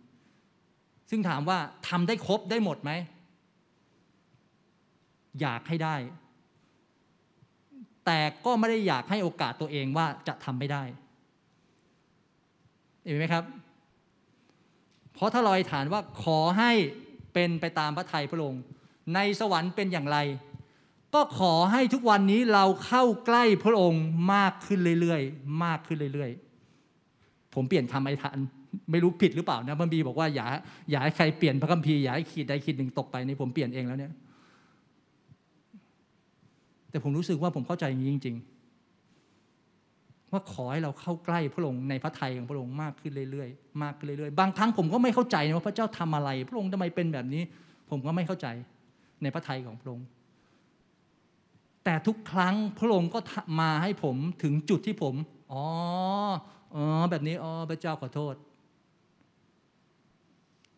[1.10, 1.58] ซึ่งถามว่า
[1.88, 2.90] ทำได้ครบได้หมดไหม
[5.40, 5.94] อยากให้ได้
[8.06, 10.82] แต่ก็ไม่ได้อยากให้โอกาสตัวเองว่าจะทำไม่ได้
[13.04, 13.44] เห็นไหมครับ
[15.14, 16.72] เพราะถ้าลอยฐานว่าขอให้
[17.34, 18.62] เป็นไปตามพระทัยพระองค์
[19.14, 20.18] ในสวรรค์เป็นอย่างไร
[21.14, 24.04] ก็ขอให้ทุกวันนี้เราเข้าใกล้พระองค์
[24.34, 28.36] มากขึ้นเรื่อยๆ มากขึ้นเรื่อยๆ ผมเปลี่ยนคำอธิษฐาน
[28.90, 30.46] ไม่รู้ผิดหรือเปล่านะพระบีบอกว่าอย่า
[30.90, 34.12] อย่าให้ใครเปลี่ยนพระคัมภีร์อย่าให้ขีดใดขีดหนึ่งตกไปในผมเปลี่ยนเองแล้วเนี่ย
[36.94, 38.36] แต่ผมรู้สึกว่าผมเข้าใจอย่างนี้จริง
[39.54, 47.42] ๆ ว่าขอให้เราเข้าใกล้พระองค์ในพระทัยของพระองค์มากขึ้นเรื่อยๆ มากขึ้นเรื่อยๆ บางครั้งผมก็ไม่เข้าใจนะว่าพระเจ้าทำอะไร พระองค์ทำไมเป็นแบบนี้
[47.90, 48.46] ผมก็ไม่เข้าใจ
[49.22, 50.06] ในพระทัยของพระองค์
[51.84, 53.18] แต่ทุกครั้งพระองค์ก็
[53.60, 55.14] มาให้ผมถึงจุดที่ผม
[55.52, 55.64] อ๋อ
[56.74, 58.34] อ๋อแบบนี้ อ๋อ พระเจ้าขอโทษ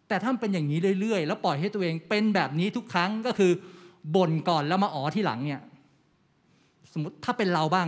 [0.09, 3.53] แต่ถ้าเป็นอย่างนี้เรื่อยๆ แล้วปล่อยให้ตัวเองเป็นแบบนี้ทุกครั้งก็คือ
[4.17, 5.61] บ่นก่อนแล้วมาอ๋อที่หลังเนี่ย
[6.99, 7.87] มมติถ้าเป็นเราบ้าง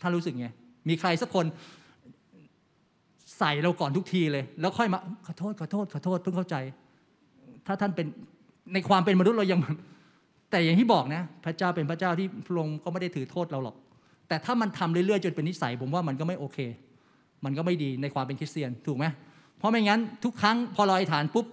[0.00, 0.48] ท่านรู้สึกไง
[0.88, 1.46] มีใครสักคน
[3.38, 6.56] ใส่เราก่อนทุกทีเลย แล้วค่อยมาขอโทษขอโทษขอโทษเพิ่งเข้าใจ
[7.66, 8.06] ถ้าท่านเป็น
[8.72, 9.60] ในความเป็นมนุษย์เรายัง
[10.50, 13.76] แต่อย่างที่บอกนะ พระเจ้าเป็นพระเจ้าที่พระองค์ก็ไม่ได้ถือโทษเราหรอก
[14.28, 16.58] แต่ถ้ามันทำเรื่อยๆจนเป็นนิสัย ผมว่ามันก็ไม่โอเค
[17.44, 19.06] มันก็ไม่ดีในความเป็นคริสเตียนถูกไหม
[19.58, 21.46] เพราะไม่งั้นทุกครั้งพอลอยฐานปุ๊บ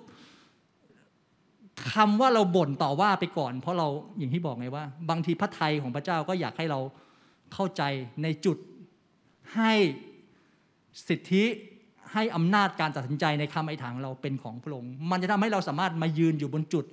[1.94, 3.88] คำว่าเราบ่นต่อว่าไปก่อน เพราะเรา
[4.18, 6.80] อย่างที่บอกไงว่า บางทีพระทัยของพระเจ้าก็อยากให้เรา
[7.54, 7.84] เข้าใจ
[8.24, 8.58] ในจุด
[9.56, 9.74] ให้
[11.08, 11.45] สิทธิ
[12.14, 16.86] ให้อำนาจการตัดสินใจในคำไอ้ถางเราเป็นของพระองค์มันจะทำให้เราสามารถมายืนอยู่บนจุด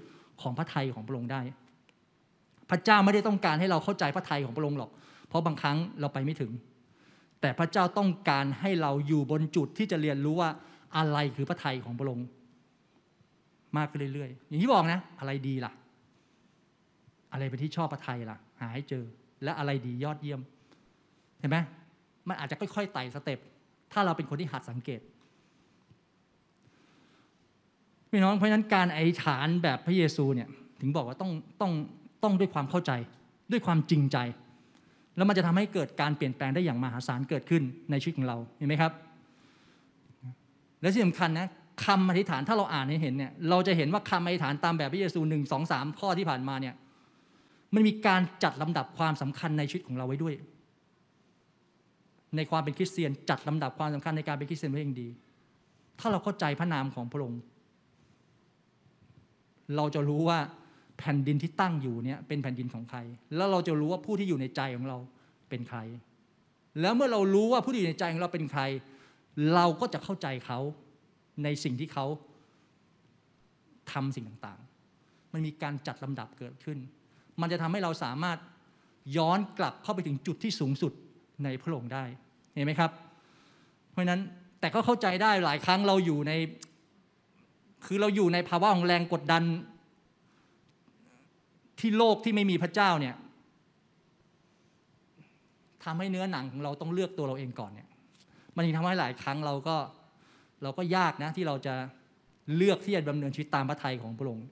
[0.42, 1.40] ของพระทัยของพระองค์ได้
[2.70, 4.90] พระเจ้าไม่ได้ต้องการให้เราเข้าใจพระทัยของพระองค์หรอก
[5.28, 6.52] เพราะบางครั้งเราไปไม่ถึง
[7.40, 10.50] แต่พระเจ้าต้องการให้เราอยู่บนจุดที่จะเรียนรู้ว่า
[10.96, 12.26] อะไรคือพระทัยของพระองค์
[13.78, 15.72] มากขึ้นเรื่อยๆ อย่างที่บอกนะ อะไรดีล่ะ
[17.32, 19.04] อะไรเป็นที่ชอบพระทัยล่ะ หาให้เจอ
[19.44, 20.40] และอะไรดียอดเยี่ยม
[21.40, 21.58] เห็นไหม
[22.28, 23.38] มันอาจจะค่อยๆไต่สเต็ป
[23.92, 25.00] ถ้าเราเป็นคนที่หัดสังเกต
[28.10, 30.48] พี่น้องเพราะฉะนั้นการอธิษฐานแบบพระเยซูเนี่ย
[30.80, 31.30] ถึงบอกว่าต้อง
[31.60, 31.72] ต้อง
[32.22, 32.92] ต้องด้วยความเข้าใจ
[33.50, 34.18] ด้วยความจริงใจ
[35.16, 38.92] แล้วมันจะทำให้เกิดการเปลี่ยนแปลงได้อย่างมหาศาลเกิดขึ้นในชีวิตของเราเห็นไหมครับ
[40.80, 41.46] และที่สำคัญนะ
[41.84, 46.74] คำอธิษฐานถ้าเราอ่านให้เห็นเนี่ยเราจะเห็นว่าคำอธิษฐานตามแบบพระเยซูหนึ่งสองสามข้อที่ผ่านมาเนี่ย
[47.74, 50.34] มันมีการจัดลำดับความสำคัญในชีวิตของเราไว้ด้วย
[52.36, 55.08] ในความเป็นคริสเตียนจัดลำดับความสำคัญในการเป็นคริสเตียนไว้อย่างดี
[56.00, 57.40] ถ้าเราเข้าใจพระนามของพระองค์
[59.76, 60.38] เราจะรู้ว่า
[60.98, 62.98] แผ่นดินที่ตั้งอยู่เนี่ยเป็นแผ่นดินของใคร
[63.36, 64.98] แล้วเราจะรู้ว่าผู้ที่อยู่ในใจของเรา
[65.48, 65.78] เป็นใคร
[66.80, 68.62] แล้วเมื่อเรารู้ว่าผู้ที่อยู่ในใจของเราเป็นใคร
[69.54, 70.58] เราก็จะเข้าใจเขา
[71.42, 72.06] ในสิ่งที่เขา
[73.92, 76.78] ทำสิ่งต่างๆ มันมีการจัดลำดับเกิดขึ้น
[77.40, 78.38] มันจะทำให้เราสามารถ
[79.16, 80.92] ย้อนกลับเข้าไปถึงจุดที่สูงสุด
[81.44, 82.04] ในพระองค์ได้
[82.52, 82.90] เห็นไหมครับ
[83.90, 84.20] เพราะนั้น
[84.60, 86.32] แต่ก็เข้าใจได้หลายครั้งเราอยู่ใน
[87.86, 89.42] คือเราอยู่ในภาวะของแรงกดดัน
[91.80, 93.14] ที่โลกที่ไม่มีพระเจ้าเนี่ย
[95.84, 97.88] ทำให้เนื้อหนังของเราต้องเลือกตัวเราเองก่อนเนี่ย
[98.56, 99.76] มันยิ่งทำให้หลายครั้งเราก็
[100.62, 101.74] เราก็ยากนะที่เราจะ
[102.56, 104.46] เลือกที่จะดำเนินชีวิตตามพระทัยของพระองค์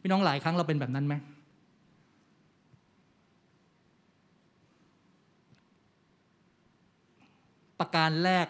[0.00, 1.14] พี่น้องหลายครั้งเราเป็นแบบนั้นไหม
[7.80, 8.46] ประการแรก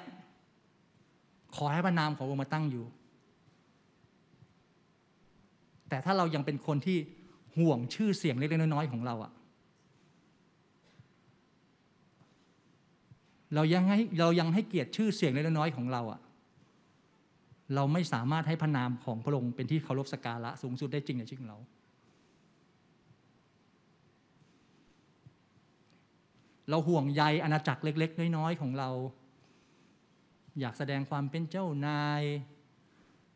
[1.56, 2.84] ขอให้พระนามขององค์มาตั้งอยู่
[5.88, 6.98] แต่ถ้าเรายังเป็นคนที่
[7.56, 9.32] ห่วงชื่อเสียงเล็กๆน้อยๆของเราอะ
[13.54, 16.20] เรายังให้เรายังให้เกียรติชื่อเสียงเล็กน้อยของเราอะ
[17.74, 21.58] เราไม่สามารถให้พระนามของพระองค์เป็นที่เคารพสักการะสูงสุดได้จริงในชีวิตของเรา
[26.68, 28.90] เราห่วงใยอาณาจักรเล็ก ๆ น้อยๆของเรา
[30.60, 32.22] อยากแสดงความเป็นเจ้านาย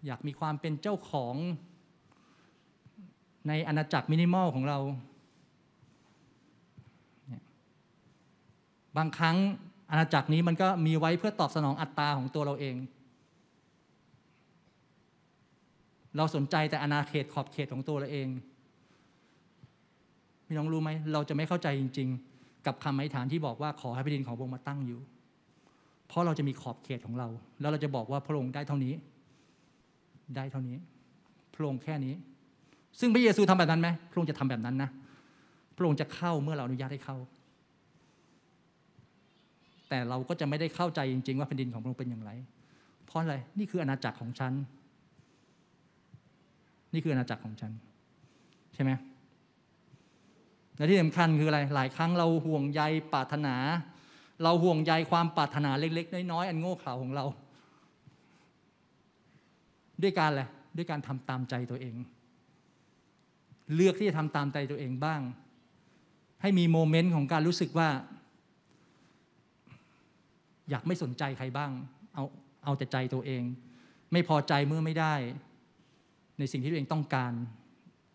[0.06, 1.34] อยากมีความเป็นเจ้าของ
[3.48, 4.78] ในอาณาจักรมินิมอลของเรา
[8.96, 9.36] บางครั้ง
[9.90, 12.76] อาณาจักรนี้มันก็มีไว้เพื่อตอบสนองอัตตาของตัวเราเอง
[16.16, 18.28] เราสนใจแต่อาณาเขตขอบเขตของตัวเราเอง
[20.46, 25.00] พี่น้องรู้ไหมเราจะไม่เข้าใจจริง ๆ กับคำอธิษฐานที่บอกว่าขอให้แผ่นดินของพระองค์มาตั้งอยู่
[26.08, 27.28] เพราะเราจะมีขอบเขตของเรา
[27.60, 28.94] แล้วเราจะบอกว่าพระองค์ได้เท่านี้
[30.36, 30.76] ได้เท่านี้
[31.54, 32.14] พระองค์แค่นี้
[33.00, 34.90] ซึ่งพระเยซูทำแบบนั้นไหมพระองค์จะทำแบบนั้นนะ
[35.76, 37.16] พระองค์จะเข้าเมื่อเราอนุญาตให้เข้า
[39.88, 42.30] แต่เราก็จะไม่ได้เข้าใจจริง ๆ ว่าแผ่นดินของพระองค์เป็นอย่างไร
[43.06, 44.52] เพราะอะไรนี่คืออาณาจักรของฉัน
[46.92, 47.72] นี่คืออาณาจักรของฉัน
[48.74, 48.90] ใช่ไหม
[50.76, 52.82] และที่สำคัญคืออะไร หลายครั้งเราห่วงใย
[53.12, 53.56] ปรารถนา
[54.42, 57.24] เราห่วงใยความปรารถนาเล็ก ๆ น้อยๆอันโง่เขลาของเรา
[60.02, 60.42] ด้วยการอะไร
[60.76, 61.94] ด้วยการทำตามใจตัวเอง
[63.74, 65.20] เลือกที่จะทำตามใจตัวเองบ้าง
[66.42, 67.88] ให้มีโมเมนต์ของการรู้สึกว่า
[70.70, 71.70] อยากไม่สนใจใครบ้าง
[72.14, 72.24] เอา
[72.64, 73.42] เอาแต่ใจตัวเอง
[74.12, 75.14] ไม่พอใจเมื่อไม่ได้
[76.38, 77.32] ในสิ่งที่ตัวเองต้องการ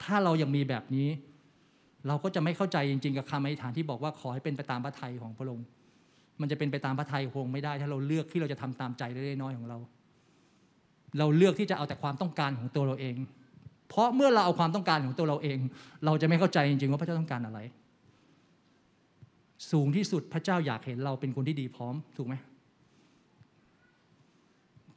[0.04, 1.10] ถ้าเรายังมีแบบนี้
[2.08, 5.68] เราก็จะไม่เข้าใจจริง ๆ กับคำอธิษฐานที่บอกว่าขอให้เป็นไปตามพระทัยของพระองค์
[6.42, 9.78] มันจะเป็นไปตามพระทัยคงไม่ได้ ถ้าเราเลือกที่เราจะทำตามใจเล็กน้อยๆของเรา
[11.20, 13.16] เราเลือกที่จะเอาแต่ความต้องการของตัวเราเอง
[13.90, 15.60] เพราะเมื่อเราเอาความต้องการของตัวเราเอง
[16.06, 17.60] เราจะไม่เข้าใจจริงๆว่าพระเจ้าต้องการอะไร
[19.72, 22.36] สูงที่สุดพระเจ้าอยากเห็นเราเป็นคนที่ดีพร้อมถูกไหม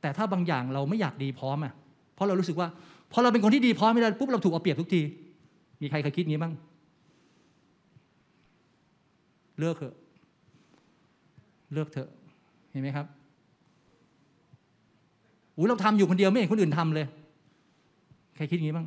[0.00, 1.72] แต่ถ้าบางอย่างเราไม่อยากดีพร้อมอะ
[2.14, 2.68] เพราะเรารู้สึกว่า
[3.12, 5.02] พอเราเป็นคนที่ดีพร้อมไม่ได้ปุ๊บเราถูกเอาเปรียบทุกที
[5.80, 6.54] มีใครเคยคิดงี้บ้าง
[9.58, 9.94] เลิกเถอะ
[11.72, 12.08] เลิกเถอะ
[12.70, 13.06] เห็นไหมครับ
[15.56, 17.06] อุ้ยเราทำอยู่คนเดียวไม่เห็นคนอื่นทำเลย
[18.36, 18.86] ใครคิดงี้บ้าง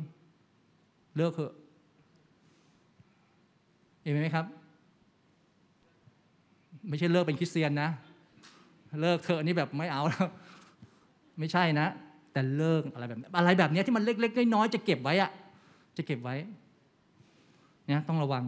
[1.16, 1.52] เลิกเถอะ
[4.02, 4.46] เห็นไหมครับ
[6.88, 7.90] ไม่ใช่เลิกเป็นคริสเตียนนะ
[9.02, 10.28] เลิกเถอนี่แบบไม่เอาแล้ว
[11.38, 11.86] ไม่ใช่นะ
[12.32, 15.30] แต่เลิกอะไรแบบอะไรแบบนี้ที่มันเล็กๆน้อยๆจะเก็บไว้อะ
[15.96, 16.34] จะเก็บไว้
[17.86, 18.44] เนี่ยต้องระวัง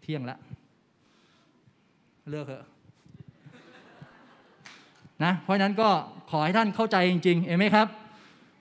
[0.00, 0.38] เที่ยงละ
[2.30, 2.64] เลิกเถอะ
[5.24, 5.88] นะเพราะนั้นก็
[6.30, 7.86] ขอให้ท่านเข้าใจจริงๆเห็นไหมครับ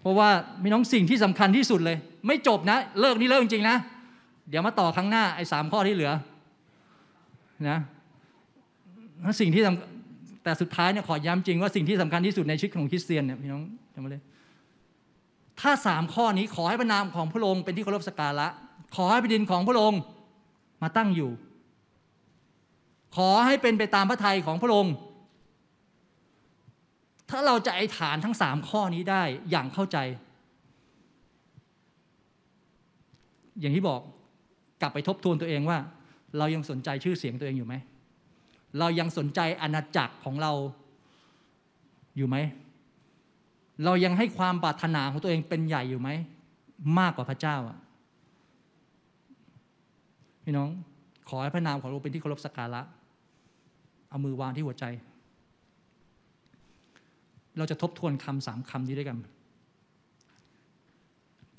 [0.01, 0.29] เพราะว่า
[0.63, 1.97] มีน้องสิ่งที่สำคัญที่สุดเลย
[2.27, 3.77] ไม่จบนะ เลิกนี่เลิกจริงนะ
[4.49, 6.11] เดี๋ยวมาต่อครั้งหน้าไอ้สามข้อที่เหลือ
[7.69, 7.77] นะ
[9.39, 9.63] สิ่งที่
[10.43, 13.63] แต่สุดท้ายเนี่ยขอย้ำจริงว่าสิ่งที่สำคัญที่สุดในชีวิตของคริสเตียนเนี่ยพี่น้อง
[13.93, 14.23] จำไว้เลย
[15.59, 18.47] ถ้าสามข้อนี้ขอให้พระนามของพระองค์เป็นที่เคารพสักการะ
[18.95, 20.01] ขอให้แผ่นดินของพระองค์
[20.83, 21.31] มาตั้งอยู่
[23.15, 24.93] ขอให้เป็นไปตามพระทัยของพระองค์
[27.29, 29.97] ถ้าเราจะไอ้ฐานทั้งสามข้อนี้ได้อย่างเข้าใจ
[33.59, 34.01] อย่างที่บอก
[34.81, 35.77] กลับไปทบทวนตัวเองว่า
[36.37, 37.75] เรายังสนใจชื่อเสียงตัวเองอยู่ไหม
[38.77, 40.51] เรายังสนใจอาณาจักรของเรา
[42.17, 42.37] อยู่ไหม
[43.85, 46.09] เรายังให้ความปรารถนาของตัวเองเป็นใหญ่อยู่ไหม
[46.99, 47.77] มากกว่าพระเจ้าอะ
[50.43, 50.69] พี่น้อง
[51.29, 52.81] ขอให้พระนามของเราเป็นที่เคารพสักการะ
[54.09, 54.85] เอามือวางที่หัวใจ
[57.57, 59.17] เราจะทบทวนคำสามคำนี้ด้วยกัน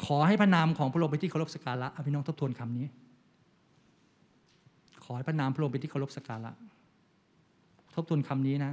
[0.05, 2.87] ขอให้พระนามของพระองค์เป็นที่เคารพสักการะพี่น้องทบทวนคำนี้
[5.05, 6.51] ขอให้พระนามพระองค์เป็นที่เคารพสักการะ
[7.95, 8.73] ทบทวนคำนี้นะ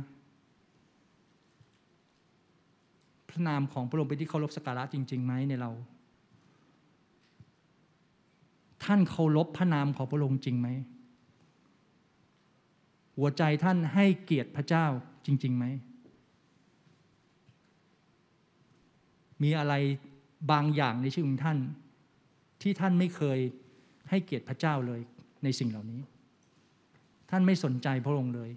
[3.30, 5.72] พระนามของพระองค์เป็นที่เคารพสักการะจริงๆไหมในเรา
[8.84, 10.68] ท่านเคารพพระนามของพระองค์จริงไหม
[13.18, 14.85] หัวใจท่านให้เกียรติพระเจ้า
[15.26, 15.65] จริงๆไหม
[19.44, 19.73] มีอะไร
[20.52, 21.60] บางอย่างในชีวิตของท่าน
[22.61, 23.39] ที่ท่านไม่เคย
[24.10, 25.02] ให้เกียรติพระเจ้าเลย
[25.44, 26.02] ในสิ่งเหล่านี้
[27.30, 28.52] ท่านไม่สนใจพระองค์เลย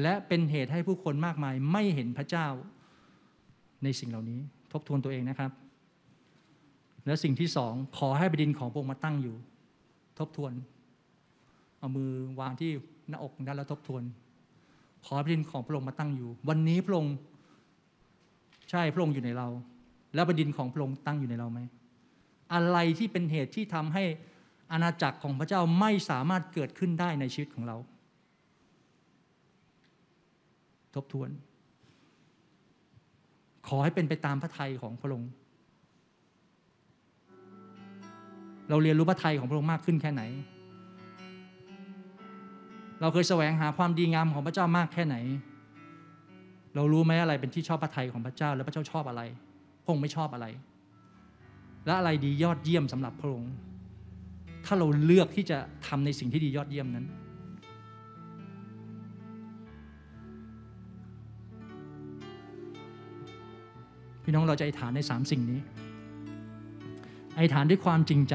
[0.00, 2.46] และเป็นเหตุให้ผู้คนมากมายไม่เห็นพระเจ้า
[3.84, 4.40] ในสิ่งเหล่านี้
[4.72, 5.50] ทบทวนตัวเองนะครับ
[7.06, 9.36] และสิ่งที่สองขอให้บดินของพระองค์มาตั้งอยู่
[10.18, 10.52] ทบทวน
[11.78, 12.10] เอามือ
[12.40, 12.70] วางที่
[13.08, 14.02] หน้าอกด้านแล้วทบทวน
[15.04, 17.14] ขอให้บดินของพระองค์มาตั้งอยู่ วันนี้พระองค์
[18.70, 19.48] ใช่พระองค์อยู่ในเรา
[20.14, 21.60] แล้วบดินของพระองค์ตั้งอยู่ในเราไหม
[22.54, 24.04] อะไรที่เป็นเหตุที่ทำให้
[24.72, 27.76] อาณาจักรของพระเจ้าไม่สามารถเกิดขึ้นได้ในชีวิตของเรา
[30.94, 31.30] ทบทวน
[33.68, 35.30] ขอให้เป็นไปตามพระทัยของพระองค์
[38.68, 40.22] เราเรียนรู้พระทัยของพระองค์มากขึ้นแค่ไหน
[43.00, 45.16] เราเคยแสวงหาความดีงามของพระเจ้ามากแค่ไหน
[46.74, 49.22] เรารู้ไหมอะไรเป็นที่ชอบพระทัยของพระเจ้า และพระเจ้าชอบอะไร
[49.82, 50.46] พระองค์ไม่ชอบอะไร
[51.86, 53.52] และอะไรดียอดเยี่ยมสำหรับพระองค์
[54.64, 57.06] ถ้าเราเลือกที่จะทำในสิ่งที่ดียอดเยี่ยมนั้น
[64.22, 65.60] พี่น้องเราจะอธิษฐานในสามสิ่งนี้
[67.36, 68.34] อธิษฐานด้วยความจริงใจ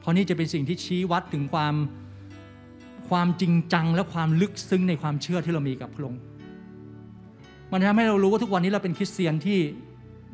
[0.00, 1.74] เพราะนี่จะเป็นสิ่งที่ชี้วัดถึงความ
[3.10, 6.20] ความจริงจังและความลึกซึ้งในความเชื่อที่เรามีกับพระองค์
[7.72, 9.58] มันทำให้เรารู้ว่าทุกวันนี้เราเป็นคริสเตียนที่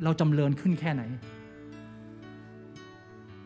[0.05, 1.02] เราจำเริญขึ้นแค่ไหน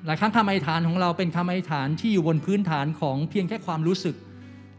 [0.06, 4.16] หลายครั้งคำอธิษฐานของเราเป็นคำอธิษฐานที่อยู่บนพื้นฐานของเพียงแค่ความรู้สึก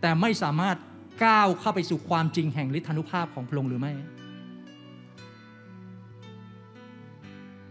[0.01, 0.77] แต่ไม่สามารถ
[1.25, 3.93] ก้าวเข้าไปสู่ความจริงแห่งฤทธานุภาพของพระองค์หรือไม่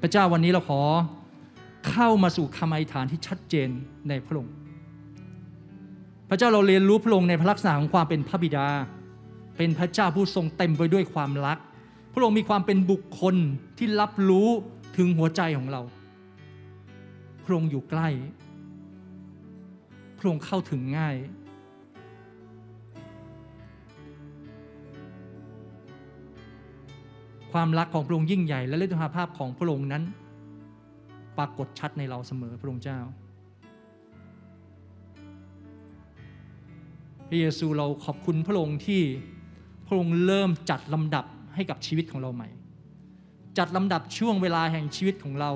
[0.06, 0.80] พระเจ้าวันนี้เราขอ
[1.90, 3.68] เข้ามาสู่คำอธิษฐานที่ชัดเจน
[4.08, 4.54] ในพระองค์
[6.28, 8.66] พระเจ้าเราเรียนรู้พระองค์ในพระลักษณะของความเป็นพระบิดา
[9.56, 11.58] เป็นพระเจ้าผู้ทรงเต็มไปด้วยความรัก
[12.12, 13.36] พระองค์มีความเป็นบุคคล
[13.78, 14.48] ที่รับรู้
[14.96, 15.82] ถึงหัวใจของเรา
[17.44, 18.08] พระองค์อยู่ใกล้
[20.18, 21.16] พระองค์เข้าถึงง่าย
[27.58, 30.02] ความรักของพระองค์ยิ่งใหญ่ และฤทธาภาพของพระองค์นั้น
[31.38, 32.98] ปรากฏชัดในเราเสมอพระองค์เจ้า
[37.28, 39.02] พระเยซูเราขอบคุณพระองค์ที่
[39.86, 41.24] พระองค์เริ่มจัดลำดับ
[41.54, 42.48] ให้กับชีวิตของเราใหม่
[43.58, 45.52] จัดลำดับช่วงเวลาแห่งชีวิตของเรา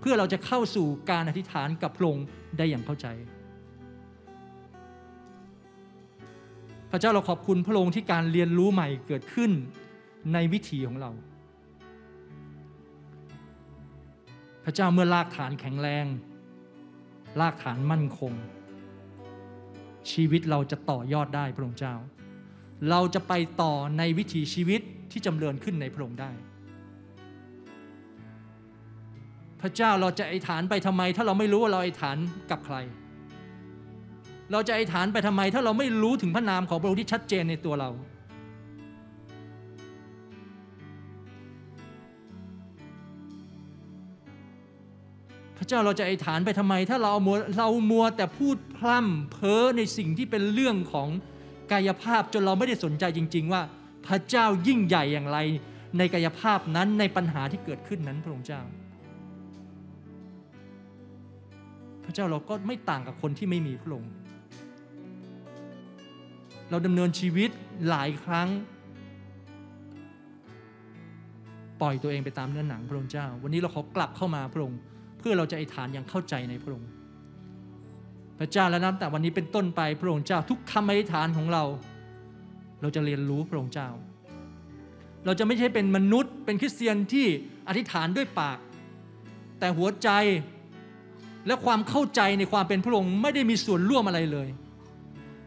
[0.00, 3.06] เพื่อเราจะเข้าสู่การอธิษฐานกับพระองค์ได้อย่างเข้าใจ
[6.90, 9.50] พระเจ้าเราขอบคุณพระองค์ที่การเรียนรู้ใหม่เกิดขึ้น
[10.32, 11.12] ในวิถีของเรา
[14.64, 16.06] พระเจ้าเมื่อลากฐานแข็งแรง
[17.40, 18.32] ลากฐานมั่นคง
[20.12, 21.94] ชีวิตเราจะต่อยอดได้พระองค์เจ้า
[22.90, 23.32] เราจะไป
[23.62, 24.80] ต่อในวิถีชีวิต
[25.10, 26.30] ที่จำเริญขึ้นในพระองค์ได้
[29.60, 32.16] พระเจ้าเราจะไอฐานไปทำไม ถ้าเราไม่รู้ว่าเราไอฐาน
[32.50, 32.76] กับใคร
[34.52, 37.90] เราจะไอฐานไปทำไม ถ้าเราไม่รู้ถึงพระนามของพระองค์ที่ชัดเจนในตัวเรา
[45.62, 51.08] พระเจ้าเราจะไอฐานไปทำไม ถ้าเรามัวเรามัวแต่พูดพร่ำเพ้อในสิ่งที่เป็นเรื่องของ
[51.72, 53.62] กายภาพจนเราไม่ได้สนใจจริง ๆ ว่า
[54.06, 55.38] พระเจ้ายิ่งใหญ่อย่างไร
[55.98, 58.62] ในกายภาพนั้นในปัญหาที่เกิดขึ้นนั้นพระองค์เจ้า
[62.04, 64.12] พระเจ้าเราก็ไม่ต่างกับคนที่ไม่มีพระองค์
[66.70, 67.50] เราดำเนินชีวิต
[67.88, 68.48] หลายครั้ง
[71.80, 74.78] ปล่อยตัวเองไปตามเนื้อหนังพระองค์เจ้า วันนี้เราขอกลับเข้ามาพระองค์
[75.20, 76.90] เพื่อเราจะไอฐานอย่างเข้าใจในพระองค์
[78.38, 81.64] พระเจ้าและนับแต่วันนี้เป็นต้นไปพระองค์เจ้าทุกคำอธิษฐานของเรา
[82.80, 83.88] เราจะเรียนรู้พระองค์เจ้า
[85.24, 87.26] เราจะไม่ใช่เป็นมนุษย์เป็นคริสเตียนที่
[87.68, 88.58] อธิษฐานด้วยปาก
[89.58, 90.08] แต่หัวใจ
[91.46, 94.48] และความเข้าใจในความเป็นพระองค์ไม่ได้มีส่วนร่วมอะไรเลย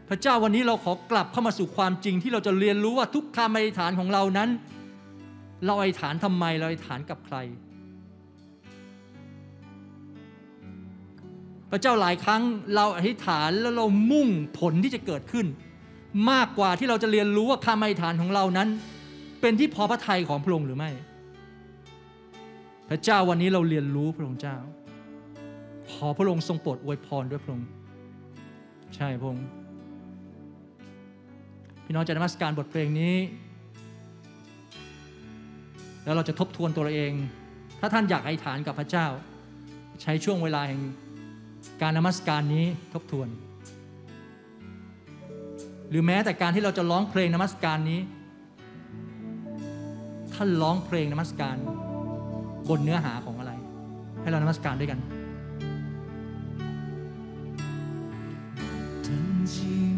[0.08, 4.48] พระเจ้าวันนี้เราขอกลับเข้ามาสู่ความจริงที่เราจะเรียนรู้ว่าทุกคำอธิษฐานของเรานั้น
[5.66, 7.36] เราอธิษฐานทำไมเราอธิษฐานกับใคร
[11.74, 12.42] ระเจ้าหลายครั้ง
[12.74, 14.28] เราอธิษฐานแล้วเรามุ่ง
[14.58, 15.46] ผลที่จะเกิดขึ้น
[16.30, 18.68] มากกว่าที่เราจะเรียนรู้ว่าคำอธิษฐานของเรานั้น
[19.40, 20.90] เป็นที่พอพระทัยของพระองค์หรือไม่
[22.88, 24.56] พระเจ้าวันนี้เราเรียนรู้พระองค์เจ้า
[25.90, 27.68] ขอพระองค์ทรงโปรดอวยพรด้วยพระองค์
[28.94, 29.46] ใช่พระองค์
[31.84, 33.16] พี่น้องจะนมัสการบทเพลงนี้
[36.04, 37.12] แล้วเราจะทบทวนตัวเราเอง
[37.80, 39.06] ถ้าท่านอยากอธิษฐานกับพระเจ้า
[40.02, 40.80] ใช้ช่วงเวลาแห่ง
[41.82, 43.28] การนมัสการนี้ทบทวน
[45.88, 48.00] หรือแม้แต่การที่เราจะร้องเพลงนมัสการนี้
[50.34, 51.56] ท่านร้องเพลงนมัสการ
[52.68, 53.52] บนเนื้อหาของอะไร
[54.22, 55.00] ให้เรานมัสการด้วยกัน
[59.04, 59.93] 어떤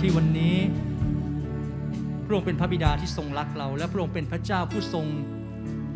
[0.00, 0.56] ที่วันนี้
[2.24, 5.06] พระองค์เป็นพระบิดาที่ทรงรักเรา และพระองค์เป็นพระเจ้าผู้ทรง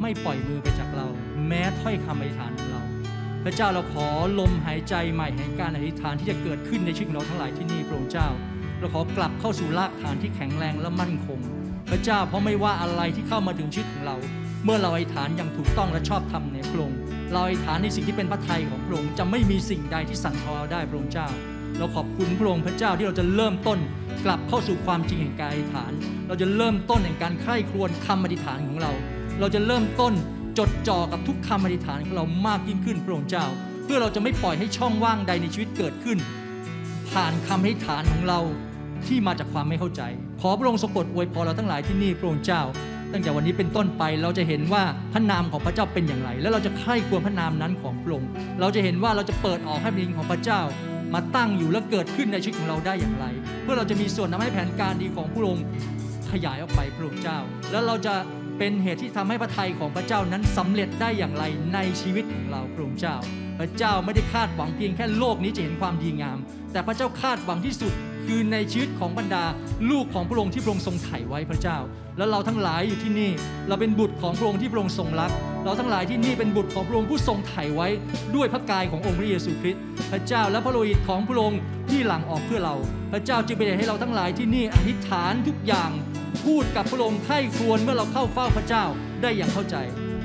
[0.00, 1.06] ไม่ปล่อยมือไปจากเรา
[1.48, 2.82] แม้ถ้อยคำอธิษฐานของเรา
[3.44, 4.06] พระเจ้าเราขอ
[4.38, 8.28] ลมหายใจใหม่แห่งการอธิษฐานที่จะเกิดขึ้นในชีวิตของเราทั้งหลายที่นี่พระองค์เจ้า
[8.78, 11.38] เราขอกลับเข้าสู่รากฐานที่แข็งแรงและมั่นคง
[11.90, 14.16] พระเจ้าเพราะไม่ว่าอะไรที่เข้ามาถึงชีวิตของเรา
[14.64, 16.98] เมื่อเราอธิษฐานอย่างถูกต้องและชอบธรรมในพระองค์
[17.32, 21.28] เราอธิษฐานในสิ่งที่เป็นพระทัยของพระองค์จะไม่มีสิ่งใดที่สั่นคลอได้พระองค์เจ้า
[21.78, 23.78] เราขอบคุณพระองค์พระเจ้าที่เราจะเริ่มต้น
[24.24, 25.92] กลับเข้าสู่ความจริงแห่งการอธิษฐาน
[26.28, 28.92] เราจะเริ่มต้นแห่งการใคร่ครวญคำอธิษฐานของเรา
[29.40, 30.12] เราจะเริ่มต้น
[30.58, 33.46] จดจ่อกับทุกคำอธิษฐานของเรามากยิ่งขึ้นพระองค์เจ้า
[33.84, 36.18] เพื่อเราจะไม่ปล่อยให้ช่องว่างใดในชีวิตเกิดขึ้น
[37.10, 38.40] ผ่านคำอธิษฐานของเรา
[39.06, 40.02] ที่มาจากความไม่เข้าใจ
[40.40, 42.62] ขอพระองค์ทรงโปรดอวยพรเราทั้งหลายที่นี่พระองค์เจ้า
[43.12, 44.82] ตั้งแต่วันนี้เป็นต้นไปเราจะเห็นว่า
[45.12, 48.28] พระนามของพระเจ้าเป็นอย่างไร แล้วเราจะใคร่ควรพระนามนั้นของพระองค์
[48.60, 50.60] เราจะเห็นว่าเราจะเปิดออกให้พระนามของพระเจ้า
[51.14, 53.26] มาตั้งอยู่และเกิดขึ้นในชีวิตของเราได้อย่างไร
[53.62, 55.64] เพื่อเราจะมีส่วนทำให้แผนการดีของพระองค์
[56.32, 57.38] ขยายออกไปพระองค์เจ้า
[57.70, 58.14] แล้วเราจะ
[58.58, 61.44] เป็นเหตุที่ทำให้พระทัยของพระเจ้านั้นสำเร็จได้อย่างไร
[61.74, 63.16] ในชีวิตของเราพระองค์เจ้า
[63.58, 66.38] พระเจ้าไม่ได้คาดหวังเพียงแค่โลกนี้จะเห็นความดีงาม
[66.72, 67.92] แต่พระเจ้าคาดหวังที่สุด
[68.24, 69.44] คือในชีวิตของบรรดา
[69.90, 71.78] ลูกของพระองค์ที่พระองค์ทรงไถ่ไว้พระเจ้า
[72.16, 73.30] แล้วเราทั้งหลายอยู่ที่นี่
[73.68, 75.30] เราเป็นบุตรของพระองค์ที่พระองค์ทรงรัก
[75.64, 77.88] เราทั้งหลายที่นี่เป็นบุตรของพระองค์ผู้ทรงไถ่ไว้
[78.34, 79.82] ด้วยพระกายขององค์พระเยซูคริสต์
[80.12, 81.60] พระเจ้าและพระโลหิตของพระองค์
[81.90, 82.74] ที่หลั่งออกเพื่อเรา
[83.12, 85.90] พระเจ้าจึงเป็นให้เราทั้งหลายที่นี่อธิษฐานทุกอย่าง
[86.44, 88.84] พูดกับพระองค์ไข้ครวญเมื่อเราเข้าเฝ้าพระเจ้า
[89.22, 89.76] ได้อย่างเข้าใจ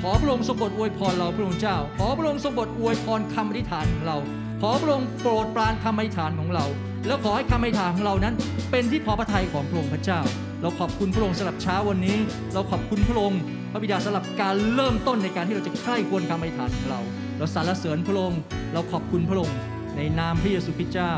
[0.02, 4.16] ขอพระองค์ทรงโปรดอวยพรเราพระองค์เจ้า ขอพระองค์ทรงโปรดอวยพรคำอธิษฐานของเรา
[4.60, 6.66] ขอพระองค์โปรดปรานคำอธิษฐานของเรา
[7.06, 8.34] แล้วขอให้คำอธิษฐานของเรานั้น
[8.70, 10.20] เป็นที่พอพระทัยของพระองค์พระเจ้า
[10.62, 12.16] เราขอบคุณพระองค์สำหรับเช้าวันนี้
[12.54, 13.40] เราขอบคุณพระองค์
[13.72, 17.00] พระบิดาสำหรับการเริ่มต้นในการที่เราจะใคร่ควรคำอธิษฐานของเรา
[17.38, 18.40] เราสรรเสริญพระองค์
[18.72, 19.56] เราขอบคุณพระองค์
[19.96, 21.12] ในนามพระเยซูคริสต์เจ้า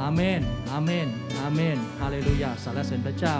[0.00, 0.40] อาเมน
[0.70, 3.36] อาเมนอาเมนฮาเลลูยาสรรเสริญพระเจ้า